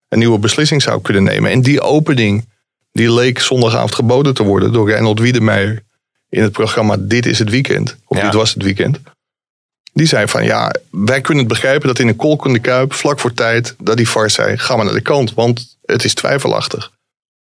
een 0.09 0.19
nieuwe 0.19 0.39
beslissing 0.39 0.81
zou 0.81 1.01
kunnen 1.01 1.23
nemen. 1.23 1.51
En 1.51 1.61
die 1.61 1.81
opening, 1.81 2.49
die 2.91 3.13
leek 3.13 3.39
zondagavond 3.39 3.95
geboden 3.95 4.33
te 4.33 4.43
worden 4.43 4.73
door 4.73 4.89
Reinhold 4.89 5.19
Wiedemeijer 5.19 5.83
in 6.29 6.41
het 6.41 6.51
programma 6.51 6.97
Dit 6.99 7.25
is 7.25 7.39
het 7.39 7.49
weekend. 7.49 7.97
Of 8.05 8.17
Ja. 8.17 8.23
Dit 8.23 8.33
was 8.33 8.53
het 8.53 8.63
weekend. 8.63 8.99
Die 9.93 10.07
zei 10.07 10.27
van 10.27 10.43
ja, 10.43 10.75
wij 10.91 11.21
kunnen 11.21 11.43
het 11.43 11.53
begrijpen 11.53 11.87
dat 11.87 11.99
in 11.99 12.07
een 12.07 12.15
kolk 12.15 12.45
in 12.45 12.53
de 12.53 12.59
kuip, 12.59 12.93
vlak 12.93 13.19
voor 13.19 13.33
tijd, 13.33 13.75
dat 13.77 13.97
die 13.97 14.09
VAR 14.09 14.29
zei, 14.29 14.57
ga 14.57 14.75
maar 14.75 14.85
naar 14.85 14.93
de 14.93 15.01
kant, 15.01 15.33
want 15.33 15.77
het 15.85 16.03
is 16.03 16.13
twijfelachtig. 16.13 16.91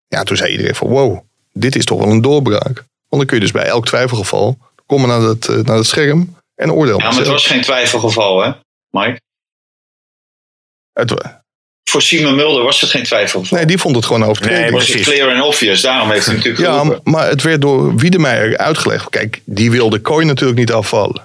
Ja, 0.09 0.23
toen 0.23 0.37
zei 0.37 0.51
iedereen 0.51 0.75
van 0.75 0.89
wow, 0.89 1.19
dit 1.53 1.77
is 1.77 1.85
toch 1.85 1.99
wel 1.99 2.11
een 2.11 2.21
doorbraak. 2.21 2.75
Want 2.75 2.87
dan 3.09 3.27
kun 3.27 3.37
je 3.37 3.43
dus 3.43 3.53
bij 3.53 3.65
elk 3.65 3.87
twijfelgeval 3.87 4.59
komen 4.87 5.09
naar 5.09 5.21
het, 5.21 5.49
eh, 5.49 5.57
naar 5.57 5.77
het 5.77 5.87
scherm 5.87 6.37
en 6.55 6.73
oordeel. 6.73 6.99
Ja, 6.99 7.09
maar 7.11 7.19
het 7.19 7.27
was 7.27 7.47
geen 7.47 7.63
twijfelgeval, 7.63 8.43
hè, 8.43 8.53
Mike? 8.91 9.21
Het 10.93 11.44
Voor 11.91 12.03
Simon 12.03 12.35
Mulder 12.35 12.63
was 12.65 12.81
het 12.81 12.91
geen 12.91 13.03
twijfelgeval. 13.03 13.59
nee, 13.59 13.67
die 13.67 13.79
vond 13.79 13.97
het 13.97 14.05
gewoon 14.07 14.23
een 14.23 14.29
overtreding. 14.29 14.61
Nee, 14.63 14.71
Het 14.71 14.79
was 14.81 14.91
precies. 14.91 15.15
clear 15.15 15.35
and 15.35 15.43
obvious. 15.45 15.81
Daarom 15.81 16.11
heeft 16.11 16.27
hij 16.27 16.35
natuurlijk 16.35 16.65
ja, 16.65 16.73
geroepen. 16.79 17.01
maar 17.13 17.29
het 17.29 17.43
werd 17.43 17.61
door 17.61 17.95
Wiedemeijer 17.97 18.57
uitgelegd. 18.59 19.11
Kijk, 19.11 19.41
die 19.45 19.71
wilde 19.71 19.99
Kooi 19.99 20.27
natuurlijk 20.27 20.59
niet 20.59 20.73
afvallen. 20.73 21.23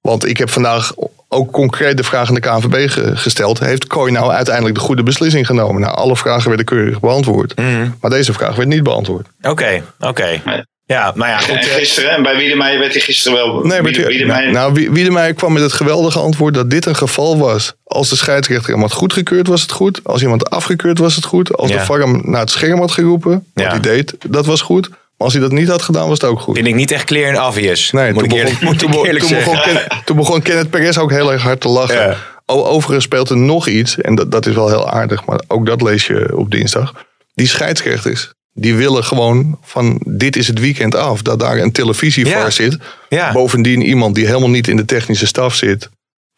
Want 0.00 0.26
ik 0.26 0.36
heb 0.36 0.50
vandaag 0.50 0.92
ook 1.28 1.52
concreet 1.52 1.96
de 1.96 2.04
vraag 2.04 2.28
aan 2.28 2.34
de 2.34 2.40
KNVB 2.40 2.90
ge- 2.90 3.16
gesteld. 3.16 3.58
Heeft 3.58 3.86
Kooi 3.86 4.12
nou 4.12 4.30
uiteindelijk 4.32 4.74
de 4.74 4.80
goede 4.80 5.02
beslissing 5.02 5.46
genomen? 5.46 5.80
Nou, 5.80 5.94
alle 5.96 6.16
vragen 6.16 6.48
werden 6.48 6.66
keurig 6.66 7.00
beantwoord. 7.00 7.56
Mhm. 7.56 7.88
Maar 8.00 8.10
deze 8.10 8.32
vraag 8.32 8.56
werd 8.56 8.68
niet 8.68 8.82
beantwoord. 8.82 9.26
Oké, 9.42 9.82
oké. 10.00 10.40
Nee. 10.44 10.62
Ja, 10.84 11.12
maar 11.14 11.28
ja, 11.28 11.38
goed. 11.38 11.48
En 11.50 11.58
eh, 11.58 11.64
gisteren, 11.74 12.10
en 12.10 12.22
bij 12.22 12.36
Wiedemeijer 12.36 12.78
werd 12.80 12.92
hij 12.92 13.00
gisteren 13.00 13.38
wel... 13.38 13.54
Nee, 13.54 13.82
maar 13.82 13.82
Wiede- 13.92 14.06
Wiedemeijer- 14.06 14.52
nou, 14.52 14.72
Wie- 14.72 14.90
Wiedemeijer 14.90 15.34
kwam 15.34 15.52
met 15.52 15.62
het 15.62 15.72
geweldige 15.72 16.18
antwoord 16.18 16.54
dat 16.54 16.70
dit 16.70 16.86
een 16.86 16.96
geval 16.96 17.38
was. 17.38 17.72
Als 17.92 18.08
de 18.08 18.16
scheidsrechter 18.16 18.72
hem 18.72 18.80
had 18.80 18.92
goedgekeurd, 18.92 19.46
was 19.46 19.62
het 19.62 19.70
goed. 19.72 20.00
Als 20.04 20.22
iemand 20.22 20.50
afgekeurd, 20.50 20.98
was 20.98 21.14
het 21.16 21.24
goed. 21.24 21.56
Als 21.56 21.70
Ja. 21.70 21.78
de 21.78 21.84
VAR 21.84 21.98
hem 22.00 22.20
naar 22.24 22.40
het 22.40 22.50
scherm 22.50 22.78
had 22.78 22.90
geroepen, 22.90 23.30
wat 23.54 23.64
Ja. 23.64 23.70
hij 23.70 23.80
deed, 23.80 24.14
dat 24.28 24.46
was 24.46 24.60
goed. 24.60 24.88
Maar 24.88 24.98
als 25.16 25.32
hij 25.32 25.42
dat 25.42 25.52
niet 25.52 25.68
had 25.68 25.82
gedaan, 25.82 26.08
was 26.08 26.20
het 26.20 26.30
ook 26.30 26.40
goed. 26.40 26.54
vind 26.54 26.66
ik 26.68 26.74
niet 26.74 26.90
echt 26.90 27.04
clear 27.04 27.36
and 27.38 27.46
obvious. 27.48 27.90
Nee, 27.90 28.12
moet 28.12 28.22
toen 28.22 28.32
ik 28.32 28.36
eerlijk, 28.38 28.52
begon, 28.54 28.68
moet 28.68 28.78
toen, 28.78 28.90
begon- 28.90 29.06
eerlijk 29.06 29.24
toen 29.24 29.36
begon. 29.38 29.60
Ken- 29.60 29.82
toen 30.04 30.16
begon 30.16 30.42
Kenneth 30.42 30.70
Perez 30.70 30.96
ook 30.96 31.10
heel 31.10 31.32
erg 31.32 31.42
hard 31.42 31.60
te 31.60 31.68
lachen. 31.68 31.96
Ja. 31.96 32.16
Overigens 32.46 33.04
speelt 33.04 33.30
er 33.30 33.36
nog 33.36 33.68
iets, 33.68 33.96
en 34.00 34.14
dat, 34.14 34.30
dat 34.32 34.46
is 34.46 34.54
wel 34.54 34.68
heel 34.68 34.90
aardig, 34.90 35.24
maar 35.24 35.40
ook 35.48 35.66
dat 35.66 35.82
lees 35.82 36.06
je 36.06 36.36
op 36.36 36.50
dinsdag. 36.50 36.92
Die 37.34 37.46
scheidsrechters, 37.46 38.32
die 38.52 38.74
willen 38.74 39.04
gewoon 39.04 39.58
van 39.62 40.00
dit 40.06 40.36
is 40.36 40.46
het 40.46 40.58
weekend 40.60 40.94
af, 40.94 41.22
dat 41.22 41.40
daar 41.40 41.58
een 41.58 41.72
televisievar 41.72 42.38
Ja. 42.42 42.50
zit. 42.50 42.76
Ja. 43.08 43.32
Bovendien 43.32 43.82
iemand 43.82 44.14
die 44.14 44.26
helemaal 44.26 44.50
niet 44.50 44.68
in 44.68 44.76
de 44.76 44.84
technische 44.84 45.26
staf 45.26 45.54
zit 45.54 45.88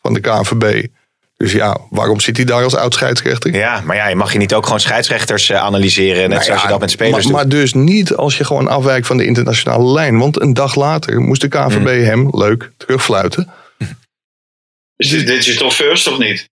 van 0.01 0.13
de 0.15 0.21
KNVB. 0.21 0.87
Dus 1.43 1.53
ja, 1.53 1.77
waarom 1.91 2.21
zit 2.21 2.37
hij 2.37 2.45
daar 2.47 2.63
als 2.65 2.75
oud 2.77 2.95
scheidsrechter? 2.95 3.55
Ja, 3.55 3.81
maar 3.85 3.97
ja, 3.97 4.07
je 4.09 4.15
mag 4.15 4.33
je 4.33 4.39
niet 4.39 4.55
ook 4.55 4.65
gewoon 4.65 4.81
scheidsrechters 4.81 5.51
eh, 5.51 5.57
analyseren, 5.63 6.19
net 6.21 6.29
Nou 6.29 6.43
zoals 6.43 6.61
ja, 6.61 6.67
je 6.67 6.73
dat 6.73 6.81
met 6.81 6.91
spelers 6.91 7.13
maar, 7.13 7.23
doet. 7.23 7.33
maar 7.33 7.49
dus 7.49 7.73
niet 7.75 8.15
als 8.15 8.37
je 8.39 8.45
gewoon 8.45 8.69
afwijkt 8.69 9.07
van 9.07 9.17
de 9.17 9.25
internationale 9.27 9.93
lijn. 9.93 10.19
Want 10.19 10.41
een 10.41 10.55
dag 10.55 10.75
later 10.75 11.21
moest 11.21 11.41
de 11.41 11.49
KNVB 11.49 11.75
Hmm. 11.87 12.05
hem, 12.05 12.29
leuk, 12.31 12.71
terugfluiten. 12.77 13.51
Is 14.97 15.09
dit 15.11 15.27
digital 15.27 15.71
first 15.71 16.07
of 16.09 16.19
niet? 16.19 16.49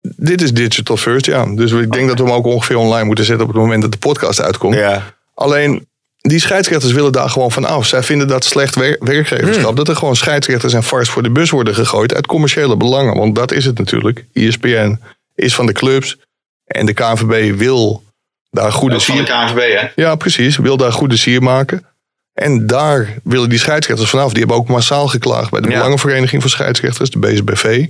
Dit 0.00 0.42
is 0.42 0.52
digital 0.52 0.96
first, 0.96 1.26
ja. 1.26 1.46
Dus 1.54 1.72
ik 1.72 1.92
denk 1.92 2.08
dat 2.08 2.18
we 2.18 2.24
hem 2.24 2.32
ook 2.32 2.46
ongeveer 2.46 2.76
online 2.76 3.04
moeten 3.04 3.24
zetten 3.24 3.46
op 3.46 3.52
het 3.52 3.62
moment 3.62 3.82
dat 3.82 3.92
de 3.92 3.98
podcast 3.98 4.40
uitkomt. 4.40 4.74
ja. 4.74 5.14
Alleen, 5.34 5.86
die 6.28 6.40
scheidsrechters 6.40 6.92
willen 6.92 7.12
daar 7.12 7.30
gewoon 7.30 7.52
van 7.52 7.64
af. 7.64 7.86
Zij 7.86 8.02
vinden 8.02 8.28
dat 8.28 8.44
slecht 8.44 8.74
wer- 8.74 8.96
werkgeverschap. 9.00 9.66
Hmm. 9.66 9.74
Dat 9.74 9.88
er 9.88 9.96
gewoon 9.96 10.16
scheidsrechters 10.16 10.72
en 10.72 10.82
vars 10.82 11.08
voor 11.08 11.22
de 11.22 11.30
bus 11.30 11.50
worden 11.50 11.74
gegooid 11.74 12.14
uit 12.14 12.26
commerciële 12.26 12.76
belangen. 12.76 13.16
Want 13.16 13.34
dat 13.34 13.52
is 13.52 13.64
het 13.64 13.78
natuurlijk. 13.78 14.24
ESPN 14.32 15.00
is 15.34 15.54
van 15.54 15.66
de 15.66 15.72
clubs. 15.72 16.18
En 16.64 16.86
de 16.86 16.92
KNVB 16.94 17.56
wil 17.58 18.02
daar 18.50 18.72
goede 18.72 18.94
Ook 18.94 19.02
van 19.02 19.16
de 19.16 19.24
sier... 19.26 19.34
KNVB, 19.34 19.78
hè? 19.80 20.02
Ja, 20.02 20.14
precies. 20.14 20.56
Wil 20.56 20.76
daar 20.76 20.92
goede 20.92 21.16
sier 21.16 21.42
maken. 21.42 21.86
En 22.32 22.66
daar 22.66 23.18
willen 23.24 23.48
die 23.48 23.58
scheidsrechters 23.58 24.10
vanaf. 24.10 24.28
Die 24.30 24.38
hebben 24.38 24.56
ook 24.56 24.68
massaal 24.68 25.08
geklaagd 25.08 25.50
bij 25.50 25.60
de 25.60 25.68
Ja. 25.68 25.74
Belangenvereniging 25.74 26.42
van 26.42 26.50
Scheidsrechters, 26.50 27.10
de 27.10 27.18
BSBV. 27.18 27.86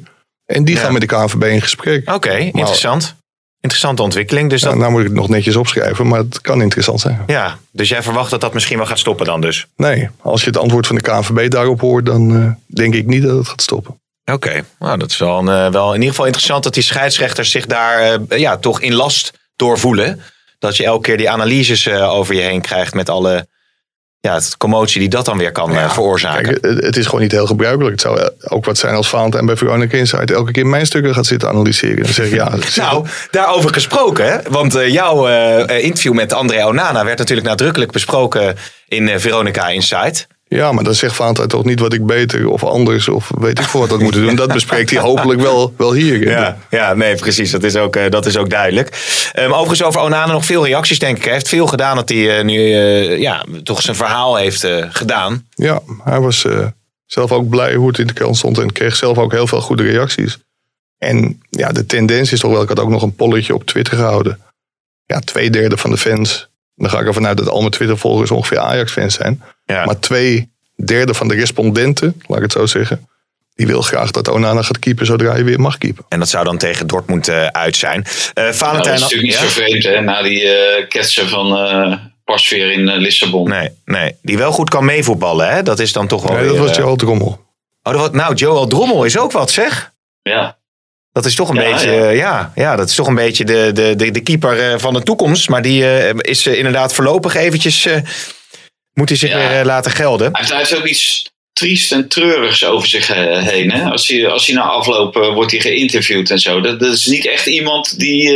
En 0.47 0.65
die 0.65 0.75
Ja. 0.75 0.81
gaan 0.81 0.93
met 0.93 1.01
de 1.01 1.07
KNVB 1.07 1.43
in 1.45 1.63
gesprek. 1.63 2.11
Oké, 2.15 2.35
interessant. 2.37 3.15
Interessante 3.63 4.03
ontwikkeling. 4.03 4.51
Dus, 4.51 4.61
dat, 4.61 4.71
Nou, 4.71 4.81
nou 4.81 4.93
moet 4.93 5.01
ik 5.01 5.07
het 5.07 5.17
nog 5.17 5.29
netjes 5.29 5.57
opschrijven, 5.57 6.09
maar 6.09 6.19
het 6.19 6.41
kan 6.41 6.63
interessant 6.63 7.01
zijn. 7.01 7.23
ja. 7.27 7.59
dus 7.71 7.89
jij 7.89 8.03
verwacht 8.03 8.31
dat 8.31 8.41
dat 8.41 8.55
misschien 8.55 8.77
wel 8.77 8.87
gaat 8.87 8.99
stoppen 8.99 9.27
dan 9.27 9.41
dus? 9.41 9.67
Nee, 9.77 10.09
als 10.21 10.41
je 10.41 10.47
het 10.47 10.57
antwoord 10.57 10.87
van 10.87 10.97
de 10.97 11.03
KNVB 11.03 11.51
daarop 11.51 11.81
hoort, 11.81 12.07
dan 12.07 12.37
eh, 12.37 12.75
denk 12.77 12.95
ik 12.95 13.07
niet 13.07 13.23
dat 13.23 13.37
het 13.37 13.49
gaat 13.49 13.63
stoppen. 13.63 14.01
Oké, 14.25 14.65
nou, 14.79 14.99
dat 14.99 15.11
is 15.11 15.19
wel, 15.19 15.39
een, 15.39 15.49
eh, 15.49 15.73
wel 15.73 15.89
in 15.89 15.95
ieder 15.95 16.09
geval 16.09 16.25
interessant 16.27 16.65
dat 16.65 16.75
die 16.75 16.83
scheidsrechters 16.83 17.51
zich 17.51 17.67
daar 17.67 18.01
eh, 18.01 18.39
ja, 18.39 18.57
toch 18.57 18.81
in 18.81 18.95
last 18.95 19.33
door 19.57 19.79
voelen. 19.79 20.21
Dat 20.59 20.77
je 20.77 20.85
elke 20.85 21.03
keer 21.03 21.17
die 21.17 21.31
analyses 21.31 21.89
over 21.89 22.35
je 22.35 22.41
heen 22.41 22.61
krijgt 22.61 22.95
met 22.95 23.09
alle 23.09 23.47
ja, 24.23 24.35
het 24.35 24.57
commotie 24.57 25.01
die 25.01 25.09
dat 25.09 25.25
dan 25.25 25.39
weer 25.39 25.53
kan 25.53 25.77
eh, 25.77 25.91
veroorzaken. 25.91 26.61
Kijk, 26.61 26.85
het, 26.85 26.97
is 26.97 27.05
gewoon 27.05 27.21
niet 27.21 27.33
heel 27.33 27.47
gebruikelijk. 27.47 27.91
Het 27.91 28.01
zou 28.01 28.21
eh, 28.21 28.27
ook 28.45 28.65
wat 28.65 28.79
zijn 28.79 28.95
als 28.95 29.09
Valentijn 29.09 29.47
bij 29.47 29.57
Veronica 29.57 29.97
Insight 29.97 30.31
elke 30.31 30.53
keer 30.53 30.67
mijn 30.67 30.87
stukken 30.87 31.15
gaat 31.15 31.27
zitten 31.27 31.49
analyseren. 31.49 32.07
En 32.17 32.31
ja, 32.31 32.53
Nou, 32.75 33.07
daarover 33.31 33.73
gesproken, 33.73 34.43
want 34.49 34.75
eh, 34.75 34.89
jouw 34.89 35.27
interview 35.67 36.13
met 36.13 36.33
André 36.33 36.67
Onana 36.67 37.05
werd 37.05 37.19
natuurlijk 37.19 37.49
nadrukkelijk 37.49 37.93
besproken 37.93 38.57
in 38.89 39.21
Veronica 39.21 39.69
Insight. 39.69 40.27
Ja, 40.53 40.73
maar 40.73 40.85
dan 40.85 40.95
zegt 40.95 41.15
Valentijn 41.15 41.49
toch 41.49 41.65
niet 41.65 41.81
wat 41.81 41.93
ik 41.93 42.07
beter 42.07 42.49
of 42.49 42.65
anders 42.65 43.09
of 43.09 43.31
weet 43.39 43.59
ik 43.59 43.65
veel 43.65 43.81
wat 43.81 43.91
had 43.91 44.01
moeten 44.01 44.23
doen. 44.23 44.37
Dat 44.37 44.53
bespreekt 44.53 44.91
hij 44.91 45.01
hopelijk 45.01 45.41
wel, 45.41 45.75
wel 45.77 45.93
hier. 45.93 46.29
Ja, 46.29 46.59
ja 46.71 46.95
nee, 46.95 47.15
precies. 47.15 47.51
Dat 47.51 47.63
is 47.63 47.77
ook, 47.77 47.97
eh, 47.97 48.11
dat 48.11 48.27
is 48.27 48.37
ook 48.37 48.51
duidelijk. 48.51 48.89
Ehm, 49.33 49.53
overigens 49.53 49.83
over 49.83 50.01
Onana 50.01 50.33
nog 50.33 50.45
veel 50.45 50.67
reacties, 50.67 50.99
denk 50.99 51.17
ik. 51.17 51.25
Hij 51.25 51.33
heeft 51.33 51.49
veel 51.49 51.67
gedaan 51.67 51.97
dat 51.97 52.09
hij 52.09 52.39
eh, 52.39 52.45
nu 52.45 52.73
eh, 52.73 53.19
ja, 53.19 53.45
toch 53.63 53.83
zijn 53.83 53.97
verhaal 53.97 54.37
heeft 54.37 54.67
gedaan. 54.89 55.47
Ja, 55.55 55.81
hij 56.05 56.21
was 56.21 56.47
zelf 57.07 57.33
ook 57.33 57.49
blij 57.49 57.75
hoe 57.75 57.89
het 57.89 57.99
in 57.99 58.07
de 58.07 58.13
krant 58.13 58.37
stond 58.37 58.59
en 58.59 58.73
kreeg 58.73 58.97
zelf 58.97 59.19
ook 59.19 59.33
heel 59.33 59.47
veel 59.47 59.61
goede 59.61 59.83
reacties. 59.83 60.39
En 60.99 61.41
ja, 61.51 61.73
de 61.73 61.87
tendens 61.87 62.33
is 62.33 62.41
toch 62.41 62.51
wel, 62.51 62.63
ik 62.63 62.69
had 62.69 62.81
ook 62.81 62.89
nog 62.89 63.03
een 63.03 63.15
polletje 63.15 63.55
op 63.55 63.65
Twitter 63.65 63.97
gehouden. 63.97 64.41
Ja, 65.05 65.19
twee 65.19 65.51
derde 65.51 65.77
van 65.77 65.91
de 65.91 65.99
fans, 65.99 66.49
dan 66.75 66.91
ga 66.91 67.01
ik 67.01 67.07
ervan 67.07 67.27
uit 67.27 67.37
dat 67.37 67.49
al 67.49 67.59
mijn 67.59 67.71
Twitter-volgers 67.71 68.31
ongeveer 68.31 68.59
Ajax-fans 68.59 69.15
zijn. 69.15 69.43
Ja. 69.65 69.85
Maar 69.85 69.99
twee 69.99 70.51
derde 70.85 71.15
van 71.15 71.29
de 71.29 71.35
respondenten, 71.35 72.23
laat 72.27 72.37
ik 72.37 72.43
het 72.43 72.53
zo 72.53 72.67
zeggen, 72.67 73.09
die 73.55 73.67
wil 73.67 73.83
graag 73.83 74.11
dat 74.11 74.29
Onana 74.29 74.63
gaat 74.63 74.79
keepen 74.79 75.07
zodra 75.07 75.33
hij 75.33 75.45
weer 75.45 75.61
mag 75.61 75.79
keepen. 75.79 76.05
En 76.09 76.19
dat 76.19 76.29
zou 76.29 76.45
dan 76.45 76.59
tegen 76.59 76.87
Dortmund 76.87 77.29
eh, 77.29 77.47
uit 77.47 77.77
zijn. 77.77 78.05
Eh 78.35 78.43
Nou, 78.45 78.55
Valentijn, 78.55 78.85
dat 78.85 78.95
is 78.95 79.01
natuurlijk 79.01 79.29
niet 79.33 79.41
ja? 79.41 79.47
zo 79.47 79.61
vreemd, 79.63 79.83
hè? 79.85 80.01
Na 80.01 80.23
die 80.23 80.49
eh 80.49 80.89
ketsen 80.89 81.29
van 81.29 81.57
eh 81.57 81.93
Pasveer 82.25 82.73
in 82.73 82.97
Lissabon. 82.97 83.49
Nee, 83.49 83.69
nee, 83.85 84.17
die 84.23 84.39
wel 84.39 84.53
goed 84.53 84.71
kan 84.71 84.85
meevoetballen. 84.85 85.49
Hè? 85.49 85.63
Dat 85.63 85.79
is 85.79 85.93
dan 85.93 86.07
toch 86.07 86.23
wel 86.23 86.37
Nee, 86.37 86.47
dat 86.47 86.57
weer, 86.57 86.67
was 86.67 86.77
Joel 86.77 86.97
Drommel. 86.97 87.41
Oh, 87.83 87.93
dat 87.93 88.01
was, 88.01 88.11
nou, 88.11 88.35
Joel 88.35 88.67
Drommel 88.67 89.05
is 89.05 89.19
ook 89.19 89.33
wat, 89.33 89.51
zeg. 89.51 89.93
Ja. 90.23 90.59
Dat 91.13 91.25
is 91.25 91.35
toch 91.35 91.49
een 91.49 91.55
Ja, 91.63 91.71
beetje, 91.71 91.91
ja. 91.91 92.11
ja. 92.11 92.53
Ja, 92.55 92.77
dat 92.77 92.89
is 92.89 92.95
toch 92.95 93.07
een 93.07 93.15
beetje 93.15 93.45
de, 93.45 93.71
de, 93.75 93.97
de, 93.97 94.11
de 94.11 94.21
keeper 94.21 94.73
eh, 94.73 94.79
van 94.79 94.93
de 94.95 95.03
toekomst. 95.03 95.49
Maar 95.49 95.63
die 95.63 95.85
eh, 95.99 96.15
is 96.19 96.47
inderdaad 96.47 96.95
voorlopig 96.95 97.35
eventjes, 97.35 97.87
eh, 97.87 97.97
moet 98.95 99.09
hij 99.09 99.19
zich 99.19 99.31
Ja. 99.31 99.37
weer 99.37 99.59
eh, 99.61 99.65
laten 99.65 99.91
gelden. 99.91 100.27
Hij 100.33 100.41
heeft- 100.41 100.51
hij 100.51 100.59
heeft 100.59 100.77
ook 100.77 100.85
iets 100.87 101.31
triest 101.53 101.93
en 101.93 102.09
treurigs 102.09 102.65
over 102.65 102.89
zich 102.89 103.11
eh, 103.11 103.43
heen. 103.43 103.71
Hè? 103.73 103.91
Als, 103.91 104.09
hij, 104.09 104.29
als 104.29 104.47
hij 104.47 104.57
na 104.57 104.63
afloop 104.63 105.17
eh, 105.17 105.33
wordt 105.35 105.51
hij 105.51 105.61
geïnterviewd 105.61 106.31
en 106.31 106.39
zo. 106.39 106.61
Dat, 106.61 106.81
dat 106.81 106.93
is 106.93 107.07
niet 107.07 107.27
echt 107.27 107.47
iemand 107.47 107.99
die 107.99 108.31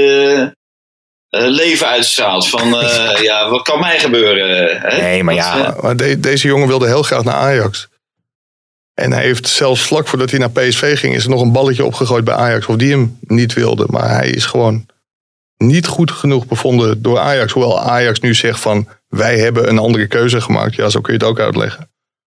leven 1.30 1.86
uitstraalt. 1.86 2.48
Van 2.48 2.80
eh, 2.80 3.22
ja, 3.28 3.50
wat 3.50 3.62
kan 3.62 3.80
mij 3.80 3.98
gebeuren? 3.98 4.80
Hè? 4.80 5.00
Nee, 5.00 5.22
maar 5.24 5.34
ja. 5.34 5.76
Maar 5.80 5.96
de- 5.96 6.20
deze 6.20 6.46
jongen 6.46 6.68
wilde 6.68 6.86
heel 6.86 7.02
graag 7.02 7.24
naar 7.24 7.34
Ajax. 7.34 7.88
En 8.94 9.12
hij 9.12 9.22
heeft 9.22 9.48
zelfs 9.48 9.80
vlak 9.82 10.08
voordat 10.08 10.30
hij 10.30 10.38
naar 10.38 10.50
PSV 10.50 10.98
ging, 10.98 11.14
is 11.14 11.24
er 11.24 11.30
nog 11.30 11.40
een 11.40 11.52
balletje 11.52 11.84
opgegooid 11.84 12.24
bij 12.24 12.34
Ajax. 12.34 12.66
Of 12.66 12.76
die 12.76 12.90
hem 12.90 13.18
niet 13.20 13.52
wilde. 13.52 13.84
Maar 13.88 14.08
hij 14.08 14.28
is 14.30 14.44
gewoon 14.44 14.86
niet 15.56 15.86
goed 15.86 16.10
genoeg 16.10 16.46
bevonden 16.46 17.02
door 17.02 17.18
Ajax. 17.18 17.52
Hoewel 17.52 17.80
Ajax 17.80 18.20
nu 18.20 18.34
zegt 18.34 18.60
van 18.60 18.88
wij 19.08 19.38
hebben 19.38 19.68
een 19.68 19.78
andere 19.78 20.06
keuze 20.06 20.40
gemaakt. 20.40 20.74
Ja, 20.74 20.88
zo 20.88 21.00
kun 21.00 21.12
je 21.12 21.18
het 21.18 21.28
ook 21.28 21.40
uitleggen. 21.40 21.90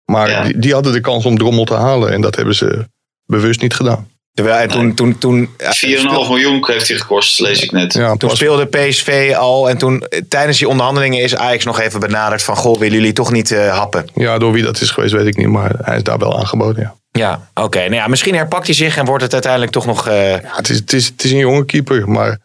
Maar 0.04 0.30
Ja. 0.30 0.42
die, 0.42 0.58
die 0.58 0.72
hadden 0.72 0.92
de 0.92 1.00
kans 1.00 1.24
om 1.24 1.38
Drommel 1.38 1.64
te 1.64 1.74
halen. 1.74 2.12
En 2.12 2.20
dat 2.20 2.36
hebben 2.36 2.54
ze 2.54 2.88
bewust 3.24 3.60
niet 3.60 3.74
gedaan. 3.74 4.08
Terwijl 4.32 4.56
hij 4.56 4.66
toen, 4.68 4.94
toen, 4.94 5.18
toen, 5.18 5.50
ja, 5.58 5.72
4,5 5.74 6.28
miljoen 6.28 6.64
heeft 6.66 6.88
hij 6.88 6.96
gekost, 6.96 7.40
lees 7.40 7.62
ik 7.62 7.72
net. 7.72 7.92
Ja, 7.92 8.08
toen 8.16 8.28
pas- 8.28 8.38
speelde 8.38 8.66
PSV 8.66 9.34
al. 9.38 9.68
En 9.68 9.78
toen 9.78 10.00
eh, 10.02 10.20
tijdens 10.28 10.58
die 10.58 10.68
onderhandelingen 10.68 11.22
is 11.22 11.36
Ajax 11.36 11.64
nog 11.64 11.80
even 11.80 12.00
benaderd 12.00 12.42
van... 12.42 12.56
Goh, 12.56 12.78
willen 12.78 12.94
jullie 12.98 13.12
toch 13.12 13.32
niet 13.32 13.50
eh, 13.52 13.76
happen? 13.78 14.06
ja, 14.14 14.38
door 14.38 14.52
wie 14.52 14.62
dat 14.62 14.80
is 14.80 14.90
geweest 14.90 15.12
weet 15.12 15.26
ik 15.26 15.36
niet. 15.36 15.48
Maar 15.48 15.72
hij 15.82 15.96
is 15.96 16.02
daar 16.02 16.18
wel 16.18 16.38
aangeboden, 16.38 16.82
ja. 16.82 16.94
Ja, 17.10 17.48
oké. 17.54 17.78
Nou 17.78 17.94
ja, 17.94 18.06
misschien 18.06 18.34
herpakt 18.34 18.66
hij 18.66 18.74
zich 18.74 18.96
en 18.96 19.04
wordt 19.04 19.22
het 19.22 19.32
uiteindelijk 19.32 19.72
toch 19.72 19.86
nog... 19.86 20.08
eh, 20.08 20.30
Ja, 20.30 20.40
het, 20.56 20.68
is, 20.68 20.76
het, 20.76 20.92
is, 20.92 21.06
het 21.06 21.24
is 21.24 21.30
een 21.30 21.38
jonge 21.38 21.64
keeper, 21.64 22.08
maar 22.10 22.38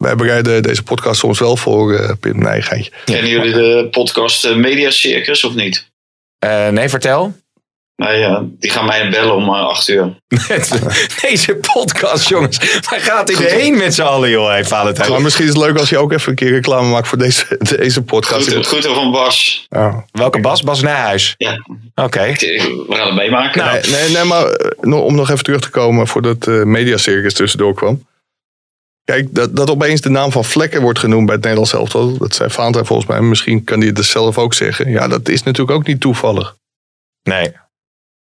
wij 0.00 0.14
bereiden 0.14 0.62
deze 0.62 0.82
podcast 0.82 1.20
soms 1.20 1.38
wel 1.38 1.56
voor, 1.56 1.94
eh 1.94 2.10
Pim. 2.20 2.38
Nee, 2.38 2.62
geintje. 2.62 2.90
Kennen 3.04 3.30
jullie 3.30 3.52
de 3.52 3.88
podcast 3.90 4.44
eh, 4.44 4.54
Media 4.56 4.90
Circus 4.90 5.44
of 5.44 5.54
niet? 5.54 5.88
eh, 6.38 6.68
nee, 6.68 6.88
vertel. 6.88 7.32
Nou 7.96 8.14
ja, 8.14 8.42
die 8.58 8.70
gaan 8.70 8.84
mij 8.86 9.10
bellen 9.10 9.34
om 9.34 9.44
eh, 9.44 9.50
8 9.66 9.88
uur. 9.88 10.16
Deze 11.22 11.54
podcast, 11.74 12.28
jongens. 12.28 12.58
Waar 12.90 13.00
gaat 13.00 13.26
dit 13.26 13.38
heen 13.38 13.76
met 13.76 13.94
z'n 13.94 14.02
allen, 14.02 14.30
joh, 14.30 14.48
hey, 14.48 14.64
Valentijn? 14.64 15.10
Maar 15.10 15.22
misschien 15.22 15.44
is 15.44 15.50
het 15.50 15.58
leuk 15.62 15.78
als 15.78 15.88
je 15.88 15.98
ook 15.98 16.12
even 16.12 16.28
een 16.28 16.34
keer 16.34 16.50
reclame 16.50 16.88
maakt 16.88 17.08
voor 17.08 17.18
deze, 17.18 17.56
deze 17.76 18.02
podcast. 18.02 18.52
Goed, 18.54 18.66
goed 18.66 18.86
van 18.86 19.10
Bas. 19.12 19.66
Ja. 19.68 20.04
Welke 20.12 20.40
Bas? 20.40 20.62
Bas 20.62 20.80
Nijhuis. 20.82 21.34
Ja, 21.36 21.64
Oké. 21.94 22.20
we 22.38 22.84
gaan 22.88 23.06
het 23.06 23.14
meemaken. 23.16 23.64
Nou, 23.64 23.80
Nee, 23.80 24.00
nee, 24.00 24.10
nee, 24.10 24.24
maar 24.24 24.60
nog- 24.80 25.00
om 25.02 25.14
nog 25.14 25.30
even 25.30 25.44
terug 25.44 25.60
te 25.60 25.70
komen 25.70 26.06
voordat 26.06 26.42
de 26.42 26.62
mediacircus 26.66 27.34
tussendoor 27.34 27.74
kwam. 27.74 28.08
Kijk, 29.10 29.34
dat, 29.34 29.56
dat 29.56 29.70
opeens 29.70 30.00
de 30.00 30.08
naam 30.08 30.32
van 30.32 30.44
Vlekken 30.44 30.82
wordt 30.82 30.98
genoemd 30.98 31.26
bij 31.26 31.34
het 31.34 31.44
Nederlands 31.44 31.72
elftal. 31.72 32.18
Dat 32.18 32.34
zei 32.34 32.50
Valentijn 32.50 32.86
volgens 32.86 33.08
mij. 33.08 33.20
Misschien 33.20 33.64
kan 33.64 33.78
hij 33.78 33.86
het 33.86 33.96
dus 33.96 34.10
zelf 34.10 34.38
ook 34.38 34.54
zeggen. 34.54 34.90
Ja, 34.90 35.08
dat 35.08 35.28
is 35.28 35.42
natuurlijk 35.42 35.78
ook 35.78 35.86
niet 35.86 36.00
toevallig. 36.00 36.56
Nee. 37.22 37.52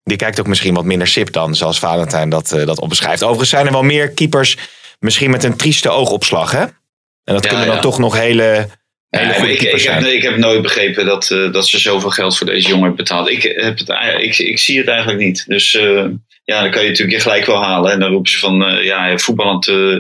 Die 0.04 0.18
kijkt 0.18 0.40
ook 0.40 0.48
misschien 0.48 0.74
wat 0.74 0.86
minder 0.86 1.08
sip 1.08 1.32
dan, 1.32 1.56
zoals 1.56 1.80
Valentijn 1.80 2.30
dat, 2.30 2.52
eh, 2.52 2.66
dat 2.66 2.80
opbeschrijft. 2.80 3.24
Overigens 3.24 3.50
zijn 3.50 3.66
er 3.66 3.72
wel 3.72 3.84
meer 3.84 4.10
keepers, 4.10 4.58
misschien 5.00 5.32
met 5.32 5.44
een 5.44 5.56
trieste 5.56 5.90
oogopslag, 5.90 6.52
hè? 6.52 6.62
En 6.62 7.34
dat 7.34 7.44
Ja, 7.44 7.50
kunnen 7.50 7.68
dan 7.68 7.76
ja. 7.76 7.82
toch 7.82 8.00
nog 8.00 8.18
hele, 8.18 8.44
hele 8.44 8.68
Ja, 9.10 9.26
maar 9.26 9.34
goede 9.34 9.52
ik, 9.52 9.60
keepers 9.60 9.84
ik, 9.84 9.90
heb, 9.90 10.02
zijn. 10.02 10.16
ik 10.16 10.24
heb 10.24 10.38
nooit 10.38 10.62
begrepen 10.62 11.06
dat, 11.06 11.32
eh, 11.32 11.52
dat 11.52 11.68
ze 11.68 11.80
zoveel 11.80 12.10
geld 12.10 12.38
voor 12.38 12.48
deze 12.48 12.68
jongen 12.68 12.86
hebben 12.86 13.04
betaald. 13.06 13.30
Ik, 13.30 13.44
heb 13.44 13.78
het, 13.78 13.90
ik, 14.22 14.38
ik 14.38 14.60
zie 14.60 14.78
het 14.78 14.88
eigenlijk 14.88 15.20
niet. 15.20 15.44
Dus 15.48 15.76
eh, 15.76 16.06
ja, 16.48 16.62
dan 16.62 16.72
kan 16.72 16.84
je 16.84 16.90
natuurlijk 16.90 17.18
je 17.18 17.24
gelijk 17.24 17.46
wel 17.46 17.64
halen. 17.64 17.92
En 17.92 18.00
dan 18.00 18.12
roepen 18.12 18.32
ze 18.32 18.38
van, 18.38 18.66
eh, 18.66 18.84
ja, 18.84 19.18
voetballend 19.18 19.68
eh, 19.68 19.98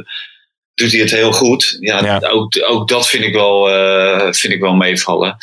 doet 0.77 0.91
hij 0.91 1.01
het 1.01 1.11
heel 1.11 1.31
goed. 1.31 1.77
Ja, 1.79 2.03
Ja. 2.03 2.29
Ook, 2.29 2.53
ook 2.69 2.87
dat 2.87 3.07
vind 3.09 3.23
ik 3.23 3.33
wel, 3.33 3.69
eh, 3.69 4.31
vind 4.33 4.53
ik 4.53 4.59
wel 4.61 4.73
meevallen. 4.73 5.37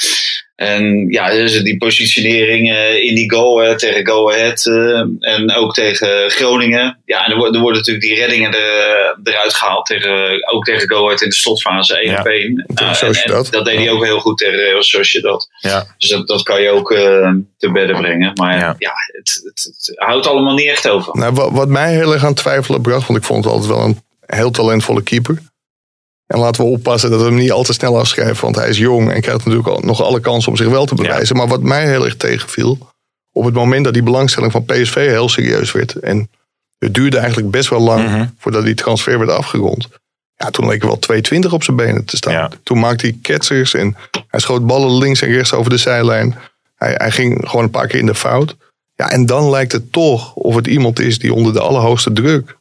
En 0.55 1.07
ja, 1.11 1.31
dus 1.31 1.63
die 1.63 1.77
positionering 1.77 2.71
eh, 2.73 3.03
in 3.05 3.15
die 3.15 3.31
goal 3.33 3.63
eh, 3.63 3.75
tegen 3.75 4.07
Go 4.07 4.31
Ahead 4.31 4.67
eh, 4.67 5.33
en 5.35 5.53
ook 5.55 5.75
tegen 5.75 6.31
Groningen. 6.31 7.01
Ja, 7.05 7.27
en 7.27 7.33
er, 7.33 7.37
er 7.55 7.61
worden 7.61 7.79
natuurlijk 7.79 8.05
die 8.07 8.15
reddingen 8.15 8.53
er, 8.55 9.19
eruit 9.25 9.55
gehaald, 9.55 9.87
tegen, 9.87 10.49
ook 10.53 10.65
tegen 10.65 10.89
Go 10.91 11.05
Ahead 11.05 11.21
in 11.23 11.29
de 11.29 11.35
slotfase 11.35 11.99
1 11.99 12.11
Ja. 12.11 12.19
op 12.21 12.27
1. 12.27 12.41
Tegen 12.55 12.65
Nou, 12.75 12.89
en- 12.89 12.95
Sociedad. 12.97 13.45
en 13.45 13.51
dat 13.51 13.65
deed 13.65 13.77
hij 13.77 13.91
ook 13.91 14.05
heel 14.05 14.19
goed 14.21 14.39
tegen 14.39 14.55
Real 14.59 14.83
Sociedad. 14.83 15.49
Ja. 15.61 15.87
Dus 15.99 16.09
dat, 16.11 16.27
dat 16.29 16.43
kan 16.43 16.63
je 16.63 16.71
ook 16.71 16.93
eh, 16.93 17.31
te 17.59 17.73
bedden 17.73 17.97
brengen. 18.01 18.31
Maar 18.35 18.59
Ja. 18.59 18.75
ja, 18.79 18.93
het, 19.13 19.41
het, 19.45 19.63
het 19.77 19.93
houdt 19.95 20.27
allemaal 20.27 20.55
niet 20.55 20.69
echt 20.69 20.89
over. 20.89 21.17
Nou, 21.17 21.33
wat, 21.33 21.51
wat 21.53 21.69
mij 21.69 21.93
heel 21.93 22.13
erg 22.13 22.23
aan 22.23 22.29
het 22.29 22.37
twijfelen 22.37 22.83
bracht, 22.83 23.07
want 23.07 23.19
ik 23.19 23.25
vond 23.25 23.45
het 23.45 23.53
altijd 23.53 23.71
wel 23.73 23.85
een 23.85 24.03
heel 24.27 24.51
talentvolle 24.51 25.03
keeper. 25.03 25.39
En 26.27 26.39
laten 26.39 26.65
we 26.65 26.71
oppassen 26.71 27.11
dat 27.11 27.21
we 27.21 27.27
hem 27.27 27.35
niet 27.35 27.53
al 27.53 27.63
te 27.63 27.73
snel 27.73 27.99
afschrijven, 27.99 28.45
want 28.45 28.57
hij 28.57 28.69
is 28.69 28.79
jong 28.79 29.11
en 29.13 29.21
krijgt 29.21 29.45
natuurlijk 29.45 29.85
nog 29.85 30.03
alle 30.03 30.21
kansen 30.21 30.51
om 30.51 30.57
zich 30.57 30.69
wel 30.69 30.87
te 30.87 30.95
bewijzen. 30.95 31.37
Maar 31.37 31.49
wat 31.49 31.63
mij 31.63 31.87
heel 31.89 32.05
erg 32.05 32.17
tegenviel, 32.17 32.79
op 33.33 33.45
het 33.45 33.55
moment 33.55 33.85
dat 33.85 33.93
die 33.95 34.03
belangstelling 34.03 34.53
van 34.53 34.65
PSV 34.65 34.95
heel 34.95 35.29
serieus 35.29 35.73
werd. 35.73 35.95
En 35.95 36.31
het 36.79 36.95
duurde 36.95 37.19
eigenlijk 37.19 37.51
best 37.51 37.69
wel 37.69 37.81
lang 37.81 38.09
Mhm. 38.09 38.27
voordat 38.39 38.65
die 38.65 38.75
transfer 38.75 39.19
werd 39.19 39.31
afgerond. 39.31 39.89
Ja, 40.37 40.51
toen 40.51 40.67
leek 40.69 40.81
er 40.83 40.87
wel 40.87 40.99
2,20 40.99 41.53
op 41.53 41.63
zijn 41.65 41.77
benen 41.77 42.05
te 42.05 42.17
staan. 42.17 42.33
Ja. 42.33 42.51
Toen 42.63 42.79
maakte 42.79 43.07
hij 43.07 43.19
ketsers 43.23 43.75
en 43.75 43.97
hij 44.29 44.41
schoot 44.41 44.67
ballen 44.67 44.99
links 44.99 45.23
en 45.23 45.29
rechts 45.33 45.53
over 45.53 45.71
de 45.71 45.77
zijlijn. 45.77 46.39
Hij, 46.75 46.95
hij 46.99 47.11
ging 47.11 47.49
gewoon 47.49 47.65
een 47.65 47.71
paar 47.71 47.87
keer 47.87 47.99
in 48.01 48.07
de 48.07 48.15
fout. 48.15 48.57
Ja, 48.95 49.11
en 49.11 49.27
dan 49.27 49.51
lijkt 49.51 49.73
het 49.73 49.93
toch 49.93 50.35
of 50.35 50.55
het 50.55 50.67
iemand 50.67 51.01
is 51.01 51.19
die 51.19 51.35
onder 51.35 51.53
de 51.53 51.61
allerhoogste 51.61 52.13
druk 52.13 52.57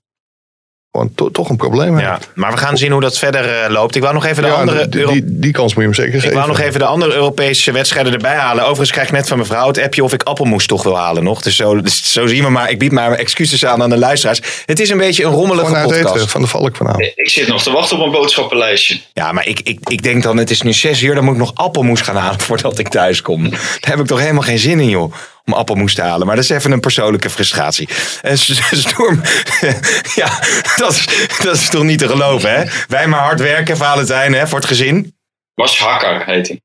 gewoon 0.94 1.12
to- 1.16 1.32
toch 1.32 1.50
een 1.50 1.56
probleem 1.56 1.98
heeft. 1.98 2.08
Ja, 2.10 2.20
maar 2.36 2.52
we 2.52 2.58
gaan 2.58 2.78
zien 2.78 2.92
hoe 2.92 3.02
dat 3.02 3.18
verder 3.18 3.50
eh, 3.64 3.70
loopt. 3.72 3.96
Ik 3.96 4.02
wou 4.02 4.14
nog 4.14 4.26
even 4.26 4.44
de 4.44 4.50
Ja, 4.50 4.54
andere... 4.56 4.90
die, 4.90 5.00
Euro- 5.02 5.12
die, 5.12 5.24
die 5.26 5.52
kans 5.52 5.74
moet 5.74 5.84
je 5.84 5.90
hem 5.90 5.94
zeker 5.94 6.14
ik 6.14 6.20
geven. 6.22 6.36
wou 6.36 6.48
nog 6.48 6.60
even 6.60 6.80
de 6.80 6.86
andere 6.86 7.14
Europese 7.14 7.72
wedstrijden 7.72 8.14
erbij 8.14 8.36
halen. 8.36 8.62
Overigens 8.64 8.92
krijg 8.92 9.08
ik 9.08 9.14
net 9.14 9.28
van 9.28 9.38
mijn 9.38 9.50
vrouw 9.50 9.68
het 9.68 9.80
appje 9.82 10.04
of 10.04 10.14
ik 10.14 10.24
appelmoes 10.24 10.66
toch 10.66 10.84
wil 10.84 10.98
halen 10.98 11.24
nog. 11.24 11.42
Dus 11.42 11.56
zo, 11.56 11.82
dus 11.82 12.12
zo 12.14 12.28
zien 12.28 12.44
we 12.44 12.50
maar. 12.50 12.70
Ik 12.70 12.80
bied 12.80 12.92
maar 12.92 13.08
mijn 13.10 13.20
excuses 13.22 13.66
aan 13.66 13.82
aan 13.82 13.90
de 13.90 13.98
luisteraars. 13.98 14.42
Het 14.66 14.80
is 14.80 14.90
een 14.90 14.98
beetje 14.98 15.24
een 15.24 15.32
rommelige 15.32 15.72
podcast. 15.84 16.16
eten 16.16 16.30
van 16.30 16.42
de 16.42 16.48
Valk 16.48 16.76
vanavond. 16.76 17.12
Ik 17.16 17.30
zit 17.30 17.48
nog 17.48 17.64
te 17.64 17.72
wachten 17.72 17.98
op 18.00 18.06
een 18.06 18.12
boodschappenlijstje. 18.12 19.00
Ja, 19.14 19.32
maar 19.32 19.48
ik, 19.48 19.60
ik, 19.64 19.80
ik 19.90 20.04
denk 20.04 20.24
dan, 20.24 20.38
het 20.38 20.50
is 20.50 20.62
nu 20.62 20.74
zes 20.74 21.02
uur, 21.02 21.16
dan 21.16 21.24
moet 21.24 21.34
ik 21.34 21.40
nog 21.40 21.52
appelmoes 21.56 22.02
gaan 22.02 22.16
halen 22.16 22.40
voordat 22.40 22.80
ik 22.80 22.88
thuis 22.88 23.22
kom. 23.22 23.50
Daar 23.50 23.60
heb 23.80 24.00
ik 24.00 24.06
toch 24.06 24.20
helemaal 24.20 24.42
geen 24.42 24.60
zin 24.60 24.80
in, 24.80 24.90
joh. 24.90 25.14
Om 25.46 25.54
appelmoes 25.54 25.94
te 25.96 26.02
halen. 26.02 26.28
Maar 26.28 26.36
dat 26.36 26.44
is 26.44 26.50
even 26.50 26.72
een 26.72 26.80
persoonlijke 26.80 27.30
frustratie. 27.30 27.90
En 28.22 28.38
Storm, 28.88 29.22
ja, 30.16 30.40
dat 30.76 30.92
is, 30.92 31.08
dat 31.44 31.56
is 31.56 31.70
toch 31.70 31.84
niet 31.84 32.00
te 32.00 32.08
geloven, 32.08 32.54
hè? 32.56 32.64
Wij 32.88 33.08
maar 33.08 33.20
hard 33.20 33.40
werken, 33.40 33.78
Valentijn, 33.78 34.34
hè, 34.34 34.48
voor 34.48 34.58
het 34.60 34.68
gezin. 34.68 35.16
Was 35.54 35.80
Hakker, 35.80 36.26
heet 36.26 36.48
hij. 36.48 36.62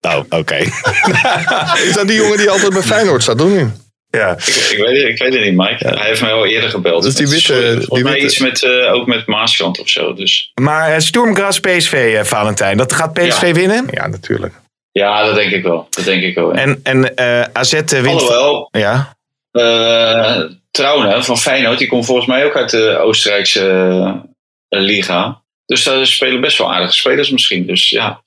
Oh, 0.00 0.24
oké. 0.28 0.54
Is 1.88 1.92
dat 1.94 2.06
die 2.08 2.16
jongen 2.16 2.36
die 2.38 2.50
altijd 2.50 2.72
bij 2.72 2.82
Feyenoord 2.82 3.22
staat, 3.22 3.38
doen 3.38 3.56
niet? 3.56 3.68
ja. 4.10 4.30
Ik, 4.36 4.46
ik, 4.46 4.78
weet, 4.78 4.96
het- 5.02 5.08
ik 5.10 5.18
weet 5.18 5.32
het 5.34 5.42
niet, 5.44 5.56
Mike. 5.56 5.88
Hij 5.88 6.06
heeft 6.06 6.20
mij 6.20 6.32
al 6.32 6.46
eerder 6.46 6.70
gebeld. 6.70 7.02
Dus 7.02 7.14
die 7.14 7.26
Met- 7.26 7.34
witte- 7.34 7.62
volgens 7.62 7.88
die 7.88 8.02
mij 8.02 8.12
witte- 8.12 8.26
iets 8.26 8.38
met, 8.38 8.62
eh, 8.62 8.92
ook 8.92 9.06
met 9.06 9.26
Maaskant 9.26 9.80
of 9.80 9.88
zo. 9.88 10.14
Dus 10.14 10.50
Maar 10.54 10.90
uh, 10.90 10.98
Stormgras 10.98 11.60
PSV, 11.60 12.14
eh, 12.18 12.24
Valentijn, 12.24 12.76
dat 12.76 12.92
gaat 12.92 13.12
PSV 13.12 13.42
Ja. 13.42 13.52
winnen? 13.52 13.86
Ja, 13.90 14.06
natuurlijk. 14.06 14.54
Ja, 14.98 15.24
dat 15.24 15.34
denk 15.34 15.52
ik 15.52 15.62
wel. 15.62 15.86
Dat 15.90 16.04
denk 16.04 16.22
ik 16.22 16.34
wel. 16.34 16.54
ja. 16.54 16.60
En, 16.60 16.80
en 16.82 17.14
eh, 17.14 17.44
AZ 17.52 17.72
eh, 17.72 18.00
wint... 18.00 18.06
Alhoewel, 18.06 18.68
Ja, 18.70 19.16
eh 19.50 20.40
Trouwen 20.70 21.24
van 21.24 21.38
Feyenoord, 21.38 21.78
die 21.78 21.88
komt 21.88 22.04
volgens 22.04 22.26
mij 22.26 22.44
ook 22.44 22.56
uit 22.56 22.70
de 22.70 22.98
Oostenrijkse 22.98 24.22
liga. 24.68 25.42
Dus 25.66 25.84
daar 25.84 26.06
spelen 26.06 26.40
best 26.40 26.58
wel 26.58 26.72
aardige 26.72 26.92
spelers 26.92 27.30
misschien. 27.30 27.66
Dus 27.66 27.88
ja, 27.88 28.22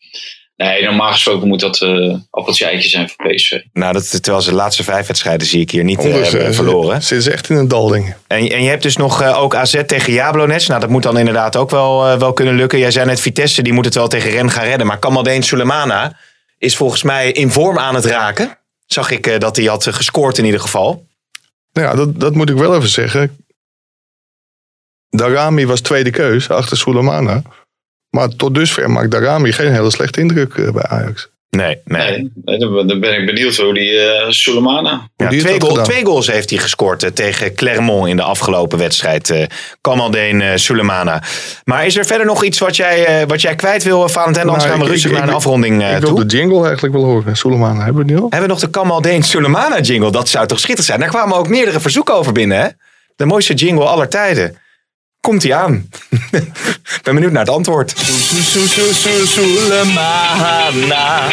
nee, 0.55 0.83
normaal 0.83 1.11
gesproken 1.11 1.47
moet 1.47 1.59
dat 1.59 1.81
eh 1.81 2.15
appeltje 2.29 2.65
eitje 2.65 2.89
zijn 2.89 3.09
voor 3.09 3.27
PSV. 3.27 3.59
nou, 3.73 3.93
dat, 3.93 4.23
terwijl 4.23 4.43
ze 4.43 4.49
de 4.49 4.55
laatste 4.55 4.83
vijf 4.83 5.07
wedstrijden 5.07 5.47
zie 5.47 5.61
ik 5.61 5.71
hier 5.71 5.83
niet 5.83 6.03
hebben 6.03 6.53
verloren. 6.53 7.01
zitten 7.01 7.21
ze 7.21 7.31
echt 7.31 7.49
in 7.49 7.55
een 7.55 7.67
dal, 7.67 7.87
denk 7.87 8.07
ik. 8.07 8.15
En, 8.27 8.49
en 8.49 8.63
je 8.63 8.69
hebt 8.69 8.83
dus 8.83 8.97
nog 8.97 9.35
ook 9.35 9.55
AZ 9.55 9.81
tegen 9.85 10.13
Jablonec. 10.13 10.67
Nou, 10.67 10.79
dat 10.79 10.89
moet 10.89 11.03
dan 11.03 11.17
inderdaad 11.17 11.55
ook 11.55 11.69
wel, 11.69 12.17
wel 12.17 12.33
kunnen 12.33 12.55
lukken. 12.55 12.79
Jij 12.79 12.91
zei 12.91 13.05
net 13.05 13.21
Vitesse, 13.21 13.61
die 13.61 13.73
moet 13.73 13.85
het 13.85 13.95
wel 13.95 14.07
tegen 14.07 14.31
Ren 14.31 14.51
gaan 14.51 14.65
redden. 14.65 14.87
Maar 14.87 14.99
Kamaldeen 14.99 15.43
Sulemana 15.43 16.17
is 16.61 16.77
volgens 16.77 17.03
mij 17.03 17.31
in 17.31 17.51
vorm 17.51 17.77
aan 17.77 17.95
het 17.95 18.05
raken. 18.05 18.57
Zag 18.85 19.11
ik 19.11 19.27
eh, 19.27 19.39
dat 19.39 19.55
hij 19.55 19.65
had 19.65 19.87
eh, 19.87 19.93
gescoord 19.93 20.37
in 20.37 20.45
ieder 20.45 20.59
geval. 20.59 21.07
Nou 21.73 21.87
ja, 21.87 21.95
dat, 21.95 22.19
dat 22.19 22.35
moet 22.35 22.49
ik 22.49 22.55
wel 22.55 22.75
even 22.75 22.89
zeggen. 22.89 23.45
Darami 25.09 25.65
was 25.65 25.81
tweede 25.81 26.09
keus 26.09 26.49
achter 26.49 26.77
Sulemana. 26.77 27.41
Maar 28.09 28.29
tot 28.29 28.53
dusver 28.53 28.91
maakt 28.91 29.11
Darami 29.11 29.51
geen 29.51 29.73
hele 29.73 29.91
slechte 29.91 30.19
indruk 30.19 30.53
eh, 30.53 30.71
bij 30.71 30.83
Ajax. 30.83 31.29
Nee, 31.57 31.77
nee. 31.85 32.07
Nee, 32.07 32.31
nee, 32.45 32.85
dan, 32.85 32.99
ben 32.99 33.19
ik 33.19 33.25
benieuwd 33.25 33.55
hoe 33.57 33.73
die 33.73 33.99
eh 33.99 34.29
Sulemana. 34.29 34.89
Ja, 34.89 34.99
die 35.15 35.27
heeft 35.27 35.59
twee, 35.59 35.61
goal- 35.71 35.83
twee 35.83 36.05
goals 36.05 36.27
heeft 36.27 36.49
hij 36.49 36.59
gescoord 36.59 37.03
eh, 37.03 37.09
tegen 37.09 37.55
Clermont 37.55 38.07
in 38.07 38.15
de 38.15 38.21
afgelopen 38.21 38.77
wedstrijd. 38.77 39.29
eh 39.29 39.43
Kamaldeen 39.81 40.59
Sulemana. 40.59 41.23
Maar 41.63 41.85
is 41.85 41.97
er 41.97 42.05
verder 42.05 42.25
nog 42.25 42.43
iets 42.43 42.59
wat 42.59 42.75
jij, 42.75 43.05
eh, 43.05 43.27
wat 43.27 43.41
jij 43.41 43.55
kwijt 43.55 43.83
wil, 43.83 44.09
Valentijn? 44.09 44.45
Anders 44.47 44.63
Nou, 44.65 44.75
gaan 44.75 44.79
we 44.85 44.85
ik- 44.87 44.91
rustig 44.91 45.09
ik- 45.11 45.15
naar 45.17 45.25
een 45.27 45.33
ik- 45.33 45.35
afronding 45.35 45.81
eh, 45.81 45.93
ik 45.95 45.99
wil 46.01 46.09
toe. 46.15 46.25
de 46.25 46.37
jingle 46.37 46.63
eigenlijk 46.65 46.93
wel 46.95 47.03
horen. 47.03 47.35
Sulemana, 47.37 47.83
hebben 47.83 48.05
we 48.05 48.11
nu 48.11 48.17
al? 48.17 48.21
Hebben 48.29 48.41
we 48.41 48.47
nog 48.47 48.59
de 48.59 48.69
Kamaldeen 48.69 49.23
Sulemana 49.23 49.79
jingle? 49.79 50.11
Dat 50.11 50.29
zou 50.29 50.47
toch 50.47 50.57
schitterend 50.59 50.85
zijn? 50.87 50.99
Daar 50.99 51.09
kwamen 51.09 51.37
ook 51.37 51.47
meerdere 51.49 51.79
verzoeken 51.79 52.13
over 52.15 52.31
binnen, 52.31 52.57
hè? 52.61 52.67
De 53.15 53.25
mooiste 53.25 53.53
jingle 53.53 53.85
aller 53.85 54.09
tijden. 54.09 54.57
Komt 55.21 55.43
hij 55.43 55.53
aan? 55.53 55.89
ben 57.03 57.13
benieuwd 57.13 57.31
naar 57.31 57.45
het 57.45 57.53
antwoord. 57.53 57.93
Soelemana. 59.25 61.29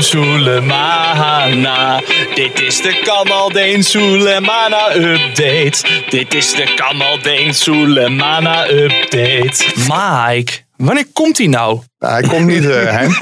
Soelemana. 0.00 2.00
Dit 2.34 2.60
is 2.60 2.82
de 2.82 3.00
Kamaldeen 3.04 3.84
Soelemana 3.84 4.94
update. 4.94 6.02
Dit 6.10 6.34
is 6.34 6.54
de 6.54 6.72
Kamaldeen 6.76 7.54
Soelemana 7.54 8.68
update. 8.70 9.64
Mike, 9.76 10.52
wanneer 10.76 11.06
komt 11.12 11.38
hij 11.38 11.46
nou? 11.46 11.80
Nou, 11.98 12.12
hij 12.12 12.22
komt 12.22 12.46
niet, 12.46 12.70
eh 12.70 12.90
Hein. 12.90 13.10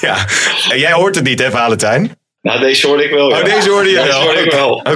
Ja, 0.08 0.16
en 0.68 0.78
jij 0.78 0.92
hoort 0.92 1.14
het 1.14 1.24
niet, 1.24 1.38
hè, 1.38 1.50
Valentijn? 1.50 2.16
Nou, 2.44 2.60
deze 2.60 2.86
hoorde 2.86 3.04
ik 3.04 3.10
wel. 3.10 3.30
ja. 3.30 3.38
Oh, 3.38 3.44
deze 3.44 3.70
hoorde 3.70 3.88
je 3.88 3.94
Deze 3.96 4.08
wel. 4.08 4.20
hoorde 4.22 4.40
ik 4.40 4.52
wel. 4.52 4.70
Oké, 4.72 4.90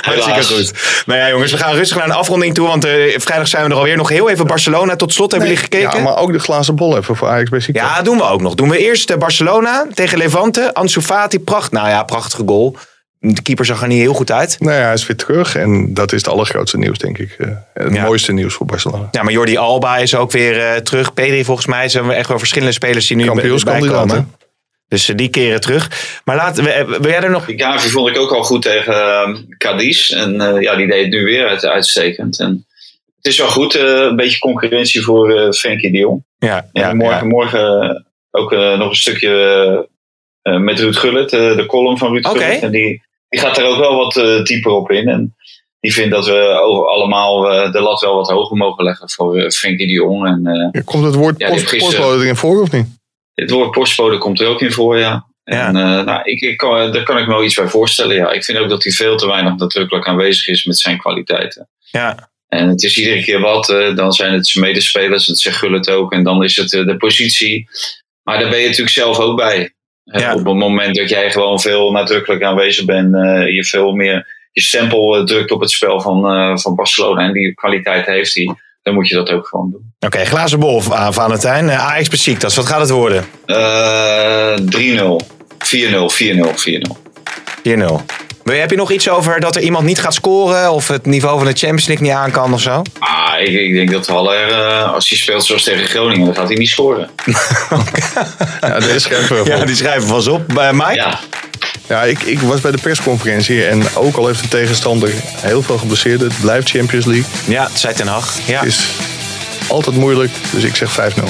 hartstikke 0.00 0.20
Helaas. 0.30 0.50
goed. 0.52 1.02
Nou 1.06 1.18
ja, 1.20 1.28
jongens, 1.28 1.52
we 1.52 1.58
gaan 1.58 1.74
rustig 1.74 1.96
naar 1.96 2.06
een 2.06 2.12
afronding 2.12 2.54
toe. 2.54 2.66
Want 2.66 2.84
eh, 2.84 2.92
vrijdag 3.18 3.48
zijn 3.48 3.64
we 3.64 3.70
er 3.70 3.76
alweer. 3.76 3.96
Nog 3.96 4.08
heel 4.08 4.30
even 4.30 4.46
Barcelona. 4.46 4.96
Tot 4.96 5.12
slot 5.12 5.30
hebben 5.30 5.48
jullie 5.48 5.62
gekeken? 5.62 5.96
Ja, 5.96 6.02
maar 6.02 6.16
ook 6.16 6.32
de 6.32 6.38
glazen 6.38 6.74
bol 6.76 6.96
even 6.96 7.16
voor 7.16 7.28
Ajax 7.28 7.50
bij. 7.50 7.60
Ja, 7.66 8.02
doen 8.02 8.16
we 8.16 8.22
ook 8.22 8.40
nog. 8.40 8.54
Doen 8.54 8.68
we 8.68 8.78
eerst 8.78 9.10
eh, 9.10 9.16
Barcelona 9.16 9.86
tegen 9.94 10.18
Levante. 10.18 10.74
Ansu 10.74 11.00
Fati, 11.00 11.38
pracht. 11.40 11.72
Nou 11.72 11.88
ja, 11.88 12.02
prachtige 12.02 12.42
goal. 12.46 12.76
De 13.20 13.42
keeper 13.42 13.64
zag 13.64 13.82
er 13.82 13.88
niet 13.88 14.00
heel 14.00 14.14
goed 14.14 14.30
uit. 14.32 14.56
Nou 14.58 14.74
ja, 14.76 14.82
hij 14.82 14.92
is 14.92 15.06
weer 15.06 15.16
terug. 15.16 15.56
En 15.56 15.94
dat 15.94 16.12
is 16.12 16.18
het 16.18 16.28
allergrootste 16.28 16.78
nieuws, 16.78 16.98
denk 16.98 17.18
ik. 17.18 17.34
Eh, 17.38 17.48
het 17.74 17.94
Ja. 17.94 18.02
mooiste 18.04 18.32
nieuws 18.32 18.54
voor 18.54 18.66
Barcelona. 18.66 19.08
Ja, 19.10 19.22
maar 19.22 19.32
Jordi 19.32 19.56
Alba 19.56 19.96
is 19.96 20.14
ook 20.14 20.30
weer 20.30 20.60
eh, 20.60 20.76
terug. 20.76 21.14
Pedri 21.14 21.44
volgens 21.44 21.66
mij. 21.66 21.88
zijn 21.88 22.06
we 22.06 22.12
echt 22.14 22.28
wel 22.28 22.38
verschillende 22.38 22.72
spelers 22.74 23.06
die 23.06 23.16
nu 23.16 23.22
bij 23.24 23.32
Kampioenskandidaat, 23.32 23.98
komen. 24.08 24.34
Dus 24.88 25.08
eh, 25.08 25.16
die 25.16 25.28
keren 25.28 25.60
terug. 25.60 25.90
Maar 26.24 26.36
laten 26.36 26.64
we, 26.64 26.70
eh, 26.70 26.86
wil 26.86 27.10
jij 27.10 27.20
er 27.22 27.30
nog... 27.30 27.44
Gavi 27.56 27.88
vond 27.88 28.08
ik 28.08 28.18
ook 28.18 28.32
al 28.32 28.42
goed 28.42 28.62
tegen 28.62 28.94
uh, 28.94 29.36
Cadiz. 29.58 30.10
En 30.10 30.40
eh, 30.40 30.62
ja, 30.62 30.76
die 30.76 30.86
deed 30.86 31.02
het 31.02 31.10
nu 31.12 31.24
weer 31.24 31.48
uit, 31.48 31.64
uitstekend. 31.64 32.38
En 32.40 32.66
het 33.16 33.26
is 33.26 33.38
wel 33.38 33.48
goed, 33.48 33.74
eh, 33.74 33.82
een 33.84 34.16
beetje 34.16 34.38
concurrentie 34.38 35.02
voor 35.02 35.32
eh 35.38 35.50
Frenkie 35.52 35.90
de 35.92 35.98
Jong. 35.98 36.24
Ja, 36.38 36.56
En 36.72 36.82
ja, 36.82 36.94
morgen, 36.94 37.18
ja. 37.18 37.24
morgen 37.24 38.06
ook 38.30 38.50
nog 38.50 38.88
een 38.88 38.94
stukje 38.94 39.88
met 40.42 40.78
Ruud 40.78 40.96
Gullit, 40.96 41.32
eh, 41.32 41.56
de 41.56 41.66
column 41.66 41.98
van 41.98 42.12
Ruud 42.12 42.26
Oké. 42.26 42.38
Gullit. 42.38 42.62
En 42.62 42.70
die, 42.70 43.02
die 43.28 43.40
gaat 43.40 43.58
er 43.58 43.64
ook 43.66 43.78
wel 43.78 43.96
wat 43.96 44.16
eh, 44.16 44.42
dieper 44.44 44.70
op 44.72 44.90
in. 44.90 45.08
En 45.08 45.34
die 45.80 45.92
vindt 45.92 46.10
dat 46.10 46.26
we 46.26 46.60
over 46.62 46.86
allemaal 46.88 47.50
eh, 47.52 47.72
de 47.72 47.80
lat 47.80 48.00
wel 48.00 48.14
wat 48.14 48.28
hoger 48.30 48.56
mogen 48.56 48.84
leggen 48.84 49.10
voor 49.10 49.50
Frenkie 49.50 49.86
de 49.86 49.92
Jong. 49.92 50.26
En 50.26 50.46
eh, 50.46 50.68
Ja, 50.72 50.80
Komt 50.84 51.04
het 51.04 51.14
woord 51.14 51.38
Ja, 51.38 51.46
die 51.46 51.54
post, 51.54 51.60
heeft 51.60 51.68
gisteren- 51.82 51.98
postbode 52.00 52.22
erin 52.24 52.36
voor 52.36 52.60
of 52.62 52.72
niet? 52.72 52.86
Het 53.40 53.50
woord 53.50 53.70
postbode 53.70 54.18
komt 54.18 54.40
er 54.40 54.46
ook 54.46 54.60
in 54.60 54.72
voor, 54.72 54.98
ja. 54.98 55.26
En 55.44 55.76
eh, 55.76 56.04
nou, 56.04 56.20
ik, 56.22 56.40
ik 56.40 56.56
kan, 56.56 56.92
daar 56.92 57.02
kan 57.02 57.18
ik 57.18 57.26
me 57.26 57.32
wel 57.32 57.44
iets 57.44 57.54
bij 57.54 57.68
voorstellen. 57.68 58.16
Ja. 58.16 58.30
Ik 58.30 58.44
vind 58.44 58.58
ook 58.58 58.68
dat 58.68 58.82
hij 58.82 58.92
veel 58.92 59.16
te 59.16 59.26
weinig 59.26 59.56
nadrukkelijk 59.56 60.06
aanwezig 60.06 60.48
is 60.48 60.64
met 60.64 60.78
zijn 60.78 60.98
kwaliteiten. 60.98 61.68
Ja. 61.90 62.30
En 62.48 62.68
het 62.68 62.82
is 62.82 62.98
iedere 62.98 63.22
keer 63.22 63.40
wat. 63.40 63.70
eh, 63.70 63.96
dan 63.96 64.12
zijn 64.12 64.32
het 64.32 64.46
zijn 64.46 64.64
medespelers, 64.64 65.26
dat 65.26 65.38
zegt 65.38 65.56
Gullit 65.56 65.90
ook. 65.90 66.12
En 66.12 66.22
dan 66.24 66.44
is 66.44 66.56
het 66.56 66.74
eh, 66.74 66.86
de 66.86 66.96
positie. 66.96 67.68
Maar 68.22 68.38
daar 68.38 68.50
ben 68.50 68.58
je 68.58 68.64
natuurlijk 68.64 68.96
zelf 68.96 69.18
ook 69.18 69.36
bij. 69.36 69.72
Ja. 70.02 70.34
Op 70.34 70.44
het 70.44 70.56
moment 70.56 70.96
dat 70.96 71.08
jij 71.08 71.30
gewoon 71.30 71.60
veel 71.60 71.90
nadrukkelijk 71.90 72.42
aanwezig 72.42 72.84
bent. 72.84 73.14
je 73.54 73.64
veel 73.64 73.92
meer 73.92 74.36
je 74.52 74.60
stempel 74.60 75.24
drukt 75.24 75.50
op 75.50 75.60
het 75.60 75.70
spel 75.70 76.00
van, 76.00 76.58
van 76.58 76.74
Barcelona. 76.74 77.22
En 77.22 77.32
die 77.32 77.54
kwaliteit 77.54 78.06
heeft 78.06 78.34
hij. 78.34 78.56
Dan 78.88 78.96
moet 78.96 79.08
je 79.08 79.14
dat 79.14 79.30
ook 79.30 79.46
gewoon 79.46 79.70
doen. 79.70 79.92
Oké, 80.00 80.24
glazen 80.24 80.58
bol, 80.58 80.82
uh, 80.88 81.06
Valentijn. 81.10 81.66
Uh, 81.66 81.86
Ajax 81.86 82.08
Besiktas, 82.08 82.54
wat 82.54 82.66
gaat 82.66 82.80
het 82.80 82.90
worden? 82.90 83.24
4-0, 83.24 83.26
Eh 83.46 84.54
3-0. 84.56 85.16
4-0, 85.58 86.10
4-0, 86.10 86.54
4-0. 86.54 86.96
4-0. 87.62 88.04
Heb 88.44 88.70
je 88.70 88.76
nog 88.76 88.90
iets 88.90 89.08
over 89.08 89.40
dat 89.40 89.56
er 89.56 89.62
iemand 89.62 89.84
niet 89.84 90.00
gaat 90.00 90.14
scoren 90.14 90.72
of 90.72 90.88
het 90.88 91.06
niveau 91.06 91.38
van 91.38 91.46
de 91.46 91.58
Champions 91.58 91.86
League 91.86 92.06
niet 92.06 92.16
aan 92.16 92.30
kan 92.30 92.52
of 92.52 92.60
zo? 92.60 92.82
Ah, 92.98 93.40
ik, 93.40 93.48
ik 93.48 93.74
denk 93.74 93.90
dat 93.90 94.06
Haller, 94.06 94.48
eh, 94.50 94.92
als 94.92 95.08
hij 95.08 95.18
speelt 95.18 95.44
zoals 95.44 95.62
tegen 95.62 95.86
Groningen, 95.86 96.24
dan 96.24 96.34
gaat 96.34 96.48
hij 96.48 96.56
niet 96.56 96.68
scoren. 96.68 97.10
Ja, 98.60 98.80
deze 98.80 98.98
schrijven 98.98 99.44
we 99.44 99.50
Ja, 99.50 99.64
die 99.64 99.76
schrijven 99.76 100.08
vast 100.08 100.28
op. 100.28 100.52
Uh, 100.52 100.70
Mike? 100.70 100.94
Ja, 100.94 101.18
Ja, 101.86 102.02
ik, 102.02 102.22
ik 102.22 102.40
was 102.40 102.60
bij 102.60 102.70
de 102.70 102.78
persconferentie 102.82 103.66
en 103.66 103.82
ook 103.94 104.16
al 104.16 104.26
heeft 104.26 104.42
de 104.42 104.48
tegenstander 104.48 105.10
heel 105.40 105.62
veel 105.62 105.78
geblesseerd, 105.78 106.20
het 106.20 106.40
blijft 106.40 106.70
Champions 106.70 107.04
League. 107.04 107.26
Ja, 107.46 107.62
het 107.68 107.78
zei 107.78 107.94
Ten 107.94 108.06
Hag. 108.06 108.38
Ja. 108.46 108.58
Het 108.58 108.68
is 108.68 108.88
altijd 109.68 109.96
moeilijk, 109.96 110.32
dus 110.50 110.64
ik 110.64 110.76
zeg 110.76 110.90
5-0. 110.90 111.22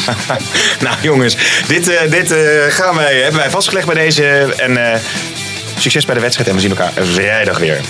nou 0.84 0.96
jongens, 1.02 1.36
dit, 1.66 1.88
eh, 1.88 2.10
dit 2.10 2.30
eh, 2.30 2.40
gaan 2.68 2.96
wij, 2.96 3.14
hebben 3.14 3.40
wij 3.40 3.50
vastgelegd 3.50 3.86
bij 3.86 3.94
deze. 3.94 4.54
En 4.56 4.92
eh, 4.92 5.00
succes 5.78 6.04
bij 6.04 6.14
de 6.14 6.20
wedstrijd 6.20 6.48
en 6.48 6.54
we 6.54 6.60
zien 6.60 6.70
elkaar 6.70 6.92
vrijdag 6.94 7.58
weer. 7.58 7.80